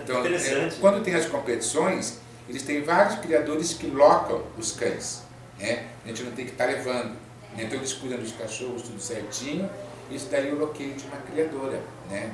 Então, 0.04 0.20
Interessante. 0.20 0.76
É, 0.76 0.80
quando 0.80 1.04
tem 1.04 1.16
as 1.16 1.26
competições, 1.26 2.20
eles 2.48 2.62
têm 2.62 2.84
vários 2.84 3.20
criadores 3.20 3.74
que 3.74 3.88
locam 3.88 4.44
os 4.56 4.74
cães. 4.74 5.24
Né? 5.60 5.88
A 6.06 6.10
gente 6.10 6.22
não 6.22 6.32
tem 6.34 6.46
que 6.46 6.52
estar 6.52 6.66
tá 6.66 6.72
levando. 6.72 7.14
Né? 7.56 7.64
Então 7.64 7.80
eles 7.80 7.94
cuidam 7.94 8.20
dos 8.20 8.32
cachorros, 8.32 8.84
tudo 8.84 9.02
certinho. 9.02 9.68
Isso 10.12 10.28
daí 10.30 10.50
eu 10.50 10.60
loquei 10.60 10.94
de 10.94 11.06
uma 11.06 11.18
criadora. 11.18 11.82
Né? 12.10 12.32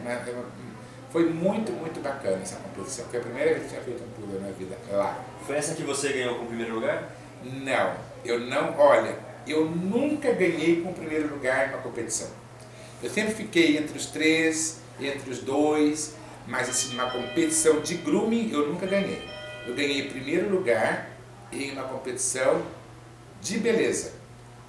Foi 1.11 1.29
muito, 1.29 1.71
muito 1.71 2.01
bacana 2.01 2.41
essa 2.41 2.57
competição. 2.57 3.05
Foi 3.05 3.19
a 3.19 3.23
primeira 3.23 3.53
vez 3.53 3.59
que 3.59 3.65
eu 3.65 3.69
tinha 3.69 3.81
feito 3.81 4.03
um 4.03 4.21
pulo 4.21 4.41
na 4.41 4.51
vida 4.51 4.77
lá. 4.91 5.23
Foi 5.45 5.55
essa 5.55 5.75
que 5.75 5.83
você 5.83 6.11
ganhou 6.11 6.35
com 6.35 6.45
o 6.45 6.47
primeiro 6.47 6.75
lugar? 6.75 7.11
Não, 7.43 7.95
eu 8.25 8.39
não, 8.39 8.77
olha, 8.77 9.17
eu 9.47 9.65
nunca 9.65 10.31
ganhei 10.33 10.81
com 10.81 10.89
o 10.89 10.93
primeiro 10.93 11.29
lugar 11.33 11.69
numa 11.69 11.81
competição. 11.81 12.29
Eu 13.01 13.09
sempre 13.09 13.33
fiquei 13.33 13.77
entre 13.77 13.97
os 13.97 14.07
três, 14.07 14.81
entre 14.99 15.29
os 15.29 15.39
dois, 15.39 16.15
mas 16.47 16.69
assim, 16.69 16.93
uma 16.93 17.09
competição 17.09 17.79
de 17.81 17.95
grooming 17.95 18.51
eu 18.51 18.67
nunca 18.67 18.85
ganhei. 18.85 19.21
Eu 19.65 19.75
ganhei 19.75 20.09
primeiro 20.09 20.49
lugar 20.49 21.09
em 21.51 21.71
uma 21.71 21.83
competição 21.83 22.63
de 23.41 23.59
beleza, 23.59 24.13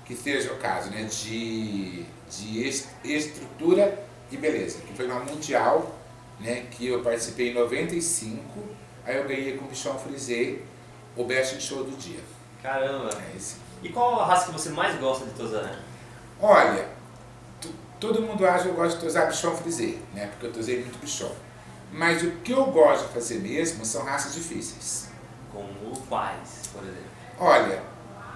que 0.05 0.15
seja 0.15 0.53
o 0.53 0.57
caso, 0.57 0.91
né, 0.91 1.05
de, 1.05 2.05
de 2.31 2.69
estrutura 3.05 3.99
e 4.31 4.37
beleza, 4.37 4.79
que 4.81 4.93
foi 4.95 5.07
uma 5.07 5.21
mundial, 5.21 5.95
né, 6.39 6.67
que 6.71 6.87
eu 6.87 7.03
participei 7.03 7.51
em 7.51 7.55
95, 7.55 8.43
aí 9.05 9.17
eu 9.17 9.27
ganhei 9.27 9.57
com 9.57 9.65
o 9.65 9.69
Bichon 9.69 9.99
Frisé 9.99 10.59
o 11.17 11.25
Best 11.25 11.61
Show 11.61 11.85
do 11.85 11.97
dia. 11.97 12.21
Caramba! 12.63 13.11
É 13.11 13.37
esse. 13.37 13.57
E 13.83 13.89
qual 13.89 14.21
a 14.21 14.27
raça 14.27 14.47
que 14.47 14.53
você 14.53 14.71
mais 14.71 14.99
gosta 14.99 15.25
de 15.25 15.33
tosar? 15.33 15.79
Olha, 16.41 16.89
todo 17.99 18.23
mundo 18.23 18.47
acha 18.47 18.65
que 18.65 18.71
eu 18.71 18.75
gosto 18.75 18.97
de 18.97 19.05
tosar 19.05 19.27
bichon 19.29 19.57
frisé, 19.57 19.95
né? 20.15 20.27
Porque 20.29 20.47
eu 20.47 20.53
tosei 20.53 20.81
muito 20.81 20.99
bichon. 20.99 21.33
Mas 21.93 22.23
o 22.23 22.31
que 22.43 22.53
eu 22.53 22.67
gosto 22.67 23.09
de 23.09 23.15
fazer 23.15 23.39
mesmo 23.41 23.85
são 23.85 24.05
raças 24.05 24.35
difíceis. 24.35 25.09
Como 25.53 25.99
quais, 26.09 26.69
por 26.73 26.83
exemplo? 26.83 27.09
Olha, 27.41 27.83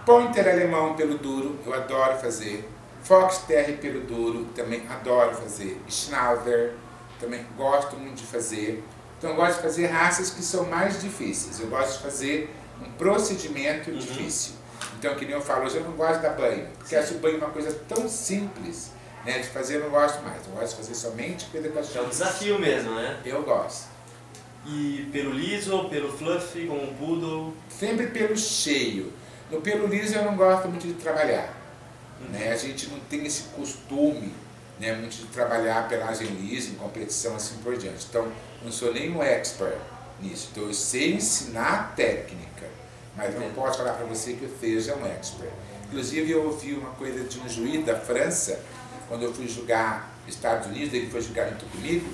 Pointer 0.04 0.48
alemão 0.48 0.94
pelo 0.94 1.16
duro, 1.18 1.58
eu 1.64 1.72
adoro 1.72 2.18
fazer. 2.18 2.68
Fox 3.02 3.38
Terry 3.46 3.74
pelo 3.74 4.00
duro, 4.00 4.46
também 4.54 4.82
adoro 4.88 5.34
fazer. 5.34 5.80
Schnauzer, 5.88 6.74
também 7.20 7.44
gosto 7.56 7.96
muito 7.96 8.16
de 8.16 8.26
fazer. 8.26 8.82
Então 9.18 9.30
eu 9.30 9.36
gosto 9.36 9.56
de 9.56 9.62
fazer 9.62 9.86
raças 9.86 10.30
que 10.30 10.42
são 10.42 10.64
mais 10.66 11.00
difíceis. 11.00 11.60
Eu 11.60 11.68
gosto 11.68 11.98
de 11.98 12.02
fazer 12.02 12.54
um 12.80 12.90
procedimento 12.92 13.90
uhum. 13.90 13.98
difícil. 13.98 14.54
Então, 14.98 15.14
que 15.14 15.24
nem 15.24 15.34
eu 15.34 15.40
falo, 15.40 15.64
hoje 15.64 15.76
eu 15.76 15.84
não 15.84 15.92
gosto 15.92 16.20
da 16.20 16.30
banho, 16.30 16.68
porque 16.78 16.94
acho 16.94 17.14
o 17.14 17.18
banho 17.18 17.38
uma 17.38 17.50
coisa 17.50 17.72
tão 17.88 18.08
simples 18.08 18.92
né, 19.24 19.38
de 19.38 19.48
fazer, 19.48 19.76
eu 19.76 19.84
não 19.84 19.90
gosto 19.90 20.22
mais. 20.22 20.46
Eu 20.46 20.52
gosto 20.52 20.70
de 20.70 20.76
fazer 20.76 20.94
somente 20.94 21.46
coisa 21.46 21.68
cachorro. 21.70 22.04
É 22.04 22.06
um 22.06 22.08
desafio 22.08 22.58
mesmo, 22.58 22.94
né? 22.94 23.18
Eu 23.24 23.42
gosto. 23.42 23.88
E 24.66 25.08
pelo 25.12 25.32
liso, 25.32 25.88
pelo 25.88 26.12
fluff, 26.12 26.66
com 26.66 26.74
o 26.76 26.94
poodle? 26.94 27.54
Sempre 27.68 28.08
pelo 28.08 28.36
cheio. 28.36 29.12
No 29.50 29.60
pelo 29.60 29.86
liso 29.86 30.14
eu 30.14 30.24
não 30.24 30.36
gosto 30.36 30.68
muito 30.68 30.86
de 30.86 30.94
trabalhar. 30.94 31.61
Né? 32.30 32.52
A 32.52 32.56
gente 32.56 32.88
não 32.88 33.00
tem 33.00 33.26
esse 33.26 33.44
costume 33.54 34.32
né, 34.78 34.92
muito 34.94 35.16
de 35.16 35.26
trabalhar 35.26 35.88
pelagem 35.88 36.28
lisa, 36.28 36.70
em 36.70 36.74
competição 36.74 37.36
assim 37.36 37.56
por 37.62 37.76
diante. 37.76 38.06
Então, 38.08 38.30
não 38.62 38.72
sou 38.72 38.92
nem 38.92 39.14
um 39.14 39.22
expert 39.22 39.78
nisso. 40.20 40.48
Então, 40.52 40.64
eu 40.64 40.74
sei 40.74 41.14
ensinar 41.14 41.94
técnica, 41.94 42.66
mas 43.16 43.34
não 43.34 43.50
posso 43.52 43.78
falar 43.78 43.92
para 43.92 44.06
você 44.06 44.34
que 44.34 44.44
eu 44.44 44.50
seja 44.60 44.94
um 44.96 45.06
expert. 45.06 45.52
Inclusive, 45.86 46.30
eu 46.30 46.46
ouvi 46.46 46.72
uma 46.72 46.90
coisa 46.90 47.24
de 47.24 47.38
um 47.38 47.48
juiz 47.48 47.84
da 47.84 47.98
França, 47.98 48.58
quando 49.08 49.24
eu 49.24 49.34
fui 49.34 49.46
julgar 49.46 50.10
Estados 50.26 50.66
Unidos, 50.68 50.94
ele 50.94 51.10
foi 51.10 51.20
julgar 51.20 51.48
junto 51.50 51.66
comigo, 51.66 52.08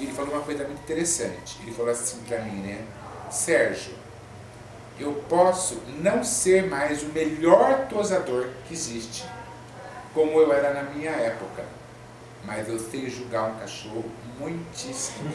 ele 0.00 0.12
falou 0.12 0.34
uma 0.34 0.42
coisa 0.42 0.64
muito 0.64 0.82
interessante. 0.82 1.58
Ele 1.62 1.72
falou 1.72 1.90
assim 1.90 2.18
para 2.26 2.40
mim, 2.40 2.60
né? 2.60 2.84
Sérgio, 3.30 3.94
eu 4.98 5.12
posso 5.28 5.80
não 6.00 6.22
ser 6.22 6.68
mais 6.68 7.02
o 7.02 7.06
melhor 7.06 7.86
tosador 7.88 8.48
que 8.66 8.74
existe, 8.74 9.24
como 10.14 10.38
eu 10.38 10.52
era 10.52 10.72
na 10.72 10.82
minha 10.84 11.10
época, 11.10 11.64
mas 12.44 12.68
eu 12.68 12.78
sei 12.78 13.10
julgar 13.10 13.50
um 13.50 13.58
cachorro 13.58 14.04
muitíssimo. 14.38 15.28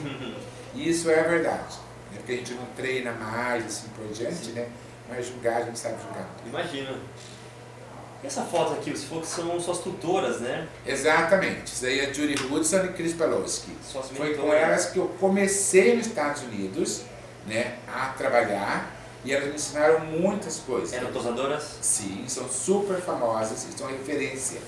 e 0.74 0.90
isso 0.90 1.12
é 1.12 1.20
a 1.20 1.24
verdade. 1.24 1.78
Né? 2.12 2.18
Porque 2.18 2.32
a 2.32 2.36
gente 2.38 2.54
não 2.54 2.66
treina 2.76 3.12
mais, 3.12 3.66
assim 3.66 3.88
por 3.90 4.08
diante, 4.08 4.50
né? 4.52 4.68
Mas 5.10 5.28
julgar 5.28 5.58
a 5.58 5.66
gente 5.66 5.78
sabe 5.78 5.96
julgar. 6.02 6.28
Imagina. 6.46 6.98
Essa 8.24 8.44
foto 8.44 8.74
aqui, 8.74 8.92
você 8.92 9.08
falou 9.08 9.24
que 9.24 9.30
são 9.30 9.60
suas 9.60 9.80
tutoras, 9.80 10.42
né? 10.42 10.68
Exatamente. 10.86 11.68
Isso 11.68 11.86
aí 11.86 12.02
é 12.02 12.14
Judy 12.14 12.36
Hudson 12.46 12.84
e 12.86 12.88
Chris 12.90 13.14
Palowski. 13.14 13.72
Foi 14.16 14.36
com 14.36 14.54
elas 14.54 14.88
que 14.88 14.98
eu 14.98 15.08
comecei 15.20 15.96
nos 15.96 16.08
Estados 16.08 16.44
Unidos 16.44 17.04
né, 17.48 17.78
a 17.88 18.08
trabalhar 18.10 18.99
e 19.24 19.34
elas 19.34 19.50
me 19.50 19.56
ensinaram 19.56 20.00
muitas 20.02 20.60
coisas. 20.60 20.94
Eram 20.94 21.12
tosadoras? 21.12 21.78
Sim, 21.82 22.26
são 22.28 22.48
super 22.50 23.02
famosas 23.02 23.66
e 23.66 23.78
são 23.78 23.88
referência 23.88 24.60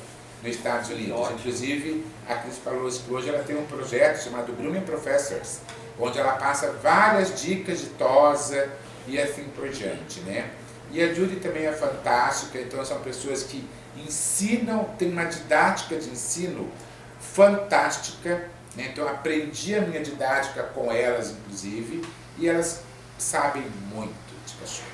nos 0.43 0.55
Estados 0.55 0.89
Unidos. 0.89 1.31
Inclusive, 1.31 2.05
a 2.27 2.35
Cris 2.35 2.57
Palowski 2.57 3.11
hoje 3.11 3.29
ela 3.29 3.43
tem 3.43 3.57
um 3.57 3.65
projeto 3.65 4.23
chamado 4.23 4.53
Grooming 4.53 4.81
Professors, 4.81 5.59
onde 5.99 6.19
ela 6.19 6.33
passa 6.33 6.71
várias 6.83 7.41
dicas 7.41 7.79
de 7.79 7.87
tosa 7.87 8.69
e 9.07 9.19
assim 9.19 9.45
por 9.55 9.69
diante, 9.69 10.19
né? 10.21 10.49
E 10.91 11.01
a 11.01 11.13
Judy 11.13 11.37
também 11.37 11.65
é 11.65 11.71
fantástica, 11.71 12.59
então 12.59 12.83
são 12.83 12.99
pessoas 12.99 13.43
que 13.43 13.65
ensinam, 13.95 14.83
tem 14.97 15.09
uma 15.09 15.23
didática 15.23 15.95
de 15.95 16.09
ensino 16.09 16.69
fantástica, 17.19 18.49
né? 18.75 18.89
então 18.91 19.07
aprendi 19.07 19.75
a 19.75 19.81
minha 19.81 20.01
didática 20.01 20.63
com 20.63 20.91
elas, 20.91 21.31
inclusive, 21.31 22.03
e 22.37 22.49
elas 22.49 22.81
sabem 23.17 23.63
muito 23.93 24.30
cachorro. 24.61 24.87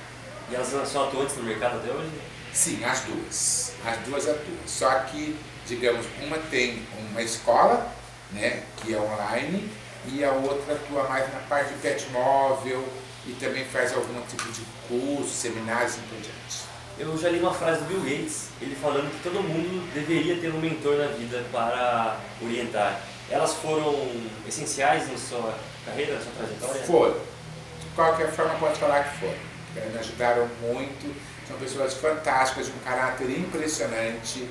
E 0.49 0.55
elas 0.55 0.89
são 0.89 1.03
atuantes 1.03 1.37
no 1.37 1.43
mercado 1.43 1.77
até 1.77 1.91
hoje? 1.91 2.09
Sim, 2.53 2.83
as 2.83 3.01
duas. 3.01 3.73
As 3.85 3.97
duas 3.99 4.27
atuam. 4.27 4.57
Só 4.65 4.89
que, 5.01 5.37
digamos, 5.67 6.05
uma 6.21 6.37
tem 6.37 6.81
uma 7.09 7.21
escola, 7.21 7.91
né, 8.31 8.63
que 8.77 8.93
é 8.93 8.99
online, 8.99 9.69
e 10.07 10.23
a 10.23 10.31
outra 10.31 10.73
atua 10.73 11.03
mais 11.07 11.31
na 11.33 11.39
parte 11.41 11.73
de 11.73 11.79
pet 11.79 12.09
móvel, 12.11 12.87
e 13.25 13.33
também 13.33 13.65
faz 13.65 13.93
algum 13.93 14.21
tipo 14.21 14.49
de 14.51 14.61
curso, 14.87 15.29
seminários 15.29 15.95
e 15.95 15.99
por 15.99 16.19
diante. 16.21 16.67
Eu 16.97 17.15
já 17.17 17.29
li 17.29 17.39
uma 17.39 17.53
frase 17.53 17.81
do 17.81 17.85
Bill 17.85 17.99
Gates, 17.99 18.47
ele 18.59 18.75
falando 18.75 19.11
que 19.11 19.21
todo 19.21 19.43
mundo 19.43 19.93
deveria 19.93 20.39
ter 20.41 20.51
um 20.51 20.59
mentor 20.59 20.97
na 20.97 21.07
vida 21.07 21.43
para 21.51 22.17
orientar. 22.41 22.99
Elas 23.29 23.53
foram 23.55 23.93
essenciais 24.47 25.11
na 25.11 25.17
sua 25.17 25.53
carreira, 25.85 26.15
na 26.15 26.21
sua 26.21 26.31
trajetória? 26.31 26.83
Foram. 26.83 27.13
De 27.13 27.87
qualquer 27.93 28.31
forma, 28.31 28.55
pode 28.55 28.79
falar 28.79 29.03
que 29.03 29.19
foram. 29.19 29.46
Me 29.85 29.99
ajudaram 29.99 30.47
muito. 30.61 31.15
São 31.47 31.57
pessoas 31.57 31.93
fantásticas, 31.93 32.65
de 32.65 32.71
um 32.73 32.79
caráter 32.79 33.29
impressionante, 33.29 34.47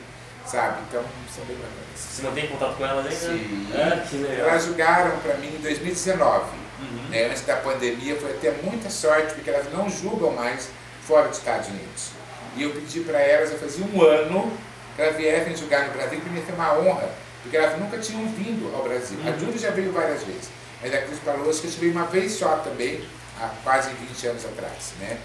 sabe? 0.46 0.78
Então, 0.88 1.02
são 1.34 1.44
bem 1.44 1.56
bacanas. 1.56 1.76
Você 1.94 2.22
mantém 2.22 2.46
contato 2.46 2.76
com 2.76 2.86
elas 2.86 3.06
ainda? 3.06 3.16
Sim. 3.16 3.68
É, 3.74 4.06
que 4.08 4.16
legal. 4.16 4.48
Elas 4.48 4.64
julgaram 4.64 5.18
para 5.18 5.34
mim 5.34 5.48
em 5.48 5.60
2019 5.60 6.66
Uhum. 6.78 7.08
Né? 7.10 7.26
Antes 7.26 7.42
da 7.42 7.56
pandemia 7.56 8.16
foi 8.16 8.32
até 8.32 8.50
muita 8.62 8.90
sorte, 8.90 9.34
porque 9.34 9.48
elas 9.48 9.72
não 9.72 9.88
julgam 9.88 10.32
mais 10.32 10.68
fora 11.02 11.28
dos 11.28 11.38
Estados 11.38 11.68
Unidos. 11.68 12.10
E 12.56 12.62
eu 12.62 12.70
pedi 12.70 13.00
para 13.00 13.20
elas, 13.20 13.52
eu 13.52 13.58
fazia 13.58 13.84
um 13.84 14.02
ano, 14.02 14.52
que 14.94 15.02
elas 15.02 15.16
viessem 15.16 15.56
julgar 15.56 15.86
no 15.86 15.92
Brasil, 15.92 16.20
que 16.20 16.28
me 16.28 16.40
foi 16.42 16.54
uma 16.54 16.78
honra, 16.78 17.10
porque 17.42 17.56
elas 17.56 17.78
nunca 17.78 17.98
tinham 17.98 18.26
vindo 18.28 18.74
ao 18.74 18.82
Brasil. 18.82 19.18
Uhum. 19.18 19.32
A 19.32 19.38
Júlia 19.38 19.58
já 19.58 19.70
veio 19.70 19.92
várias 19.92 20.22
vezes, 20.22 20.48
mas 20.82 20.94
a 20.94 20.98
Cris 20.98 21.18
Palos 21.20 21.60
que 21.60 21.66
eu 21.66 21.70
tive 21.70 21.90
uma 21.90 22.04
vez 22.04 22.32
só 22.32 22.56
também, 22.56 23.04
há 23.40 23.48
quase 23.62 23.90
20 23.90 24.26
anos 24.28 24.44
atrás. 24.44 24.92
Né? 25.00 25.18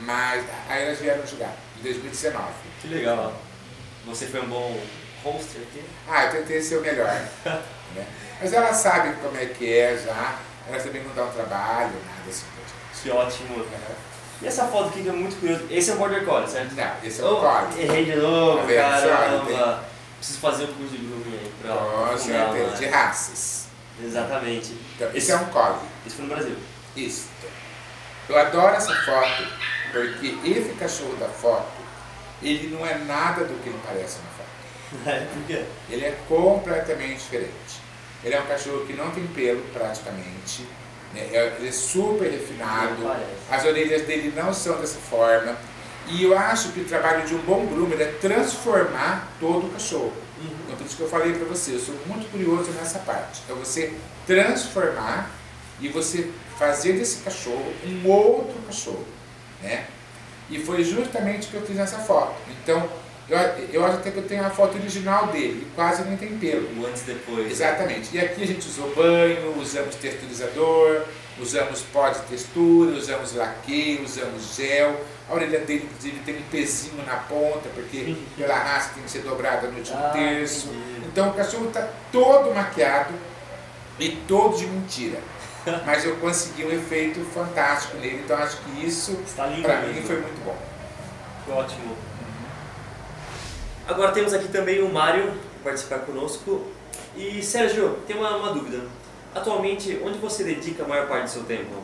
Mas 0.00 0.44
aí 0.68 0.84
elas 0.84 0.98
vieram 0.98 1.26
julgar, 1.26 1.54
em 1.78 1.82
2019. 1.82 2.46
Que 2.82 2.88
legal. 2.88 3.32
Você 4.06 4.26
foi 4.26 4.40
um 4.40 4.48
bom 4.48 4.80
hoster 5.24 5.62
aqui? 5.62 5.84
Ah, 6.08 6.24
eu 6.26 6.32
tentei 6.32 6.60
ser 6.60 6.76
o 6.76 6.80
melhor. 6.82 7.08
né? 7.94 8.06
Mas 8.40 8.52
elas 8.52 8.76
sabem 8.76 9.14
como 9.14 9.36
é 9.36 9.46
que 9.46 9.72
é 9.72 9.96
já. 9.96 10.38
Elas 10.68 10.82
também 10.82 11.02
não 11.02 11.14
dão 11.14 11.30
trabalho, 11.30 11.92
nada 12.06 12.28
assim. 12.28 12.44
Que 13.02 13.10
ótimo. 13.10 13.64
E 14.42 14.46
essa 14.46 14.66
foto 14.66 14.88
aqui 14.88 15.02
que 15.02 15.08
é 15.08 15.12
muito 15.12 15.38
curiosa. 15.38 15.64
Esse 15.70 15.90
é 15.90 15.94
o 15.94 15.96
Border 15.96 16.24
Collie, 16.24 16.48
certo? 16.48 16.74
Não, 16.74 16.92
esse 17.02 17.20
é 17.20 17.24
o 17.24 17.34
oh, 17.34 17.40
Collie. 17.40 17.84
Errei 17.84 18.04
de 18.04 18.16
novo, 18.16 18.66
tá 18.66 19.00
caramba. 19.00 19.84
Preciso 20.18 20.40
fazer 20.40 20.64
um 20.64 20.74
curso 20.74 20.92
de 20.92 21.06
grooming 21.06 21.38
aí 21.38 21.52
pra 21.62 21.74
Com 22.10 22.18
certeza, 22.18 22.76
de 22.76 22.86
raças. 22.86 23.66
Exatamente. 24.02 24.76
Então, 24.94 25.08
esse, 25.08 25.18
esse 25.18 25.32
é 25.32 25.36
um 25.36 25.46
Collie. 25.46 25.78
Esse 26.06 26.16
foi 26.16 26.24
no 26.26 26.34
Brasil. 26.34 26.56
Isso. 26.96 27.28
Eu 28.28 28.38
adoro 28.38 28.74
essa 28.74 28.94
foto, 29.02 29.46
porque 29.92 30.36
esse 30.44 30.72
cachorro 30.78 31.14
da 31.16 31.28
foto, 31.28 31.70
ele 32.42 32.74
não 32.74 32.84
é 32.84 32.98
nada 32.98 33.44
do 33.44 33.62
que 33.62 33.68
ele 33.68 33.80
parece 33.86 34.18
na 34.18 34.30
foto. 34.30 34.46
É, 35.06 35.26
por 35.26 35.42
quê? 35.46 35.64
Ele 35.90 36.04
é 36.04 36.16
completamente 36.28 37.18
diferente. 37.18 37.82
Ele 38.24 38.34
é 38.34 38.40
um 38.40 38.46
cachorro 38.46 38.86
que 38.86 38.92
não 38.92 39.10
tem 39.10 39.26
pelo 39.26 39.60
praticamente. 39.72 40.62
Né? 41.12 41.28
É, 41.32 41.56
ele 41.58 41.68
é 41.68 41.72
super 41.72 42.30
refinado. 42.30 42.96
As 43.50 43.64
orelhas 43.64 44.02
dele 44.02 44.32
não 44.34 44.52
são 44.54 44.80
dessa 44.80 44.98
forma. 44.98 45.56
E 46.08 46.22
eu 46.22 46.38
acho 46.38 46.70
que 46.70 46.80
o 46.80 46.84
trabalho 46.84 47.26
de 47.26 47.34
um 47.34 47.38
bom 47.38 47.66
groomer 47.66 48.00
é 48.00 48.12
transformar 48.20 49.32
todo 49.40 49.66
o 49.66 49.70
cachorro. 49.70 50.12
Uhum. 50.40 50.56
Então, 50.64 50.76
por 50.76 50.86
isso 50.86 50.96
que 50.96 51.02
eu 51.02 51.08
falei 51.08 51.32
para 51.32 51.44
você, 51.46 51.74
eu 51.74 51.80
sou 51.80 51.94
muito 52.06 52.30
curioso 52.30 52.70
nessa 52.72 53.00
parte. 53.00 53.42
É 53.48 53.52
você 53.52 53.92
transformar 54.26 55.30
e 55.80 55.88
você 55.88 56.30
fazer 56.58 56.94
desse 56.94 57.22
cachorro 57.22 57.72
um 57.84 58.08
outro 58.08 58.54
cachorro. 58.66 59.04
Né? 59.62 59.86
E 60.50 60.58
foi 60.58 60.84
justamente 60.84 61.48
o 61.48 61.50
que 61.50 61.56
eu 61.56 61.62
fiz 61.62 61.76
nessa 61.76 61.98
foto. 61.98 62.34
Então, 62.62 62.88
eu, 63.28 63.38
eu 63.72 63.84
acho 63.84 63.96
até 63.96 64.10
que 64.10 64.18
eu 64.18 64.28
tenho 64.28 64.44
a 64.44 64.50
foto 64.50 64.76
original 64.78 65.26
dele, 65.28 65.66
quase 65.74 66.02
nem 66.04 66.16
tem 66.16 66.38
pelo. 66.38 66.80
O 66.80 66.86
antes 66.86 67.02
e 67.02 67.06
depois. 67.06 67.50
Exatamente. 67.50 68.16
E 68.16 68.20
aqui 68.20 68.42
a 68.42 68.46
gente 68.46 68.66
usou 68.66 68.94
banho, 68.94 69.60
usamos 69.60 69.96
texturizador, 69.96 71.02
usamos 71.40 71.82
pó 71.92 72.08
de 72.08 72.20
textura, 72.20 72.92
usamos 72.92 73.34
laque, 73.34 74.00
usamos 74.04 74.54
gel. 74.54 75.00
A 75.28 75.34
orelha 75.34 75.58
dele, 75.58 75.88
inclusive, 75.90 76.20
tem 76.20 76.36
um 76.36 76.42
pezinho 76.42 77.04
na 77.04 77.16
ponta, 77.16 77.68
porque 77.74 78.14
pela 78.36 78.54
raça 78.54 78.90
tem 78.94 79.02
que 79.02 79.10
ser 79.10 79.22
dobrada 79.22 79.66
no 79.66 79.78
último 79.78 79.98
ah, 79.98 80.10
terço. 80.10 80.68
Entendi. 80.68 81.06
Então 81.08 81.30
o 81.30 81.34
cachorro 81.34 81.66
está 81.66 81.88
todo 82.12 82.54
maquiado 82.54 83.12
e 83.98 84.10
todo 84.28 84.56
de 84.56 84.66
mentira. 84.66 85.18
Mas 85.84 86.04
eu 86.04 86.16
consegui 86.16 86.64
um 86.64 86.70
efeito 86.70 87.20
fantástico 87.24 87.96
nele, 87.96 88.22
então 88.24 88.36
acho 88.36 88.58
que 88.58 88.86
isso, 88.86 89.18
para 89.34 89.48
mim, 89.48 90.02
foi 90.02 90.20
muito 90.20 90.44
bom. 90.44 90.56
Ótimo. 91.52 91.96
Agora 93.88 94.12
temos 94.12 94.32
aqui 94.32 94.48
também 94.48 94.82
o 94.82 94.92
Mário 94.92 95.32
participar 95.62 96.00
conosco. 96.00 96.64
E 97.16 97.42
Sérgio, 97.42 97.98
tem 98.06 98.16
uma, 98.16 98.36
uma 98.36 98.52
dúvida. 98.52 98.84
Atualmente, 99.34 100.00
onde 100.04 100.18
você 100.18 100.44
dedica 100.44 100.84
a 100.84 100.88
maior 100.88 101.08
parte 101.08 101.24
do 101.24 101.30
seu 101.30 101.44
tempo? 101.44 101.82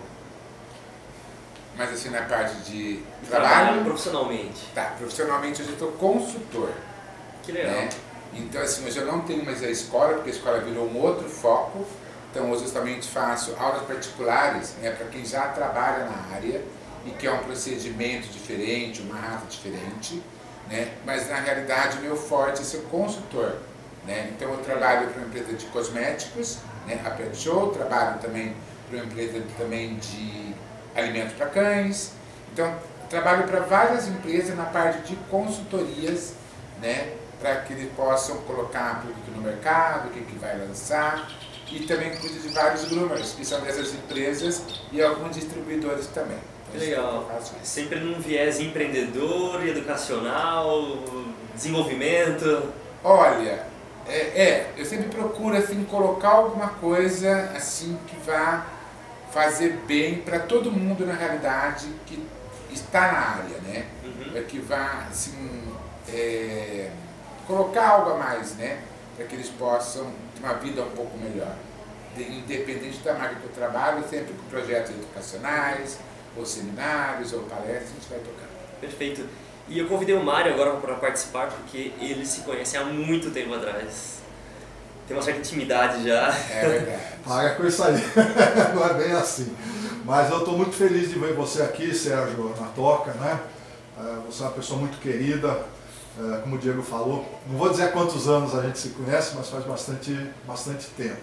Mas 1.77 1.93
assim, 1.93 2.11
na 2.11 2.23
parte 2.23 2.55
de 2.71 3.03
trabalho? 3.29 3.55
Trabalho 3.55 3.85
profissionalmente. 3.85 4.67
Tá, 4.75 4.95
profissionalmente 4.99 5.63
hoje 5.63 5.71
eu 5.71 5.75
estou 5.75 5.93
consultor. 5.93 6.71
Que 7.43 7.53
legal. 7.53 7.73
Né? 7.73 7.89
Então 8.35 8.61
assim, 8.61 8.87
hoje 8.87 8.99
eu 8.99 9.07
não 9.07 9.21
tenho 9.21 9.45
mais 9.45 9.63
a 9.63 9.69
escola, 9.69 10.15
porque 10.15 10.31
a 10.31 10.33
escola 10.33 10.61
virou 10.61 10.87
um 10.89 10.99
outro 10.99 11.29
foco. 11.29 11.87
Então 12.33 12.51
hoje 12.51 12.65
eu 12.65 12.69
somente 12.69 13.07
faço 13.09 13.55
aulas 13.57 13.83
particulares 13.83 14.75
né, 14.81 14.91
para 14.91 15.07
quem 15.07 15.25
já 15.25 15.49
trabalha 15.49 16.07
na 16.07 16.35
área 16.35 16.61
e 17.07 17.11
que 17.11 17.27
é 17.27 17.33
um 17.33 17.45
procedimento 17.45 18.27
diferente, 18.29 19.03
uma 19.03 19.17
raça 19.17 19.47
diferente 19.49 20.21
né? 20.69 20.93
mas 21.05 21.29
na 21.29 21.37
realidade 21.37 22.01
meu 22.01 22.17
forte 22.17 22.63
é 22.63 22.65
ser 22.65 22.83
consultor. 22.91 23.59
Né? 24.07 24.31
Então 24.35 24.51
eu 24.51 24.59
trabalho 24.59 25.09
para 25.09 25.19
uma 25.19 25.29
empresa 25.29 25.53
de 25.53 25.67
cosméticos, 25.67 26.59
né? 26.87 27.01
a 27.05 27.11
Pet 27.11 27.37
Show, 27.37 27.71
trabalho 27.71 28.19
também 28.21 28.57
para 28.89 28.97
uma 28.97 29.07
empresa 29.07 29.43
também 29.59 29.97
de 29.97 30.55
alimentos 30.95 31.35
para 31.35 31.47
cães. 31.47 32.13
Então 32.53 32.75
trabalho 33.09 33.47
para 33.47 33.61
várias 33.61 34.09
empresas 34.09 34.57
na 34.57 34.65
parte 34.65 35.03
de 35.03 35.17
consultorias, 35.31 36.33
né? 36.81 37.15
para 37.39 37.57
que 37.57 37.73
eles 37.73 37.93
possam 37.95 38.39
colocar 38.39 39.01
produto 39.01 39.31
no 39.35 39.43
mercado, 39.43 40.09
o 40.09 40.11
que, 40.11 40.23
que 40.23 40.39
vai 40.39 40.57
lançar. 40.57 41.29
E 41.75 41.87
também 41.87 42.11
cuido 42.17 42.39
de 42.39 42.49
vários 42.49 42.85
groomers, 42.85 43.33
que 43.33 43.45
são 43.45 43.61
dessas 43.61 43.95
empresas 43.95 44.63
e 44.93 45.03
alguns 45.03 45.35
distribuidores 45.35 46.07
também. 46.09 46.39
Legal. 46.75 47.29
Sempre 47.63 48.01
num 48.01 48.21
viés 48.21 48.61
empreendedor, 48.61 49.67
educacional, 49.67 50.99
desenvolvimento. 51.55 52.73
Olha, 53.05 53.67
é, 54.09 54.17
é, 54.17 54.73
eu 54.77 54.85
sempre 54.85 55.09
procuro 55.09 55.57
assim 55.57 55.85
colocar 55.85 56.31
alguma 56.31 56.69
coisa 56.69 57.51
assim 57.55 57.99
que 58.07 58.17
vá 58.25 58.67
fazer 59.31 59.81
bem 59.87 60.17
para 60.17 60.41
todo 60.41 60.71
mundo 60.71 61.07
na 61.07 61.15
realidade 61.15 61.87
que 62.07 62.23
está 62.71 63.13
na 63.13 63.19
área, 63.19 63.59
né? 63.59 63.87
Uhum. 64.05 64.37
É 64.37 64.43
que 64.43 64.59
vá 64.59 65.07
assim 65.11 65.63
é, 66.09 66.91
colocar 67.47 67.89
algo 67.89 68.11
a 68.11 68.19
mais, 68.19 68.55
né? 68.57 68.81
Para 69.17 69.27
que 69.27 69.35
eles 69.35 69.49
possam 69.49 70.11
uma 70.43 70.55
vida 70.55 70.83
um 70.83 70.91
pouco 70.91 71.17
melhor. 71.19 71.55
De, 72.17 72.25
independente 72.25 72.99
da 72.99 73.15
marca 73.15 73.37
que 73.37 73.45
eu 73.45 73.53
trabalho, 73.53 74.05
sempre 74.09 74.35
com 74.35 74.45
projetos 74.51 74.91
educacionais, 74.91 75.99
ou 76.37 76.45
seminários, 76.45 77.33
ou 77.33 77.41
palestras, 77.43 77.91
a 77.91 77.95
gente 77.95 78.09
vai 78.09 78.19
tocar. 78.19 78.49
Perfeito. 78.81 79.27
E 79.69 79.79
eu 79.79 79.87
convidei 79.87 80.15
o 80.15 80.23
Mário 80.23 80.53
agora 80.53 80.73
para 80.77 80.95
participar 80.97 81.47
porque 81.47 81.93
eles 82.01 82.29
se 82.29 82.41
conhecem 82.41 82.81
há 82.81 82.85
muito 82.85 83.31
tempo 83.31 83.55
atrás. 83.55 84.19
Tem 85.07 85.17
uma 85.17 85.23
certa 85.23 85.41
intimidade 85.41 86.05
já. 86.05 86.29
É 86.51 86.69
verdade. 86.69 87.03
Paga 87.25 87.55
com 87.55 87.67
isso 87.67 87.83
aí. 87.83 87.95
Não 88.75 88.85
é 88.85 88.95
bem 88.95 89.13
assim. 89.13 89.55
Mas 90.05 90.31
eu 90.31 90.39
estou 90.39 90.57
muito 90.57 90.75
feliz 90.75 91.11
de 91.11 91.19
ver 91.19 91.35
você 91.35 91.63
aqui, 91.63 91.95
Sérgio, 91.95 92.55
na 92.61 92.67
toca, 92.69 93.13
né? 93.13 93.41
É, 93.99 94.17
você 94.27 94.43
é 94.43 94.47
uma 94.47 94.53
pessoa 94.53 94.81
muito 94.81 94.99
querida, 95.01 95.49
é, 95.49 95.65
como 96.43 96.57
o 96.57 96.59
Diego 96.59 96.83
falou. 96.83 97.27
Não 97.49 97.59
vou 97.59 97.69
dizer 97.71 97.93
quantos 97.93 98.29
anos 98.29 98.55
a 98.55 98.63
gente 98.63 98.79
se 98.79 98.91
conhece, 98.91 99.35
mas 99.37 99.49
faz 99.49 99.65
bastante, 99.65 100.31
bastante 100.47 100.87
tempo. 100.97 101.21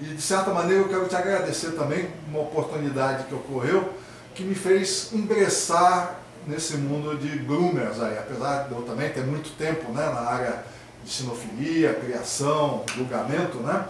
E 0.00 0.04
de 0.04 0.22
certa 0.22 0.50
maneira 0.50 0.82
eu 0.82 0.88
quero 0.88 1.06
te 1.06 1.14
agradecer 1.14 1.72
também 1.72 2.08
uma 2.28 2.40
oportunidade 2.40 3.24
que 3.24 3.34
ocorreu 3.34 3.92
que 4.34 4.42
me 4.42 4.54
fez 4.54 5.12
ingressar 5.12 6.20
nesse 6.46 6.76
mundo 6.76 7.18
de 7.18 7.38
groomers 7.40 8.00
aí, 8.00 8.18
apesar 8.18 8.68
de 8.68 8.74
eu 8.74 8.82
também 8.82 9.10
ter 9.10 9.22
muito 9.24 9.54
tempo 9.56 9.92
né, 9.92 10.06
na 10.06 10.20
área 10.20 10.64
de 11.04 11.10
sinofilia, 11.10 11.94
criação, 11.94 12.84
julgamento, 12.94 13.58
né? 13.58 13.86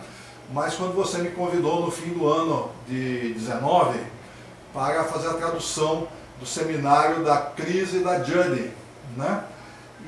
Mas 0.53 0.75
quando 0.75 0.95
você 0.95 1.19
me 1.19 1.31
convidou 1.31 1.83
no 1.83 1.91
fim 1.91 2.11
do 2.11 2.29
ano 2.29 2.71
de 2.89 3.35
19 3.35 4.01
para 4.73 5.05
fazer 5.05 5.29
a 5.29 5.35
tradução 5.35 6.09
do 6.41 6.47
seminário 6.47 7.25
da 7.25 7.37
crise 7.37 8.01
da 8.01 8.23
Judy, 8.23 8.73
né? 9.17 9.45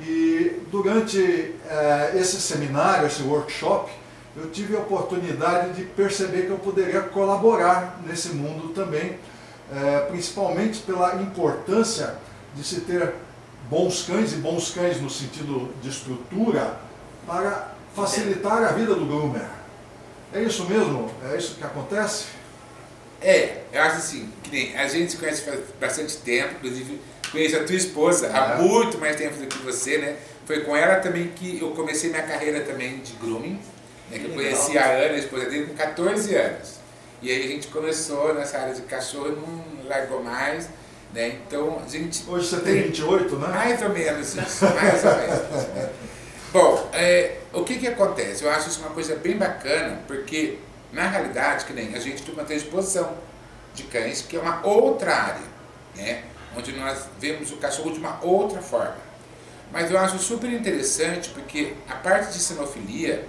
E 0.01 0.63
durante 0.71 1.55
é, 1.69 2.13
esse 2.17 2.41
seminário, 2.41 3.07
esse 3.07 3.23
workshop, 3.23 3.91
eu 4.37 4.51
tive 4.51 4.75
a 4.77 4.81
oportunidade 4.81 5.75
de 5.75 5.85
perceber 5.85 6.47
que 6.47 6.51
eu 6.51 6.59
poderia 6.59 7.03
colaborar 7.03 8.01
nesse 8.07 8.31
mundo 8.31 8.73
também, 8.73 9.19
é, 9.73 10.01
principalmente 10.11 10.81
pela 10.81 11.17
importância 11.23 12.17
de 12.55 12.65
se 12.65 12.81
ter 12.81 13.15
bons 13.69 14.03
cães, 14.03 14.33
e 14.33 14.37
bons 14.37 14.71
cães 14.71 15.01
no 15.01 15.11
sentido 15.11 15.71
de 15.83 15.89
estrutura, 15.89 16.79
para 17.27 17.73
facilitar 17.95 18.63
a 18.65 18.73
vida 18.73 18.95
do 18.95 19.07
groomer. 19.07 19.49
É 20.33 20.43
isso 20.43 20.65
mesmo? 20.65 21.11
É 21.31 21.37
isso 21.37 21.57
que 21.57 21.65
acontece? 21.65 22.27
É, 23.21 23.63
eu 23.73 23.83
acho 23.83 23.99
assim, 23.99 24.33
que 24.43 24.51
nem 24.51 24.77
a 24.77 24.89
gente 24.89 25.13
se 25.13 25.19
conhece 25.19 25.43
faz 25.43 25.61
bastante 25.81 26.17
tempo, 26.19 26.55
inclusive 26.57 27.01
conheço 27.33 27.57
a 27.57 27.65
tua 27.65 27.75
esposa 27.75 28.27
é. 28.27 28.37
há 28.37 28.57
muito 28.59 28.99
mais 28.99 29.17
tempo 29.17 29.37
do 29.37 29.47
que 29.47 29.59
você, 29.59 29.99
né? 29.99 30.17
Foi 30.47 30.61
com 30.61 30.77
ela 30.77 30.97
também 30.97 31.29
que 31.29 31.61
eu 31.61 31.71
comecei 31.71 32.11
minha 32.11 32.23
carreira 32.23 32.61
também 32.61 32.99
de 32.99 33.13
grooming, 33.15 33.59
né? 34.11 34.19
Que 34.19 34.27
eu 34.27 34.31
conheci 34.31 34.79
a 34.79 34.87
Ana, 34.87 35.15
a 35.15 35.19
esposa 35.19 35.47
dele, 35.47 35.67
com 35.67 35.75
14 35.75 36.35
anos. 36.35 36.75
E 37.23 37.31
aí 37.31 37.45
a 37.45 37.49
gente 37.49 37.69
começou 37.69 38.35
nessa 38.35 38.59
área 38.59 38.75
de 38.75 38.83
cachorro, 38.83 39.31
não 39.31 39.89
largou 39.89 40.23
mais. 40.23 40.69
Né? 41.13 41.39
Então, 41.47 41.81
a 41.85 41.89
gente. 41.89 42.25
Hoje 42.29 42.49
você 42.49 42.61
tem 42.61 42.83
28, 42.83 43.37
né? 43.37 43.49
Mais 43.49 43.83
ou 43.83 43.91
menos 43.91 44.35
isso, 44.35 44.65
mais 44.65 45.05
ou 45.05 45.17
menos. 45.17 45.69
Né? 45.69 45.91
Bom, 46.53 46.91
é, 46.93 47.37
o 47.53 47.65
que 47.65 47.79
que 47.79 47.87
acontece? 47.87 48.45
Eu 48.45 48.51
acho 48.51 48.69
isso 48.69 48.81
uma 48.81 48.91
coisa 48.91 49.17
bem 49.17 49.37
bacana, 49.37 50.01
porque 50.07 50.59
na 50.93 51.09
realidade, 51.09 51.65
que 51.65 51.73
nem 51.73 51.95
a 51.95 51.99
gente 51.99 52.23
tem 52.23 52.35
uma 52.35 52.43
exposição 52.53 53.15
de 53.75 53.85
cães, 53.85 54.23
que 54.23 54.37
é 54.37 54.41
uma 54.41 54.67
outra 54.67 55.15
área, 55.15 55.43
né? 55.97 56.25
Onde 56.57 56.73
nós 56.73 57.07
vemos 57.19 57.51
o 57.51 57.57
cachorro 57.57 57.93
de 57.93 57.99
uma 57.99 58.23
outra 58.23 58.61
forma. 58.61 58.97
Mas 59.73 59.91
eu 59.91 59.99
acho 59.99 60.19
super 60.19 60.53
interessante 60.53 61.31
porque 61.31 61.75
a 61.89 61.95
parte 61.95 62.33
de 62.33 62.39
sinofilia, 62.39 63.27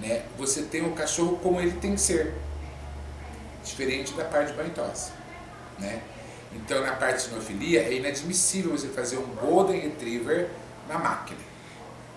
né, 0.00 0.22
você 0.36 0.62
tem 0.62 0.84
o 0.84 0.92
cachorro 0.92 1.38
como 1.42 1.60
ele 1.60 1.72
tem 1.72 1.94
que 1.94 2.00
ser, 2.00 2.34
diferente 3.64 4.12
da 4.14 4.24
parte 4.24 4.52
de 4.52 4.58
né? 5.78 6.02
Então, 6.52 6.80
na 6.82 6.92
parte 6.92 7.16
de 7.16 7.22
sinofilia, 7.22 7.82
é 7.82 7.92
inadmissível 7.92 8.72
você 8.72 8.88
fazer 8.88 9.18
um 9.18 9.26
Golden 9.34 9.80
Retriever 9.80 10.48
na 10.88 10.98
máquina. 10.98 11.40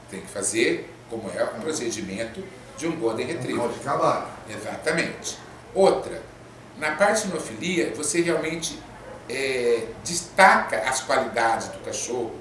Tem 0.10 0.22
que 0.22 0.28
fazer 0.28 0.89
como 1.10 1.30
é 1.30 1.43
o 1.43 1.47
procedimento 1.62 2.43
de 2.78 2.88
um 2.88 2.95
Golden 2.97 3.26
Retriever. 3.26 3.66
Um 3.66 3.72
de 3.72 3.80
cavalo. 3.80 4.28
Exatamente. 4.50 5.38
Outra, 5.74 6.22
na 6.78 6.91
parte 6.91 7.16
de 7.16 7.28
sinofilia, 7.28 7.93
você 7.95 8.22
realmente 8.22 8.80
é, 9.30 9.86
destaca 10.04 10.78
as 10.90 11.02
qualidades 11.02 11.68
do 11.70 11.80
cachorro 11.80 12.34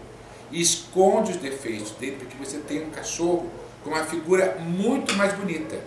e 0.51 0.61
esconde 0.61 1.33
os 1.33 1.37
defeitos 1.37 1.91
dele, 1.93 2.17
porque 2.19 2.37
você 2.37 2.59
tem 2.59 2.85
um 2.85 2.91
cachorro 2.91 3.51
com 3.85 3.91
uma 3.91 4.05
figura 4.05 4.57
muito 4.59 5.15
mais 5.15 5.33
bonita. 5.35 5.79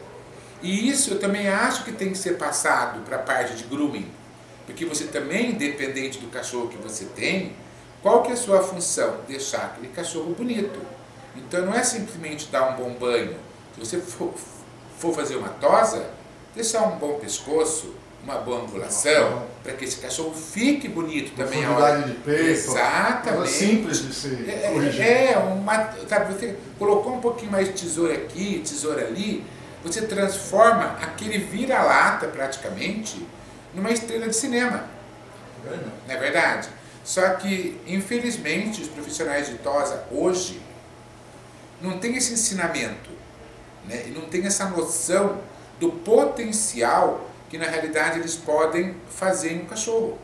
E 0.61 0.89
isso 0.89 1.11
eu 1.11 1.19
também 1.19 1.49
acho 1.49 1.83
que 1.83 1.91
tem 1.91 2.11
que 2.11 2.17
ser 2.17 2.37
passado 2.37 3.03
para 3.03 3.17
a 3.17 3.19
parte 3.19 3.55
de 3.55 3.63
grooming 3.63 4.21
porque 4.71 4.85
você 4.85 5.05
também, 5.05 5.51
independente 5.51 6.19
do 6.19 6.27
cachorro 6.27 6.69
que 6.69 6.77
você 6.77 7.05
tem, 7.05 7.53
qual 8.01 8.23
que 8.23 8.29
é 8.29 8.33
a 8.33 8.37
sua 8.37 8.63
função? 8.63 9.17
Deixar 9.27 9.65
aquele 9.65 9.89
cachorro 9.89 10.33
bonito. 10.33 10.79
Então 11.35 11.65
não 11.65 11.73
é 11.73 11.83
simplesmente 11.83 12.47
dar 12.47 12.71
um 12.71 12.75
bom 12.75 12.93
banho. 12.93 13.35
Se 13.75 13.79
você 13.79 13.97
for, 13.99 14.33
for 14.97 15.13
fazer 15.13 15.35
uma 15.35 15.49
tosa, 15.49 16.09
deixar 16.55 16.83
um 16.87 16.97
bom 16.97 17.19
pescoço, 17.19 17.93
uma 18.23 18.35
boa 18.35 18.61
angulação, 18.61 19.47
para 19.63 19.73
que 19.73 19.85
esse 19.85 19.97
cachorro 19.97 20.33
fique 20.33 20.87
bonito 20.87 21.35
também. 21.35 21.67
Hora... 21.67 22.01
de 22.01 22.13
peito. 22.13 22.49
Exatamente. 22.49 23.49
simples 23.49 24.05
de 24.05 24.13
ser 24.13 24.49
é, 24.49 25.31
é, 25.31 25.37
uma, 25.37 25.91
sabe, 26.07 26.33
você 26.33 26.55
colocou 26.77 27.15
um 27.15 27.21
pouquinho 27.21 27.51
mais 27.51 27.67
de 27.67 27.73
tesoura 27.73 28.13
aqui, 28.13 28.61
tesoura 28.63 29.07
ali, 29.07 29.43
você 29.83 30.03
transforma 30.03 30.97
aquele 31.01 31.39
vira-lata 31.39 32.27
praticamente 32.27 33.25
numa 33.73 33.91
estrela 33.91 34.27
de 34.27 34.35
cinema. 34.35 34.85
Não 36.07 36.15
é 36.15 36.17
verdade? 36.17 36.69
Só 37.03 37.27
que, 37.31 37.79
infelizmente, 37.87 38.81
os 38.81 38.87
profissionais 38.87 39.47
de 39.47 39.55
tosa 39.55 40.03
hoje 40.11 40.61
não 41.81 41.97
têm 41.97 42.15
esse 42.15 42.33
ensinamento, 42.33 43.09
né? 43.87 44.03
e 44.07 44.09
não 44.11 44.21
têm 44.21 44.45
essa 44.45 44.65
noção 44.65 45.39
do 45.79 45.91
potencial 45.91 47.30
que 47.51 47.57
na 47.57 47.65
realidade 47.65 48.17
eles 48.17 48.35
podem 48.35 48.95
fazer 49.09 49.51
em 49.51 49.63
um 49.63 49.65
cachorro. 49.65 50.17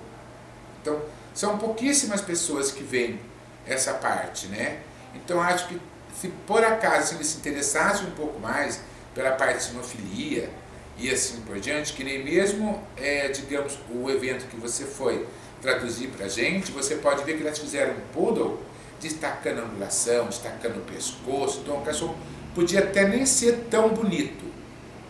Então, 0.82 0.98
são 1.34 1.58
pouquíssimas 1.58 2.22
pessoas 2.22 2.72
que 2.72 2.82
veem 2.82 3.20
essa 3.66 3.94
parte, 3.96 4.48
né? 4.48 4.80
Então, 5.14 5.42
acho 5.42 5.68
que 5.68 5.80
se 6.16 6.30
por 6.48 6.64
acaso 6.64 7.16
eles 7.16 7.28
se 7.28 7.38
interessassem 7.40 8.08
um 8.08 8.12
pouco 8.12 8.40
mais 8.40 8.80
pela 9.14 9.32
parte 9.32 9.58
de 9.58 9.64
sinofilia, 9.66 10.50
e 10.98 11.12
assim 11.12 11.42
por 11.42 11.60
diante, 11.60 11.92
que 11.92 12.04
nem 12.04 12.24
mesmo, 12.24 12.82
é, 12.96 13.28
digamos, 13.28 13.78
o 13.94 14.10
evento 14.10 14.48
que 14.48 14.56
você 14.56 14.86
foi 14.86 15.28
traduzir 15.62 16.08
para 16.08 16.28
a 16.28 16.30
gente, 16.30 16.72
você 16.72 16.96
pode 16.96 17.26
ver 17.26 17.36
que 17.36 17.44
elas 17.44 17.60
fizeram 17.60 17.94
um 17.94 18.14
poodle 18.14 18.58
destacando 19.02 19.60
a 19.60 19.64
angulação, 19.64 20.28
destacando 20.28 20.78
o 20.78 20.82
pescoço, 20.82 21.60
então 21.60 21.82
o 21.82 21.82
cachorro 21.82 22.18
podia 22.56 22.80
até 22.80 23.06
nem 23.06 23.26
ser 23.26 23.66
tão 23.70 23.90
bonito, 23.90 24.46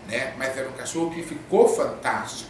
né? 0.08 0.34
mas 0.38 0.58
era 0.58 0.70
um 0.70 0.74
cachorro 0.74 1.14
que 1.14 1.22
ficou 1.22 1.68
fantástico. 1.68 2.50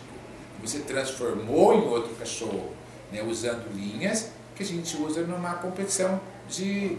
Você 0.62 0.80
transformou 0.80 1.74
em 1.74 1.88
outro 1.88 2.14
cachorro, 2.16 2.74
né? 3.12 3.22
usando 3.24 3.68
linhas 3.74 4.32
que 4.56 4.64
a 4.64 4.66
gente 4.66 4.98
usa 4.98 5.22
numa 5.22 5.54
competição 5.56 6.20
de, 6.50 6.98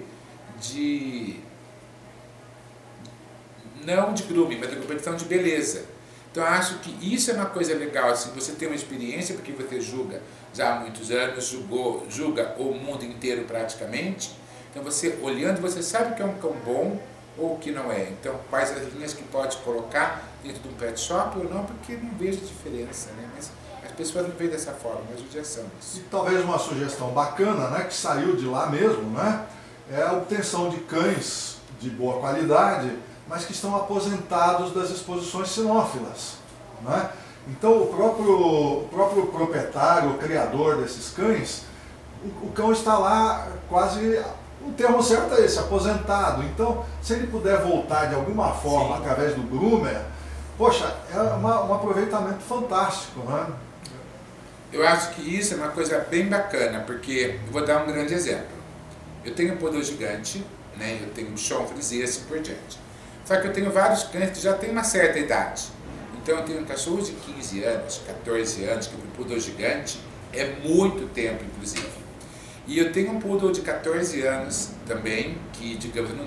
de 0.60 1.40
não 3.84 4.12
de 4.12 4.22
grooming, 4.24 4.58
mas 4.58 4.70
de 4.70 4.76
competição 4.76 5.16
de 5.16 5.24
beleza. 5.24 5.84
Então 6.30 6.44
acho 6.44 6.78
que 6.78 7.14
isso 7.14 7.30
é 7.30 7.34
uma 7.34 7.46
coisa 7.46 7.74
legal, 7.74 8.10
assim, 8.10 8.30
você 8.34 8.52
tem 8.52 8.68
uma 8.68 8.76
experiência, 8.76 9.34
porque 9.34 9.50
você 9.50 9.80
julga 9.80 10.22
já 10.54 10.74
há 10.74 10.80
muitos 10.80 11.10
anos, 11.10 11.46
julgou, 11.48 12.06
julga 12.08 12.54
o 12.58 12.74
mundo 12.74 13.04
inteiro 13.04 13.44
praticamente, 13.44 14.30
então 14.70 14.82
você 14.82 15.18
olhando, 15.22 15.60
você 15.60 15.82
sabe 15.82 16.14
que 16.14 16.22
é 16.22 16.24
um 16.24 16.38
cão 16.38 16.52
bom 16.64 17.00
ou 17.36 17.56
que 17.58 17.70
não 17.70 17.90
é. 17.90 18.10
Então 18.10 18.38
quais 18.50 18.70
as 18.70 18.92
linhas 18.92 19.14
que 19.14 19.22
pode 19.24 19.56
colocar 19.58 20.27
dentro 20.48 20.62
de 20.62 20.68
um 20.68 20.72
pet 20.72 20.98
shop 20.98 21.38
ou 21.38 21.44
não, 21.44 21.64
porque 21.64 21.96
não 21.96 22.10
vejo 22.18 22.38
diferença, 22.38 23.10
né? 23.12 23.28
Mas 23.34 23.50
as 23.84 23.92
pessoas 23.92 24.26
não 24.26 24.34
veem 24.34 24.50
dessa 24.50 24.72
forma, 24.72 25.02
mas 25.10 25.20
judiação 25.20 25.64
isso. 25.80 25.98
E 25.98 26.00
talvez 26.10 26.42
uma 26.42 26.58
sugestão 26.58 27.10
bacana, 27.10 27.68
né, 27.68 27.84
que 27.84 27.94
saiu 27.94 28.36
de 28.36 28.46
lá 28.46 28.66
mesmo, 28.66 29.10
né, 29.10 29.46
é 29.90 30.02
a 30.02 30.12
obtenção 30.12 30.70
de 30.70 30.78
cães 30.78 31.58
de 31.80 31.90
boa 31.90 32.18
qualidade, 32.20 32.90
mas 33.28 33.44
que 33.44 33.52
estão 33.52 33.76
aposentados 33.76 34.72
das 34.72 34.90
exposições 34.90 35.50
sinófilas. 35.50 36.34
Né? 36.82 37.10
Então 37.48 37.82
o 37.82 37.86
próprio, 37.86 38.82
o 38.82 38.88
próprio 38.88 39.26
proprietário, 39.26 40.10
o 40.10 40.18
criador 40.18 40.76
desses 40.76 41.10
cães, 41.10 41.62
o, 42.24 42.46
o 42.46 42.52
cão 42.52 42.72
está 42.72 42.98
lá 42.98 43.48
quase 43.68 44.18
o 44.66 44.72
termo 44.72 45.02
certo 45.02 45.34
é 45.34 45.44
esse, 45.44 45.58
aposentado. 45.58 46.42
Então, 46.42 46.84
se 47.00 47.14
ele 47.14 47.26
puder 47.26 47.62
voltar 47.62 48.06
de 48.06 48.14
alguma 48.14 48.52
forma 48.52 48.96
Sim. 48.96 49.02
através 49.02 49.34
do 49.34 49.42
groomer, 49.42 50.02
poxa, 50.58 50.92
é 51.14 51.16
uma, 51.16 51.64
um 51.64 51.72
aproveitamento 51.72 52.40
fantástico, 52.40 53.20
né? 53.20 53.46
Eu 54.72 54.86
acho 54.86 55.14
que 55.14 55.22
isso 55.22 55.54
é 55.54 55.56
uma 55.56 55.68
coisa 55.68 55.98
bem 56.10 56.26
bacana, 56.26 56.80
porque 56.80 57.38
eu 57.46 57.52
vou 57.52 57.64
dar 57.64 57.84
um 57.84 57.86
grande 57.86 58.12
exemplo. 58.12 58.58
Eu 59.24 59.34
tenho 59.34 59.54
um 59.54 59.56
poder 59.56 59.82
gigante, 59.82 60.44
né? 60.76 60.98
eu 61.00 61.08
tenho 61.14 61.32
um 61.32 61.36
chão 61.36 61.66
frisê 61.66 62.02
assim 62.02 62.24
por 62.24 62.38
diante. 62.40 62.78
Só 63.24 63.36
que 63.40 63.46
eu 63.46 63.52
tenho 63.52 63.70
vários 63.70 64.04
cães 64.04 64.30
que 64.30 64.40
já 64.40 64.52
têm 64.52 64.70
uma 64.70 64.84
certa 64.84 65.18
idade. 65.18 65.68
Então 66.20 66.36
eu 66.36 66.44
tenho 66.44 66.60
um 66.60 66.64
cachorro 66.64 67.00
de 67.00 67.12
15 67.12 67.64
anos, 67.64 68.02
14 68.06 68.64
anos, 68.64 68.86
que 68.88 68.94
é 68.94 68.98
um 68.98 69.10
poodle 69.16 69.40
gigante, 69.40 69.98
é 70.32 70.44
muito 70.62 71.08
tempo, 71.14 71.42
inclusive. 71.44 71.88
E 72.66 72.78
eu 72.78 72.92
tenho 72.92 73.12
um 73.12 73.18
poodle 73.18 73.50
de 73.50 73.62
14 73.62 74.20
anos 74.26 74.70
também, 74.86 75.38
que, 75.54 75.76
digamos, 75.76 76.14
não, 76.14 76.26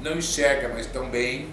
não 0.00 0.18
enxerga 0.18 0.68
mais 0.68 0.86
tão 0.86 1.10
bem, 1.10 1.48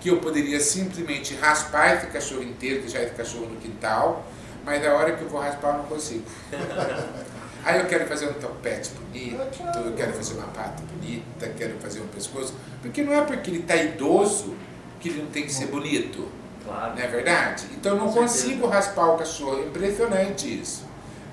que 0.00 0.08
eu 0.08 0.18
poderia 0.18 0.60
simplesmente 0.60 1.34
raspar 1.34 1.96
esse 1.96 2.06
cachorro 2.06 2.42
inteiro, 2.42 2.80
deixar 2.80 3.02
esse 3.02 3.14
cachorro 3.14 3.46
no 3.46 3.56
quintal, 3.56 4.24
mas 4.64 4.82
na 4.82 4.92
hora 4.94 5.16
que 5.16 5.22
eu 5.22 5.28
vou 5.28 5.40
raspar 5.40 5.70
eu 5.70 5.78
não 5.78 5.84
consigo. 5.84 6.24
Aí 7.64 7.80
eu 7.80 7.86
quero 7.86 8.06
fazer 8.06 8.28
um 8.28 8.34
topete 8.34 8.90
bonito, 8.90 9.36
eu 9.84 9.92
quero 9.94 10.12
fazer 10.12 10.34
uma 10.34 10.46
pata 10.46 10.82
bonita, 10.92 11.48
quero 11.56 11.76
fazer 11.78 12.00
um 12.00 12.06
pescoço, 12.06 12.54
porque 12.80 13.02
não 13.02 13.12
é 13.12 13.22
porque 13.22 13.50
ele 13.50 13.60
está 13.60 13.76
idoso 13.76 14.54
que 15.00 15.08
ele 15.08 15.22
não 15.22 15.30
tem 15.30 15.44
que 15.44 15.52
ser 15.52 15.66
bonito. 15.66 16.28
Claro. 16.64 16.94
Não 16.94 17.02
é 17.02 17.06
verdade? 17.06 17.66
Então 17.72 17.96
eu 17.96 17.98
não 17.98 18.12
consigo 18.12 18.66
raspar 18.66 19.14
o 19.14 19.18
cachorro, 19.18 19.62
é 19.62 19.66
impressionante 19.66 20.60
isso. 20.60 20.84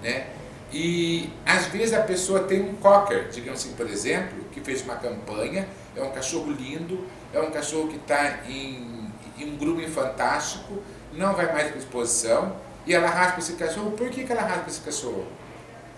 Né? 0.01 0.27
E 0.73 1.29
às 1.45 1.67
vezes 1.67 1.93
a 1.93 2.01
pessoa 2.01 2.41
tem 2.41 2.61
um 2.61 2.75
cocker, 2.75 3.29
digamos 3.29 3.61
assim, 3.61 3.73
por 3.73 3.89
exemplo, 3.89 4.43
que 4.51 4.59
fez 4.61 4.81
uma 4.81 4.95
campanha, 4.95 5.67
é 5.95 6.03
um 6.03 6.11
cachorro 6.11 6.51
lindo, 6.51 7.05
é 7.33 7.39
um 7.39 7.51
cachorro 7.51 7.87
que 7.87 7.97
está 7.97 8.39
em, 8.47 9.09
em, 9.37 9.53
um 9.53 9.57
grupo 9.57 9.81
fantástico, 9.89 10.81
não 11.13 11.33
vai 11.33 11.51
mais 11.51 11.69
para 11.69 11.77
exposição, 11.77 12.55
e 12.85 12.93
ela 12.93 13.09
raspa 13.09 13.39
esse 13.39 13.53
cachorro. 13.53 13.91
Por 13.91 14.09
que, 14.09 14.23
que 14.23 14.31
ela 14.31 14.41
raspa 14.41 14.69
esse 14.69 14.81
cachorro? 14.81 15.25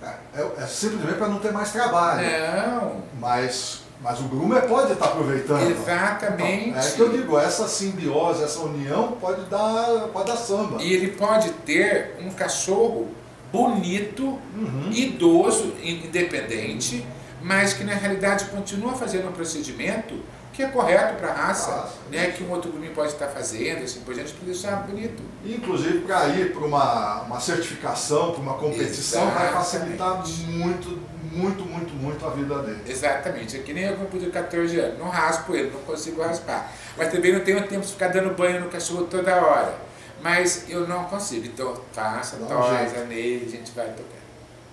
É, 0.01 0.41
é, 0.41 0.63
é 0.63 0.67
simplesmente 0.67 1.17
para 1.17 1.27
não 1.27 1.39
ter 1.39 1.51
mais 1.51 1.71
trabalho. 1.71 2.21
Não. 2.21 3.03
Mas, 3.19 3.81
mas 3.99 4.19
o 4.19 4.23
groomer 4.23 4.67
pode 4.67 4.93
estar 4.93 5.05
aproveitando. 5.05 5.69
Exatamente. 5.69 6.69
Então, 6.69 6.81
é 6.81 6.91
que 6.91 6.99
eu 6.99 7.09
digo, 7.09 7.37
essa 7.37 7.67
simbiose, 7.67 8.43
essa 8.43 8.59
união 8.59 9.13
pode 9.19 9.41
dar, 9.45 10.07
pode 10.13 10.27
dar 10.27 10.37
samba. 10.37 10.81
E 10.81 10.93
ele 10.93 11.11
pode 11.11 11.49
ter 11.65 12.15
um 12.21 12.29
cachorro 12.29 13.07
bonito, 13.51 14.39
uhum. 14.55 14.89
idoso, 14.91 15.73
independente, 15.81 17.05
mas 17.47 17.73
que 17.73 17.85
na 17.85 17.93
realidade 17.93 18.45
continua 18.45 18.93
fazendo 18.93 19.29
um 19.29 19.31
procedimento 19.31 20.21
que 20.51 20.63
é 20.63 20.67
correto 20.67 21.15
para 21.15 21.29
a 21.29 21.33
raça, 21.33 21.93
né, 22.11 22.31
que 22.31 22.43
um 22.43 22.51
outro 22.51 22.71
grupo 22.71 22.89
pode 22.93 23.13
estar 23.13 23.27
fazendo, 23.27 23.83
assim 23.83 24.01
por 24.01 24.13
diante, 24.13 24.33
para 24.33 24.45
deixar 24.45 24.75
bonito. 24.87 25.23
Inclusive 25.45 25.99
para 25.99 26.27
ir 26.29 26.51
para 26.51 26.65
uma, 26.65 27.21
uma 27.21 27.39
certificação, 27.39 28.31
para 28.31 28.41
uma 28.41 28.55
competição, 28.55 29.21
Exatamente. 29.21 29.53
vai 29.53 29.53
facilitar 29.53 30.23
muito, 30.47 30.99
muito, 31.31 31.63
muito, 31.63 31.93
muito 31.93 32.25
a 32.25 32.31
vida 32.31 32.57
dele. 32.63 32.81
Exatamente. 32.85 33.55
É 33.55 33.59
que 33.59 33.71
nem 33.71 33.85
eu 33.85 33.95
com 33.95 34.17
de 34.17 34.29
14 34.29 34.79
anos, 34.79 34.99
não 34.99 35.09
raspo 35.09 35.55
ele, 35.55 35.71
não 35.71 35.81
consigo 35.81 36.21
raspar. 36.21 36.69
Mas 36.97 37.11
também 37.11 37.31
não 37.31 37.41
tenho 37.41 37.65
tempo 37.67 37.85
de 37.85 37.91
ficar 37.93 38.07
dando 38.09 38.35
banho 38.35 38.59
no 38.59 38.69
cachorro 38.69 39.03
toda 39.03 39.33
hora. 39.35 39.73
Mas 40.21 40.65
eu 40.67 40.85
não 40.87 41.05
consigo. 41.05 41.45
Então, 41.45 41.79
faça, 41.93 42.35
tosa 42.37 43.05
nele, 43.05 43.45
a 43.47 43.49
gente 43.49 43.71
vai 43.71 43.85
tocar. 43.89 44.17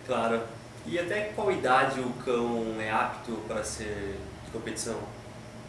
Claro. 0.07 0.41
E 0.87 0.99
até 0.99 1.33
qual 1.35 1.51
idade 1.51 2.01
o 2.01 2.11
cão 2.25 2.77
é 2.81 2.91
apto 2.91 3.33
para 3.49 3.63
ser 3.65 4.19
de 4.45 4.51
competição? 4.51 4.97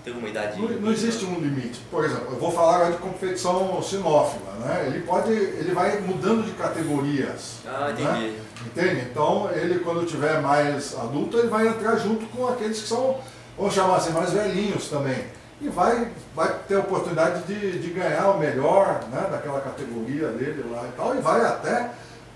Tem 0.03 0.13
uma 0.13 0.29
idade? 0.29 0.61
Não, 0.61 0.69
não, 0.69 0.91
existe 0.91 1.25
um 1.25 1.39
limite. 1.39 1.81
Por 1.89 2.05
exemplo, 2.05 2.33
eu 2.33 2.39
vou 2.39 2.51
falar 2.51 2.75
agora 2.75 2.91
de 2.91 2.99
competição 2.99 3.81
sinófila, 3.81 4.53
né? 4.59 4.83
Ele 4.87 5.01
pode, 5.01 5.31
ele 5.31 5.73
vai 5.73 5.99
mudando 5.99 6.45
de 6.45 6.51
categorias. 6.51 7.61
Ah, 7.65 7.89
entendi. 7.91 8.07
Né? 8.07 8.39
Entende? 8.67 9.01
Então, 9.09 9.49
ele 9.51 9.79
quando 9.79 10.05
tiver 10.05 10.41
mais 10.41 10.95
adulto, 10.95 11.37
ele 11.37 11.47
vai 11.47 11.67
entrar 11.67 11.95
junto 11.95 12.25
com 12.27 12.47
aqueles 12.47 12.81
que 12.81 12.87
são, 12.87 13.19
vamos 13.57 13.73
chamar 13.73 13.97
assim, 13.97 14.11
mais 14.11 14.31
velhinhos 14.31 14.89
também 14.89 15.25
e 15.61 15.69
vai, 15.69 16.11
vai 16.35 16.53
ter 16.67 16.75
a 16.75 16.79
oportunidade 16.79 17.43
de, 17.43 17.79
de 17.79 17.89
ganhar 17.91 18.29
o 18.29 18.37
melhor 18.37 19.03
né, 19.11 19.27
daquela 19.31 19.61
categoria 19.61 20.27
dele 20.29 20.65
lá 20.69 20.83
e 20.83 20.97
tal, 20.97 21.15
e 21.15 21.19
vai 21.19 21.41
até 21.41 21.91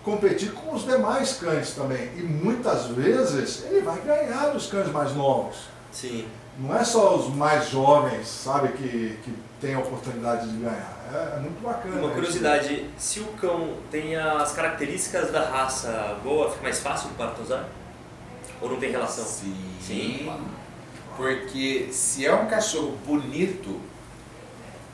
competir 0.10 0.52
com 0.54 0.74
os 0.74 0.84
demais 0.86 1.34
cães 1.34 1.72
também. 1.72 2.10
E 2.16 2.24
muitas 2.24 2.88
vezes 2.88 3.66
ele 3.66 3.82
vai 3.82 4.00
ganhar 4.02 4.48
dos 4.48 4.68
cães 4.68 4.92
mais 4.92 5.16
novos. 5.16 5.58
Sim. 5.92 6.26
Não 6.58 6.76
é 6.76 6.84
só 6.84 7.16
os 7.16 7.34
mais 7.34 7.70
jovens, 7.70 8.28
sabe, 8.28 8.70
que, 8.70 9.18
que 9.24 9.34
tem 9.62 9.76
a 9.76 9.80
oportunidade 9.80 10.50
de 10.50 10.58
ganhar. 10.58 10.98
É, 11.14 11.38
é 11.38 11.40
muito 11.40 11.62
bacana. 11.62 12.02
Uma 12.02 12.10
curiosidade, 12.10 12.90
se 12.98 13.20
o 13.20 13.28
cão 13.34 13.76
tem 13.90 14.16
as 14.16 14.52
características 14.52 15.32
da 15.32 15.48
raça 15.48 16.18
boa, 16.24 16.50
fica 16.50 16.64
mais 16.64 16.80
fácil 16.80 17.10
para 17.12 17.32
tosar? 17.32 17.70
Ou 18.62 18.70
não 18.70 18.78
tem 18.78 18.92
relação? 18.92 19.24
Sim. 19.24 19.56
Sim. 19.80 20.32
Porque 21.16 21.90
se 21.92 22.26
é 22.26 22.34
um 22.34 22.48
cachorro 22.48 22.98
bonito, 23.06 23.80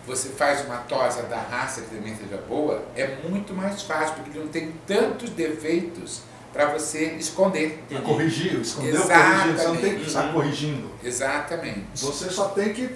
você 0.05 0.29
faz 0.29 0.65
uma 0.65 0.77
tosa 0.77 1.23
da 1.23 1.37
raça 1.37 1.81
que 1.81 1.95
também 1.95 2.15
seja 2.15 2.37
boa, 2.47 2.83
é 2.95 3.17
muito 3.27 3.53
mais 3.53 3.81
fácil, 3.81 4.15
porque 4.15 4.29
ele 4.31 4.39
não 4.39 4.47
tem 4.47 4.73
tantos 4.85 5.29
defeitos 5.31 6.21
para 6.53 6.67
você 6.67 7.15
esconder. 7.19 7.83
Para 7.89 8.01
corrigir, 8.01 8.59
esconder 8.61 8.95
ou 8.95 9.07
corrigir, 9.07 9.57
você 9.57 9.67
não 9.67 9.77
tem 9.77 9.95
que 9.95 10.07
estar 10.07 10.31
corrigindo. 10.31 10.91
Exatamente. 11.03 11.87
Você 11.95 12.29
só 12.29 12.49
tem 12.49 12.73
que 12.73 12.95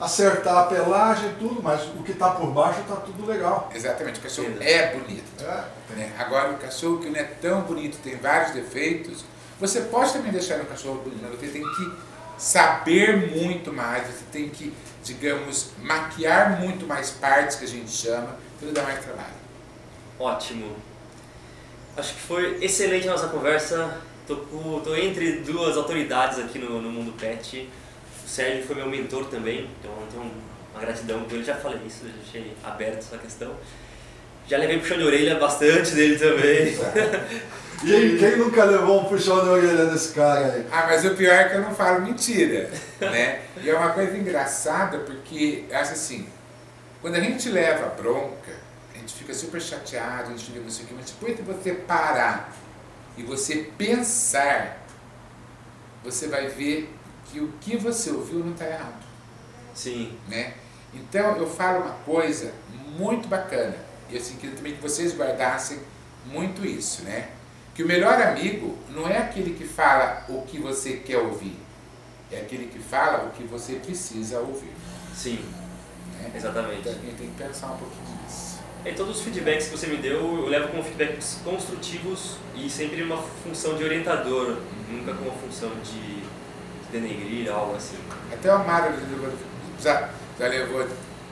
acertar 0.00 0.58
a 0.58 0.62
pelagem 0.66 1.30
e 1.30 1.34
tudo, 1.34 1.62
mas 1.62 1.82
o 1.82 2.02
que 2.02 2.12
está 2.12 2.30
por 2.30 2.50
baixo 2.50 2.80
está 2.80 2.96
tudo 2.96 3.26
legal. 3.26 3.70
Exatamente, 3.74 4.20
o 4.20 4.22
cachorro 4.22 4.48
é 4.60 4.94
bonito. 4.94 5.24
É. 5.42 5.64
Né? 5.94 6.12
Agora, 6.18 6.50
o 6.50 6.58
cachorro 6.58 6.98
que 6.98 7.08
não 7.08 7.18
é 7.18 7.24
tão 7.24 7.62
bonito, 7.62 7.98
tem 8.02 8.16
vários 8.16 8.52
defeitos, 8.52 9.24
você 9.58 9.80
pode 9.82 10.12
também 10.12 10.30
deixar 10.30 10.60
um 10.60 10.66
cachorro 10.66 11.00
bonito, 11.02 11.20
mas 11.22 11.38
você 11.38 11.48
tem 11.48 11.62
que 11.62 11.92
saber 12.36 13.34
muito 13.34 13.72
mais, 13.72 14.06
você 14.06 14.24
tem 14.30 14.48
que, 14.48 14.72
digamos, 15.08 15.70
maquiar 15.82 16.60
muito 16.60 16.86
mais 16.86 17.10
partes 17.10 17.56
que 17.56 17.64
a 17.64 17.68
gente 17.68 17.90
chama, 17.90 18.36
tudo 18.60 18.72
dá 18.72 18.82
mais 18.82 19.04
trabalho. 19.04 19.34
Ótimo. 20.18 20.76
Acho 21.96 22.14
que 22.14 22.20
foi 22.20 22.62
excelente 22.62 23.08
a 23.08 23.12
nossa 23.12 23.28
conversa. 23.28 24.00
Tô, 24.26 24.36
tô 24.84 24.94
entre 24.94 25.40
duas 25.40 25.76
autoridades 25.76 26.38
aqui 26.38 26.58
no, 26.58 26.80
no 26.80 26.90
mundo 26.90 27.12
pet. 27.18 27.68
O 28.24 28.28
Sérgio 28.28 28.64
foi 28.66 28.76
meu 28.76 28.86
mentor 28.86 29.26
também, 29.26 29.70
então 29.78 29.90
eu 29.90 30.06
tenho 30.10 30.32
uma 30.72 30.80
gratidão 30.80 31.22
por 31.24 31.34
ele. 31.34 31.44
Já 31.44 31.56
falei 31.56 31.80
isso, 31.86 32.06
já 32.06 32.12
deixei 32.12 32.54
aberto 32.62 32.98
essa 32.98 33.18
questão. 33.18 33.54
Já 34.48 34.56
levei 34.56 34.78
puxão 34.78 34.96
de 34.96 35.04
orelha 35.04 35.38
bastante 35.38 35.94
dele 35.94 36.18
também. 36.18 36.76
Quem, 37.80 38.18
quem 38.18 38.36
nunca 38.36 38.64
levou 38.64 39.02
um 39.02 39.04
puxão 39.04 39.40
de 39.44 39.50
orelha 39.50 39.86
desse 39.86 40.12
cara 40.12 40.52
aí? 40.52 40.66
Ah, 40.72 40.86
mas 40.88 41.04
o 41.04 41.14
pior 41.14 41.32
é 41.32 41.48
que 41.48 41.54
eu 41.54 41.62
não 41.62 41.72
falo 41.72 42.02
mentira, 42.02 42.68
né? 43.00 43.42
E 43.62 43.70
é 43.70 43.76
uma 43.76 43.90
coisa 43.90 44.16
engraçada 44.16 44.98
porque, 44.98 45.64
acho 45.70 45.92
assim, 45.92 46.28
quando 47.00 47.14
a 47.14 47.20
gente 47.20 47.48
leva 47.48 47.86
bronca, 47.90 48.50
a 48.92 48.98
gente 48.98 49.14
fica 49.14 49.32
super 49.32 49.62
chateado, 49.62 50.24
a 50.24 50.30
gente 50.30 50.46
fica 50.46 50.58
não 50.58 50.70
sei 50.70 50.86
o 50.86 50.88
que, 50.88 50.94
mas 50.94 51.06
depois 51.06 51.36
de 51.36 51.42
você 51.42 51.72
parar 51.72 52.52
e 53.16 53.22
você 53.22 53.70
pensar, 53.78 54.84
você 56.02 56.26
vai 56.26 56.48
ver 56.48 56.92
que 57.26 57.38
o 57.38 57.52
que 57.60 57.76
você 57.76 58.10
ouviu 58.10 58.40
não 58.40 58.52
está 58.52 58.66
errado. 58.66 59.06
Sim. 59.72 60.18
Né? 60.26 60.54
Então 60.92 61.36
eu 61.36 61.48
falo 61.48 61.82
uma 61.84 61.94
coisa 62.04 62.52
muito 62.98 63.28
bacana, 63.28 63.76
e 64.10 64.16
assim, 64.16 64.36
queria 64.36 64.56
também 64.56 64.74
que 64.74 64.82
vocês 64.82 65.16
guardassem 65.16 65.78
muito 66.26 66.64
isso, 66.64 67.02
né? 67.02 67.28
que 67.78 67.84
o 67.84 67.86
melhor 67.86 68.20
amigo 68.20 68.76
não 68.90 69.08
é 69.08 69.18
aquele 69.18 69.54
que 69.54 69.64
fala 69.64 70.24
o 70.28 70.42
que 70.42 70.58
você 70.58 70.94
quer 70.94 71.18
ouvir, 71.18 71.56
é 72.28 72.40
aquele 72.40 72.66
que 72.66 72.80
fala 72.80 73.26
o 73.26 73.30
que 73.30 73.44
você 73.44 73.74
precisa 73.74 74.40
ouvir. 74.40 74.72
Sim, 75.14 75.38
né? 76.18 76.32
exatamente. 76.34 76.80
Então 76.80 76.90
a 76.90 76.94
gente 76.96 77.14
tem 77.14 77.28
que 77.28 77.40
pensar 77.40 77.68
um 77.68 77.76
pouquinho 77.76 78.18
nisso. 78.24 78.58
E 78.84 78.92
todos 78.94 79.18
os 79.18 79.22
feedbacks 79.22 79.68
que 79.68 79.76
você 79.76 79.86
me 79.86 79.98
deu, 79.98 80.16
eu 80.16 80.48
levo 80.48 80.66
como 80.70 80.82
feedbacks 80.82 81.38
construtivos 81.44 82.38
e 82.56 82.68
sempre 82.68 83.00
uma 83.00 83.22
função 83.44 83.76
de 83.76 83.84
orientador, 83.84 84.58
nunca 84.90 85.14
com 85.14 85.22
uma 85.22 85.34
função 85.34 85.70
de 85.84 86.24
denegrir, 86.90 87.48
algo 87.48 87.76
assim. 87.76 87.98
Até 88.32 88.52
o 88.52 88.66
Mário 88.66 88.92
já, 89.80 90.10
já 90.36 90.48
levou 90.48 90.84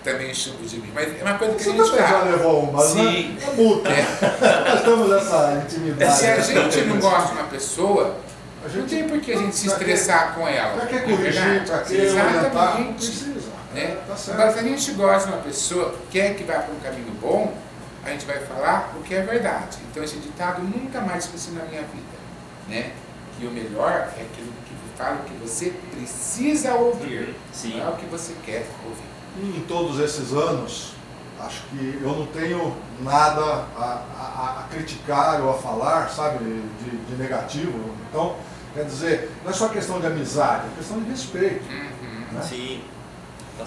também 0.06 0.32
chumbo 0.32 0.64
de 0.64 0.78
mim. 0.78 0.92
Mas 0.94 1.20
é 1.20 1.22
uma 1.22 1.36
coisa 1.36 1.54
que 1.56 1.64
Você 1.64 1.70
a 1.70 1.84
gente 1.84 1.96
já 1.96 2.22
levou 2.22 2.60
uma, 2.60 2.80
Sim. 2.80 3.34
Né? 3.34 3.42
É 3.44 3.54
multa. 3.54 3.88
É. 3.90 4.70
Nós 4.70 4.82
temos 4.82 5.12
essa 5.12 5.64
intimidade. 5.64 6.18
Se 6.18 6.26
a 6.26 6.40
gente 6.40 6.80
não 6.82 7.00
gosta 7.00 7.34
de 7.34 7.40
uma 7.40 7.48
pessoa, 7.48 8.16
gente, 8.66 8.78
não 8.78 8.86
tem 8.86 9.08
por 9.08 9.20
que 9.20 9.32
a 9.32 9.36
gente 9.36 9.56
se 9.56 9.66
estressar 9.66 10.34
com 10.34 10.46
ela. 10.46 10.76
Para 10.76 10.86
que 10.86 11.00
corrigir, 11.00 11.64
para 11.66 11.78
que 11.80 11.94
Exatamente. 11.96 13.36
Né? 13.74 13.98
Tá 14.06 14.32
Agora, 14.32 14.52
se 14.52 14.58
a 14.60 14.62
gente 14.62 14.92
gosta 14.92 15.28
de 15.28 15.34
uma 15.34 15.42
pessoa, 15.42 15.94
quer 16.10 16.34
que 16.36 16.44
vá 16.44 16.54
para 16.54 16.72
um 16.72 16.78
caminho 16.78 17.12
bom, 17.20 17.52
a 18.04 18.10
gente 18.10 18.24
vai 18.24 18.38
falar 18.38 18.94
o 18.96 19.02
que 19.02 19.14
é 19.14 19.22
verdade. 19.22 19.78
Então 19.90 20.02
esse 20.04 20.16
ditado 20.16 20.62
nunca 20.62 21.00
mais 21.00 21.24
esqueci 21.24 21.50
na 21.50 21.64
minha 21.64 21.82
vida, 21.82 22.16
né? 22.68 22.92
Que 23.38 23.44
o 23.44 23.50
melhor 23.50 24.08
é 24.16 24.22
aquilo 24.22 24.52
que 24.64 24.74
fala 24.96 25.16
o 25.16 25.24
que 25.24 25.34
você 25.34 25.74
precisa 25.90 26.74
ouvir, 26.74 27.34
Sim. 27.52 27.76
não 27.76 27.86
é 27.86 27.90
o 27.90 27.96
que 27.96 28.06
você 28.06 28.32
quer 28.44 28.64
ouvir. 28.84 29.05
Em 29.38 29.64
todos 29.68 30.00
esses 30.00 30.32
anos, 30.32 30.92
acho 31.40 31.62
que 31.64 32.00
eu 32.02 32.08
não 32.08 32.26
tenho 32.26 32.74
nada 33.00 33.66
a, 33.76 34.02
a, 34.16 34.60
a 34.60 34.62
criticar 34.70 35.40
ou 35.42 35.50
a 35.50 35.54
falar, 35.54 36.08
sabe, 36.08 36.38
de, 36.44 36.96
de, 36.96 37.22
negativo. 37.22 37.94
Então, 38.08 38.36
quer 38.74 38.84
dizer, 38.84 39.30
não 39.44 39.50
é 39.50 39.54
só 39.54 39.68
questão 39.68 40.00
de 40.00 40.06
amizade, 40.06 40.66
é 40.72 40.78
questão 40.78 41.00
de 41.00 41.10
respeito. 41.10 41.64
Uhum. 41.70 42.32
Né? 42.32 42.42
Sim. 42.42 42.82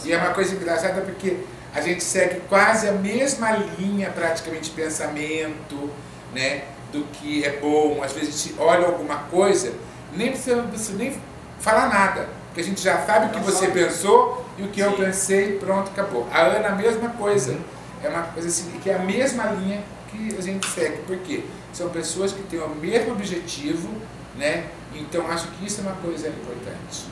E 0.04 0.12
é 0.12 0.18
uma 0.18 0.34
coisa 0.34 0.56
engraçada 0.56 1.02
porque 1.02 1.44
a 1.74 1.82
gente 1.82 2.04
segue 2.04 2.42
quase 2.42 2.88
a 2.88 2.94
mesma 2.94 3.52
linha 3.52 4.10
praticamente 4.10 4.70
de 4.70 4.76
pensamento, 4.76 5.90
né? 6.34 6.64
Do 6.92 7.04
que 7.14 7.44
é 7.44 7.60
bom. 7.60 8.02
Às 8.04 8.14
vezes 8.14 8.30
a 8.30 8.48
gente 8.48 8.60
olha 8.60 8.88
alguma 8.88 9.18
coisa, 9.24 9.74
nem 10.14 10.32
precisa, 10.32 10.64
precisa 10.64 10.98
nem 10.98 11.20
falar 11.60 11.90
nada. 11.90 12.39
Porque 12.50 12.62
a 12.62 12.64
gente 12.64 12.82
já 12.82 13.06
sabe 13.06 13.28
o 13.28 13.30
que 13.30 13.40
você 13.40 13.68
pensou 13.68 14.46
e 14.58 14.64
o 14.64 14.70
que 14.70 14.80
eu 14.80 14.92
Sim. 14.92 14.98
pensei, 14.98 15.60
pronto, 15.60 15.92
acabou. 15.92 16.28
A 16.32 16.42
Ana, 16.42 16.70
a 16.70 16.76
mesma 16.76 17.10
coisa. 17.10 17.52
Uhum. 17.52 17.62
É 18.04 18.10
uma 18.10 18.24
coisa 18.24 18.48
assim, 18.48 18.80
que 18.80 18.90
é 18.90 18.96
a 18.96 19.00
mesma 19.00 19.46
linha 19.52 19.84
que 20.10 20.36
a 20.38 20.42
gente 20.42 20.68
segue. 20.68 21.04
Por 21.04 21.18
quê? 21.20 21.44
São 21.72 21.90
pessoas 21.90 22.32
que 22.32 22.42
têm 22.44 22.60
o 22.60 22.70
mesmo 22.70 23.12
objetivo, 23.12 23.90
né? 24.36 24.68
Então 24.96 25.30
acho 25.30 25.48
que 25.48 25.66
isso 25.66 25.82
é 25.82 25.84
uma 25.84 25.96
coisa 25.98 26.28
importante. 26.28 27.06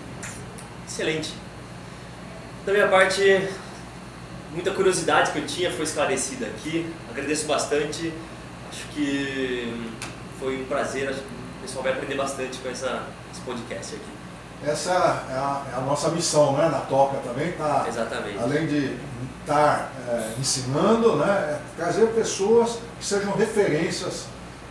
Excelente. 0.88 1.33
Da 2.65 2.73
minha 2.73 2.88
parte, 2.88 3.47
muita 4.51 4.71
curiosidade 4.71 5.31
que 5.31 5.39
eu 5.39 5.45
tinha 5.45 5.71
foi 5.71 5.83
esclarecida 5.83 6.47
aqui. 6.47 6.91
Agradeço 7.11 7.45
bastante. 7.45 8.11
Acho 8.69 8.88
que 8.88 9.88
foi 10.39 10.61
um 10.61 10.65
prazer. 10.65 11.09
Acho 11.09 11.19
que 11.19 11.25
o 11.25 11.61
pessoal 11.61 11.83
vai 11.83 11.93
aprender 11.93 12.15
bastante 12.15 12.57
com 12.57 12.69
essa, 12.69 13.03
esse 13.31 13.41
podcast 13.41 13.95
aqui. 13.95 14.16
Essa 14.65 14.91
é 14.91 15.33
a, 15.33 15.63
é 15.71 15.77
a 15.77 15.81
nossa 15.81 16.09
missão, 16.09 16.57
né, 16.57 16.67
na 16.69 16.79
Toca 16.79 17.17
também, 17.17 17.51
tá? 17.53 17.85
Exatamente. 17.87 18.39
Além 18.39 18.65
de 18.67 18.97
estar 19.41 19.91
é, 20.09 20.33
ensinando, 20.39 21.15
né, 21.15 21.27
é 21.27 21.59
trazer 21.77 22.07
pessoas 22.07 22.79
que 22.99 23.05
sejam 23.05 23.33
referências 23.33 24.25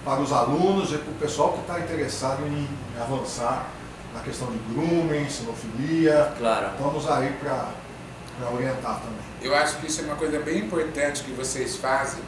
para 0.04 0.20
os 0.20 0.32
alunos 0.32 0.92
e 0.92 0.98
para 0.98 1.10
o 1.10 1.14
pessoal 1.14 1.52
que 1.52 1.60
está 1.60 1.80
interessado 1.80 2.42
em 2.46 2.68
avançar 3.00 3.66
na 4.12 4.20
questão 4.20 4.48
de 4.50 4.58
grooming, 4.72 5.28
sinofilia. 5.28 6.32
Claro. 6.38 6.70
Estamos 6.72 7.10
aí 7.10 7.32
para 7.40 8.50
orientar 8.52 9.00
também. 9.00 9.26
Eu 9.42 9.54
acho 9.54 9.76
que 9.76 9.86
isso 9.86 10.00
é 10.00 10.04
uma 10.04 10.16
coisa 10.16 10.38
bem 10.40 10.58
importante 10.58 11.22
que 11.22 11.32
vocês 11.32 11.76
fazem, 11.76 12.22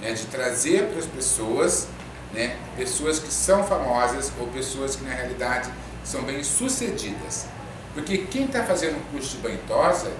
né, 0.00 0.12
de 0.12 0.26
trazer 0.26 0.88
para 0.90 0.98
as 0.98 1.06
pessoas, 1.06 1.88
né, 2.32 2.56
pessoas 2.76 3.18
que 3.18 3.32
são 3.32 3.64
famosas 3.64 4.30
ou 4.38 4.46
pessoas 4.48 4.94
que 4.94 5.04
na 5.04 5.14
realidade 5.14 5.70
são 6.08 6.22
bem 6.22 6.42
sucedidas. 6.42 7.46
Porque 7.92 8.18
quem 8.18 8.46
está 8.46 8.64
fazendo 8.64 8.96
um 8.96 9.12
curso 9.12 9.36
de 9.36 9.42
banho 9.42 9.58
tosa, 9.68 10.10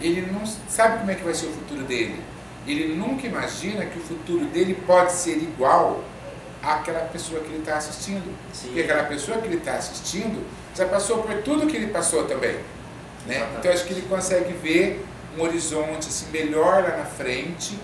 ele 0.00 0.30
não 0.30 0.44
sabe 0.68 0.98
como 0.98 1.10
é 1.10 1.14
que 1.14 1.24
vai 1.24 1.34
ser 1.34 1.46
o 1.46 1.52
futuro 1.52 1.82
dele. 1.84 2.22
Ele 2.66 2.94
nunca 2.94 3.26
imagina 3.26 3.86
que 3.86 3.98
o 3.98 4.02
futuro 4.02 4.44
dele 4.46 4.74
pode 4.86 5.12
ser 5.12 5.36
igual 5.38 6.04
àquela 6.62 7.00
pessoa 7.06 7.40
que 7.40 7.48
ele 7.48 7.60
está 7.60 7.76
assistindo. 7.76 8.36
Sim. 8.52 8.66
Porque 8.66 8.82
aquela 8.82 9.04
pessoa 9.04 9.38
que 9.38 9.46
ele 9.46 9.56
está 9.56 9.74
assistindo 9.74 10.44
já 10.76 10.86
passou 10.86 11.22
por 11.22 11.34
tudo 11.42 11.66
que 11.66 11.76
ele 11.76 11.86
passou 11.86 12.24
também. 12.24 12.56
Né? 13.26 13.48
Então 13.58 13.72
acho 13.72 13.84
que 13.84 13.94
ele 13.94 14.02
consegue 14.02 14.52
ver 14.52 15.04
um 15.38 15.42
horizonte 15.42 16.08
assim, 16.08 16.26
melhor 16.30 16.82
lá 16.82 16.96
na 16.98 17.04
frente, 17.04 17.78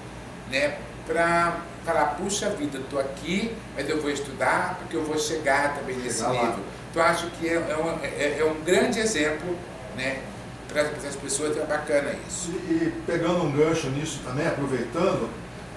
né? 0.51 0.77
para 1.07 1.61
falar, 1.85 2.17
puxa 2.17 2.51
vida, 2.51 2.79
eu 2.79 2.83
estou 2.83 2.99
aqui, 2.99 3.55
mas 3.77 3.89
eu 3.89 4.01
vou 4.03 4.11
estudar 4.11 4.77
porque 4.79 4.97
eu 4.97 5.05
vou 5.05 5.17
chegar 5.19 5.77
também 5.77 5.97
nesse 5.97 6.27
nível. 6.27 6.59
Então 6.97 7.05
acho 7.05 7.27
que 7.33 7.47
é, 7.47 7.57
é 7.57 7.77
um, 7.77 7.91
é- 8.03 8.39
é 8.41 8.45
um 8.47 8.65
grande 8.65 8.99
exemplo 8.99 9.55
né? 9.99 10.19
para 10.67 10.81
as 10.81 11.15
pessoas, 11.15 11.55
é 11.55 11.63
bacana 11.67 12.15
isso. 12.27 12.51
E, 12.71 12.73
e 12.73 13.03
pegando 13.07 13.45
um 13.45 13.53
gancho 13.53 13.91
nisso 13.91 14.23
também, 14.25 14.47
aproveitando, 14.47 15.29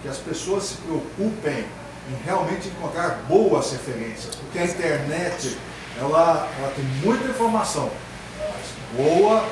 que 0.01 0.07
as 0.07 0.17
pessoas 0.17 0.63
se 0.63 0.76
preocupem 0.78 1.65
em 2.09 2.24
realmente 2.24 2.70
encontrar 2.70 3.20
boas 3.28 3.70
referências, 3.74 4.34
porque 4.36 4.59
a 4.59 4.63
internet 4.63 5.57
ela, 5.99 6.49
ela 6.57 6.72
tem 6.74 6.86
muita 7.03 7.26
informação, 7.26 7.91
mas 8.39 9.05
boa 9.05 9.45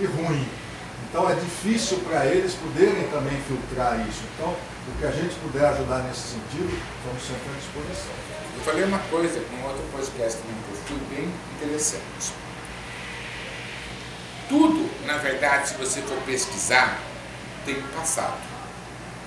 e 0.00 0.06
ruim. 0.06 0.48
Então 1.06 1.28
é 1.28 1.34
difícil 1.34 1.98
para 1.98 2.24
eles 2.24 2.54
poderem 2.54 3.06
também 3.08 3.38
filtrar 3.46 4.00
isso. 4.08 4.22
Então, 4.34 4.48
o 4.48 4.98
que 4.98 5.04
a 5.04 5.10
gente 5.10 5.34
puder 5.34 5.66
ajudar 5.66 5.98
nesse 5.98 6.28
sentido, 6.28 6.72
estamos 6.96 7.22
sempre 7.22 7.50
à 7.52 7.58
disposição. 7.58 8.39
Eu 8.60 8.64
falei 8.64 8.84
uma 8.84 8.98
coisa 8.98 9.40
num 9.40 9.66
outro 9.66 9.82
podcast 9.90 10.38
que 10.38 10.46
eu 10.46 10.76
fui 10.84 11.16
bem 11.16 11.32
interessante. 11.56 12.34
Tudo, 14.50 15.06
na 15.06 15.16
verdade, 15.16 15.70
se 15.70 15.74
você 15.76 16.02
for 16.02 16.18
pesquisar, 16.26 17.00
tem 17.64 17.78
um 17.78 17.88
passado. 17.96 18.36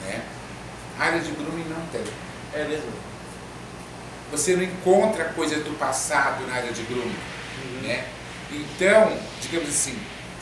Né? 0.04 0.22
área 1.00 1.20
de 1.20 1.32
grooming 1.32 1.68
não 1.68 1.84
tem. 1.88 2.04
É 2.54 2.64
mesmo? 2.68 2.92
Você 4.30 4.56
não 4.56 4.62
encontra 4.62 5.26
coisas 5.30 5.64
do 5.64 5.80
passado 5.80 6.46
na 6.46 6.54
área 6.54 6.72
de 6.72 6.84
grooming. 6.84 7.18
Né? 7.82 8.06
Então, 8.52 9.18
digamos 9.42 9.70
assim, 9.70 9.98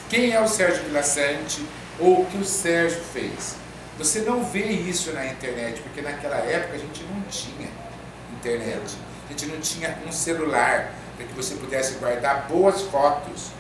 quem 0.10 0.34
é 0.34 0.42
o 0.42 0.50
Sérgio 0.50 0.84
Vilaçante 0.84 1.66
ou 1.98 2.24
o 2.24 2.26
que 2.26 2.38
o 2.38 2.44
Sérgio 2.44 3.00
fez? 3.14 3.56
Você 3.98 4.20
não 4.20 4.44
vê 4.44 4.66
isso 4.66 5.14
na 5.14 5.28
internet, 5.28 5.80
porque 5.80 6.02
naquela 6.02 6.40
época 6.40 6.74
a 6.74 6.78
gente 6.78 7.04
não 7.04 7.22
tinha 7.22 7.70
internet. 8.42 8.98
A 9.28 9.32
gente 9.32 9.46
não 9.46 9.60
tinha 9.60 9.98
um 10.08 10.12
celular 10.12 10.92
para 11.16 11.26
que 11.26 11.34
você 11.34 11.56
pudesse 11.56 11.96
guardar 11.96 12.48
boas 12.50 12.82
fotos. 12.82 13.52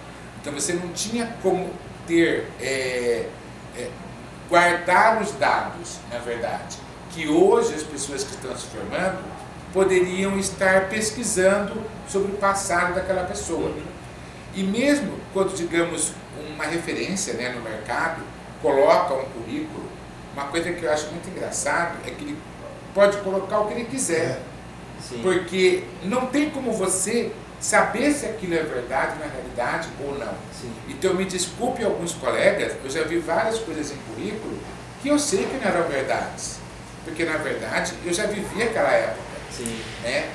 Então 0.41 0.51
você 0.53 0.73
não 0.73 0.89
tinha 0.89 1.33
como 1.41 1.69
ter, 2.07 2.47
é, 2.59 3.27
é, 3.77 3.89
guardar 4.49 5.21
os 5.21 5.31
dados, 5.33 5.99
na 6.11 6.19
verdade, 6.19 6.77
que 7.11 7.27
hoje 7.27 7.75
as 7.75 7.83
pessoas 7.83 8.23
que 8.23 8.31
estão 8.31 8.55
se 8.57 8.67
formando 8.67 9.19
poderiam 9.71 10.37
estar 10.37 10.89
pesquisando 10.89 11.81
sobre 12.09 12.31
o 12.33 12.35
passado 12.35 12.95
daquela 12.95 13.23
pessoa. 13.23 13.73
E 14.53 14.63
mesmo 14.63 15.17
quando, 15.31 15.55
digamos, 15.55 16.11
uma 16.53 16.65
referência 16.65 17.33
né, 17.35 17.49
no 17.49 17.61
mercado 17.61 18.21
coloca 18.61 19.13
um 19.13 19.25
currículo, 19.25 19.89
uma 20.33 20.45
coisa 20.45 20.71
que 20.71 20.83
eu 20.83 20.91
acho 20.91 21.07
muito 21.11 21.29
engraçado 21.29 21.97
é 22.05 22.11
que 22.11 22.23
ele 22.23 22.37
pode 22.93 23.17
colocar 23.17 23.59
o 23.59 23.67
que 23.67 23.73
ele 23.73 23.85
quiser. 23.85 24.41
Sim. 25.07 25.21
Porque 25.21 25.83
não 26.03 26.27
tem 26.27 26.49
como 26.49 26.71
você 26.71 27.31
saber 27.59 28.11
se 28.11 28.25
aquilo 28.25 28.55
é 28.55 28.63
verdade 28.63 29.19
na 29.19 29.27
realidade 29.27 29.87
ou 30.03 30.17
não. 30.17 30.33
Sim. 30.59 30.73
Então 30.89 31.13
me 31.13 31.25
desculpe 31.25 31.83
alguns 31.83 32.13
colegas, 32.13 32.73
eu 32.83 32.89
já 32.89 33.03
vi 33.03 33.19
várias 33.19 33.59
coisas 33.59 33.91
em 33.91 33.97
currículo 33.97 34.57
que 35.01 35.09
eu 35.09 35.19
sei 35.19 35.45
que 35.45 35.57
não 35.57 35.71
eram 35.71 35.87
verdades. 35.87 36.59
Porque 37.05 37.23
na 37.23 37.37
verdade 37.37 37.93
eu 38.05 38.13
já 38.13 38.25
vivi 38.25 38.63
aquela 38.63 38.91
época, 38.91 39.21
Sim. 39.51 39.79
né? 40.03 40.29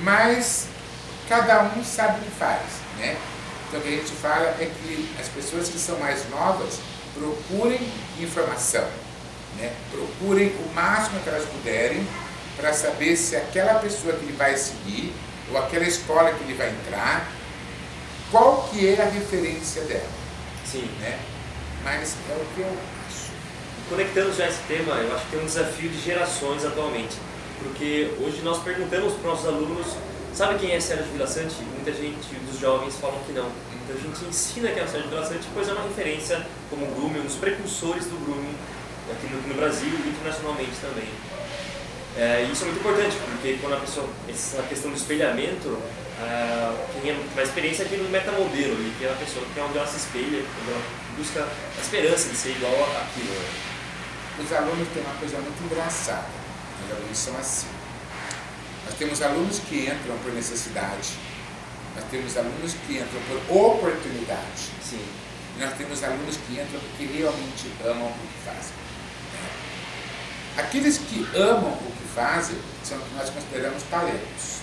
Mas 0.00 0.66
cada 1.28 1.62
um 1.62 1.82
sabe 1.82 2.20
o 2.20 2.24
que 2.24 2.30
faz, 2.30 2.62
né? 2.98 3.16
Então 3.68 3.80
o 3.80 3.82
que 3.82 3.88
a 3.88 3.96
gente 3.96 4.12
fala 4.12 4.46
é 4.60 4.70
que 4.82 5.14
as 5.20 5.28
pessoas 5.28 5.68
que 5.68 5.78
são 5.78 5.98
mais 5.98 6.28
novas 6.30 6.80
procurem 7.14 7.80
informação, 8.20 8.86
né? 9.58 9.72
Procurem 9.90 10.48
o 10.48 10.74
máximo 10.74 11.20
que 11.20 11.28
elas 11.28 11.44
puderem 11.44 12.06
para 12.58 12.72
saber 12.72 13.16
se 13.16 13.36
aquela 13.36 13.74
pessoa 13.78 14.12
que 14.14 14.24
ele 14.24 14.36
vai 14.36 14.56
seguir 14.56 15.14
ou 15.50 15.56
aquela 15.56 15.84
escola 15.84 16.32
que 16.32 16.42
ele 16.44 16.54
vai 16.54 16.68
entrar, 16.68 17.30
qual 18.30 18.68
que 18.70 18.86
é 18.86 19.00
a 19.00 19.08
referência 19.08 19.82
dela, 19.82 20.10
Sim. 20.66 20.90
né? 21.00 21.18
Mas 21.84 22.14
é 22.28 22.34
o 22.34 22.44
que 22.54 22.60
eu 22.60 22.76
acho. 23.06 23.30
Conectando 23.88 24.34
já 24.34 24.48
esse 24.48 24.60
tema, 24.64 24.94
eu 24.96 25.14
acho 25.14 25.24
que 25.26 25.30
tem 25.30 25.40
um 25.40 25.46
desafio 25.46 25.88
de 25.88 26.00
gerações 26.00 26.64
atualmente. 26.64 27.16
Porque 27.62 28.10
hoje 28.20 28.42
nós 28.42 28.62
perguntamos 28.62 29.14
para 29.14 29.32
os 29.32 29.44
nossos 29.44 29.46
alunos, 29.46 29.86
sabe 30.34 30.58
quem 30.58 30.72
é 30.72 30.80
Sérgio 30.80 31.06
Vilaçante? 31.12 31.54
Muita 31.62 31.92
gente 31.92 32.34
dos 32.50 32.60
jovens 32.60 32.96
falam 32.96 33.18
que 33.24 33.32
não. 33.32 33.50
Então 33.72 33.96
a 33.96 34.00
gente 34.00 34.24
ensina 34.28 34.70
quem 34.70 34.82
é 34.82 34.84
o 34.84 34.88
Sérgio 34.88 35.08
Vilaçante, 35.08 35.48
pois 35.54 35.68
é 35.68 35.72
uma 35.72 35.84
referência 35.84 36.44
como 36.68 36.86
grooming, 36.86 37.20
um 37.20 37.24
dos 37.24 37.36
precursores 37.36 38.04
do 38.04 38.22
grooming 38.24 38.54
aqui 39.10 39.26
no, 39.32 39.40
no 39.48 39.54
Brasil 39.54 39.88
e 39.88 40.08
internacionalmente 40.10 40.76
também. 40.82 41.08
É, 42.16 42.48
isso 42.50 42.64
é 42.64 42.66
muito 42.66 42.80
importante, 42.80 43.16
porque 43.24 43.58
quando 43.60 43.74
a 43.74 43.80
pessoa, 43.80 44.08
essa 44.28 44.62
questão 44.62 44.90
do 44.90 44.96
espelhamento, 44.96 45.78
ah, 46.20 46.74
quem 47.00 47.12
é 47.12 47.14
mais 47.36 47.48
experiência 47.48 47.84
é 47.84 47.96
no 47.96 48.08
metamodelo, 48.08 48.74
e 48.74 48.94
que 48.98 49.04
é 49.04 49.10
a 49.10 49.14
pessoa 49.14 49.44
que 49.54 49.60
é 49.60 49.62
onde 49.62 49.78
ela 49.78 49.86
se 49.86 49.98
espelha, 49.98 50.42
onde 50.42 50.70
ela 50.70 50.82
busca 51.16 51.42
a 51.42 51.80
esperança 51.80 52.28
de 52.28 52.36
ser 52.36 52.50
igual 52.50 52.74
àquilo. 52.74 53.34
Os 54.42 54.52
alunos 54.52 54.88
têm 54.94 55.02
uma 55.02 55.14
coisa 55.14 55.38
muito 55.38 55.64
engraçada. 55.64 56.26
Os 56.84 56.96
alunos 56.96 57.18
são 57.18 57.36
assim. 57.36 57.66
Nós 58.86 58.94
temos 58.94 59.22
alunos 59.22 59.58
que 59.60 59.82
entram 59.82 60.16
por 60.22 60.32
necessidade, 60.32 61.18
nós 61.94 62.04
temos 62.10 62.36
alunos 62.36 62.74
que 62.86 62.94
entram 62.94 63.20
por 63.28 63.56
oportunidade, 63.56 64.70
Sim. 64.82 65.04
e 65.56 65.60
nós 65.60 65.74
temos 65.74 66.02
alunos 66.02 66.36
que 66.36 66.54
entram 66.54 66.80
porque 66.80 67.04
realmente 67.04 67.70
amam 67.84 68.06
o 68.06 68.12
que 68.12 68.44
fazem. 68.44 68.87
Aqueles 70.58 70.98
que 70.98 71.24
amam 71.36 71.70
o 71.70 71.92
que 71.92 72.08
fazem 72.16 72.56
são 72.82 72.98
o 72.98 73.00
que 73.00 73.14
nós 73.14 73.30
consideramos 73.30 73.80
talentos. 73.84 74.58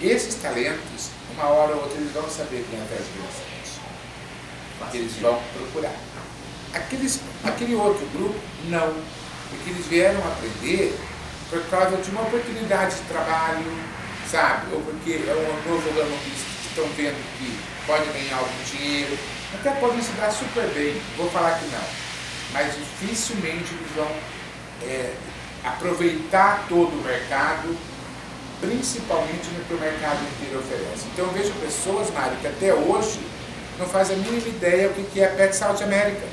Esses 0.00 0.36
talentos, 0.36 1.10
uma 1.34 1.44
hora 1.44 1.74
ou 1.74 1.82
outra, 1.82 1.98
eles 1.98 2.10
vão 2.12 2.26
saber 2.26 2.64
quem 2.70 2.80
é 2.80 2.82
atrás 2.82 3.04
de 3.04 4.96
Eles 4.96 5.12
vão 5.16 5.42
procurar. 5.52 5.94
Aqueles, 6.72 7.20
aquele 7.44 7.74
outro 7.74 8.06
grupo, 8.14 8.40
não. 8.68 8.94
Porque 9.50 9.70
eles 9.70 9.86
vieram 9.86 10.20
aprender 10.26 10.98
por 11.50 11.62
causa 11.66 11.98
de 11.98 12.10
uma 12.10 12.22
oportunidade 12.22 12.94
de 12.96 13.02
trabalho, 13.02 13.78
sabe? 14.30 14.72
Ou 14.72 14.80
porque 14.80 15.12
é 15.28 15.34
um 15.34 15.70
novo 15.70 16.00
ramo 16.00 16.16
que 16.18 16.66
estão 16.66 16.86
vendo 16.96 17.22
que 17.38 17.58
pode 17.86 18.06
ganhar 18.06 18.38
algum 18.38 18.64
dinheiro. 18.64 19.18
Até 19.52 19.70
podem 19.72 20.00
se 20.00 20.12
dar 20.12 20.32
super 20.32 20.66
bem, 20.68 20.98
vou 21.18 21.30
falar 21.30 21.58
que 21.58 21.66
não. 21.66 21.84
Mas 22.52 22.74
dificilmente 22.74 23.74
eles 23.74 23.90
vão 23.94 24.08
é, 24.86 25.14
aproveitar 25.64 26.66
todo 26.68 26.90
o 26.92 27.02
mercado, 27.02 27.76
principalmente 28.60 29.48
no 29.50 29.64
que 29.64 29.74
o 29.74 29.78
mercado 29.78 30.18
inteiro 30.34 30.60
oferece. 30.60 31.06
Então 31.12 31.26
eu 31.26 31.32
vejo 31.32 31.52
pessoas, 31.54 32.10
Mário, 32.10 32.36
que 32.38 32.46
até 32.46 32.72
hoje 32.72 33.20
não 33.78 33.86
fazem 33.86 34.16
a 34.16 34.20
mínima 34.20 34.48
ideia 34.48 34.88
o 34.88 34.92
que 34.92 35.20
é 35.20 35.28
Pet 35.28 35.54
South 35.54 35.82
America. 35.82 36.26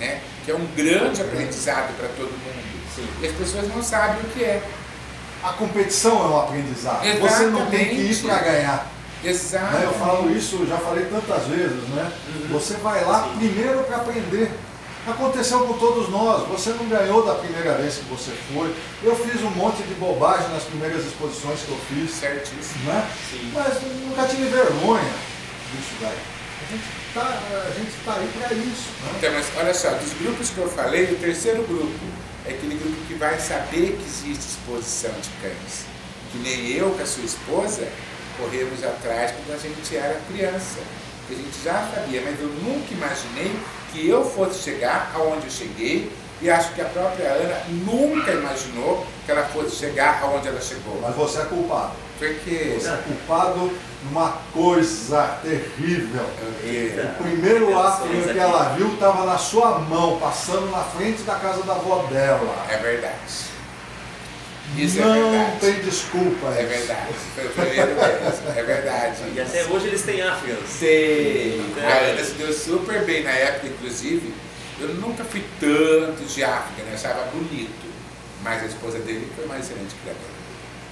Né? 0.00 0.20
Que 0.44 0.52
é 0.52 0.54
um 0.54 0.66
grande 0.76 1.20
aprendizado 1.20 1.96
para 1.96 2.08
todo 2.08 2.30
mundo. 2.30 2.68
Sim. 2.94 3.06
E 3.20 3.26
as 3.26 3.32
pessoas 3.32 3.68
não 3.68 3.82
sabem 3.82 4.20
o 4.22 4.28
que 4.30 4.44
é. 4.44 4.62
A 5.42 5.52
competição 5.52 6.18
é 6.24 6.28
um 6.28 6.40
aprendizado. 6.40 7.04
Exatamente. 7.04 7.32
Você 7.32 7.46
não 7.46 7.66
tem 7.66 7.88
que 7.90 8.00
ir 8.00 8.22
para 8.22 8.38
ganhar. 8.38 8.90
Exato. 9.22 9.76
Né? 9.76 9.84
Eu 9.84 9.92
falo 9.92 10.30
isso, 10.30 10.66
já 10.66 10.78
falei 10.78 11.04
tantas 11.06 11.46
vezes, 11.46 11.88
né? 11.88 12.12
Uhum. 12.28 12.48
Você 12.52 12.74
vai 12.74 13.04
lá 13.04 13.24
Sim. 13.24 13.38
primeiro 13.38 13.82
para 13.84 13.96
aprender. 13.96 14.50
Aconteceu 15.08 15.60
com 15.60 15.72
todos 15.78 16.10
nós. 16.10 16.46
Você 16.48 16.70
não 16.70 16.86
ganhou 16.86 17.24
da 17.24 17.34
primeira 17.34 17.74
vez 17.78 17.96
que 17.96 18.04
você 18.04 18.30
foi. 18.52 18.74
Eu 19.02 19.16
fiz 19.16 19.42
um 19.42 19.50
monte 19.50 19.82
de 19.82 19.94
bobagem 19.94 20.48
nas 20.50 20.64
primeiras 20.64 21.06
exposições 21.06 21.60
que 21.60 21.70
eu 21.70 21.78
fiz. 21.88 22.10
Certíssimo. 22.10 22.84
Né? 22.84 23.10
Sim. 23.30 23.50
Mas 23.54 23.82
nunca 23.82 24.26
tive 24.26 24.44
vergonha 24.50 25.12
disso 25.72 25.94
daí. 26.02 26.18
A 26.60 26.70
gente 26.70 27.88
está 27.88 28.12
tá 28.12 28.18
aí 28.18 28.30
para 28.38 28.52
isso. 28.52 28.90
Né? 29.02 29.12
Então, 29.16 29.32
mas 29.32 29.46
olha 29.56 29.72
só, 29.72 29.90
dos 29.92 30.12
grupos 30.12 30.50
que 30.50 30.58
eu 30.58 30.68
falei, 30.68 31.04
o 31.04 31.16
terceiro 31.16 31.62
grupo 31.62 32.04
é 32.44 32.50
aquele 32.50 32.74
grupo 32.74 32.96
que 33.06 33.14
vai 33.14 33.38
saber 33.38 33.96
que 33.96 34.04
existe 34.04 34.44
exposição 34.46 35.12
de 35.12 35.30
cães. 35.40 35.86
Que 36.32 36.38
nem 36.38 36.72
eu 36.72 36.90
com 36.90 37.02
a 37.02 37.06
sua 37.06 37.24
esposa 37.24 37.88
corremos 38.36 38.84
atrás 38.84 39.32
quando 39.32 39.56
a 39.56 39.58
gente 39.58 39.96
era 39.96 40.20
criança. 40.30 40.80
Que 41.26 41.34
a 41.34 41.36
gente 41.36 41.64
já 41.64 41.88
sabia, 41.94 42.20
mas 42.22 42.38
eu 42.40 42.48
nunca 42.48 42.92
imaginei 42.92 43.56
que 43.92 44.08
eu 44.08 44.24
fosse 44.24 44.62
chegar 44.62 45.12
aonde 45.14 45.46
eu 45.46 45.50
cheguei 45.50 46.10
e 46.40 46.48
acho 46.48 46.72
que 46.72 46.80
a 46.80 46.84
própria 46.84 47.28
Ana 47.30 47.62
nunca 47.68 48.30
imaginou 48.32 49.04
que 49.26 49.32
ela 49.32 49.44
fosse 49.46 49.76
chegar 49.76 50.20
aonde 50.22 50.48
ela 50.48 50.60
chegou. 50.60 51.00
Mas 51.02 51.14
você 51.14 51.40
é 51.40 51.44
culpado. 51.44 51.92
Porque 52.18 52.76
você 52.78 52.88
é 52.88 52.96
culpado 52.96 53.70
numa 54.04 54.38
coisa 54.52 55.38
terrível. 55.42 56.24
O 56.24 57.22
primeiro 57.22 57.78
ato 57.78 58.08
que 58.08 58.38
ela 58.38 58.74
viu 58.76 58.88
estava 58.94 59.24
na 59.24 59.38
sua 59.38 59.78
mão, 59.80 60.18
passando 60.18 60.70
na 60.70 60.82
frente 60.84 61.22
da 61.22 61.34
casa 61.34 61.62
da 61.62 61.72
avó 61.72 62.04
dela. 62.08 62.66
É 62.68 62.76
verdade. 62.76 63.47
Isso 64.76 64.98
é 65.00 65.04
não 65.04 65.14
é 65.14 65.30
verdade. 65.30 65.60
tem 65.60 65.80
desculpa. 65.80 66.48
É 66.48 66.64
verdade. 66.64 67.14
Foi 67.34 67.46
o 67.46 67.50
primeiro 67.50 67.94
mesmo. 67.94 68.50
É 68.56 68.62
verdade. 68.62 69.22
E 69.34 69.40
até 69.40 69.64
hoje 69.64 69.88
eles 69.88 70.02
têm 70.02 70.22
África. 70.22 70.56
Tem. 70.78 71.60
A 71.82 72.10
Ana 72.10 72.24
se 72.24 72.32
deu 72.32 72.52
super 72.52 73.04
bem 73.04 73.24
na 73.24 73.30
época, 73.30 73.68
inclusive. 73.68 74.34
Eu 74.80 74.88
nunca 74.94 75.24
fui 75.24 75.44
tanto 75.58 76.22
de 76.24 76.44
África, 76.44 76.82
né? 76.82 76.92
achava 76.94 77.24
bonito. 77.32 77.88
Mas 78.42 78.62
a 78.62 78.66
esposa 78.66 78.98
dele 79.00 79.28
foi 79.34 79.46
mais 79.46 79.64
excelente 79.64 79.94
criadora. 80.02 80.38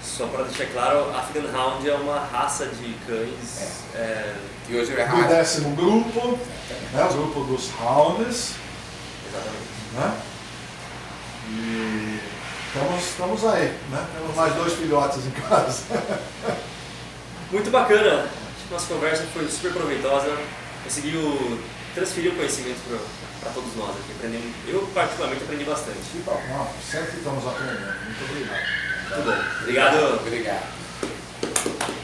Só 0.03 0.27
para 0.27 0.45
deixar 0.45 0.67
claro, 0.73 1.11
African 1.17 1.57
Hound 1.57 1.89
é 1.89 1.95
uma 1.95 2.19
raça 2.19 2.67
de 2.67 2.95
cães. 3.07 3.85
É. 3.95 3.99
É... 3.99 4.35
Que 4.67 4.77
hoje 4.77 4.93
é 4.93 5.03
raça. 5.03 5.23
Do 5.23 5.29
décimo 5.29 5.77
grupo, 5.77 6.39
né, 6.93 7.05
o 7.05 7.13
grupo 7.13 7.45
dos 7.45 7.71
Hounds. 7.81 8.55
Exatamente. 9.29 9.67
Né? 9.95 10.15
E 11.49 12.21
estamos, 12.77 13.05
estamos 13.05 13.45
aí, 13.45 13.69
né? 13.91 14.07
Temos 14.15 14.37
mais 14.37 14.55
dois 14.55 14.75
filhotes 14.75 15.27
em 15.27 15.31
casa. 15.31 15.83
Muito 17.51 17.71
bacana. 17.71 18.25
Acho 18.25 18.67
que 18.69 18.75
nossa 18.75 18.95
conversa 18.95 19.25
foi 19.33 19.49
super 19.49 19.73
proveitosa. 19.73 20.37
Conseguiu 20.85 21.59
transferir 21.95 22.33
o 22.33 22.37
conhecimento 22.37 23.01
para 23.41 23.51
todos 23.53 23.75
nós 23.77 23.91
aqui. 23.91 24.13
Aprendendo, 24.19 24.55
eu, 24.69 24.87
particularmente, 24.95 25.45
aprendi 25.45 25.65
bastante. 25.65 25.99
Que 26.13 26.19
bom, 26.19 26.75
sempre 26.91 27.17
estamos 27.17 27.47
aprendendo. 27.47 27.95
Muito 28.05 28.25
obrigado. 28.31 28.63
Muito 29.09 29.25
bom. 29.25 29.63
Obrigado. 29.63 30.21
Obrigado. 30.21 31.96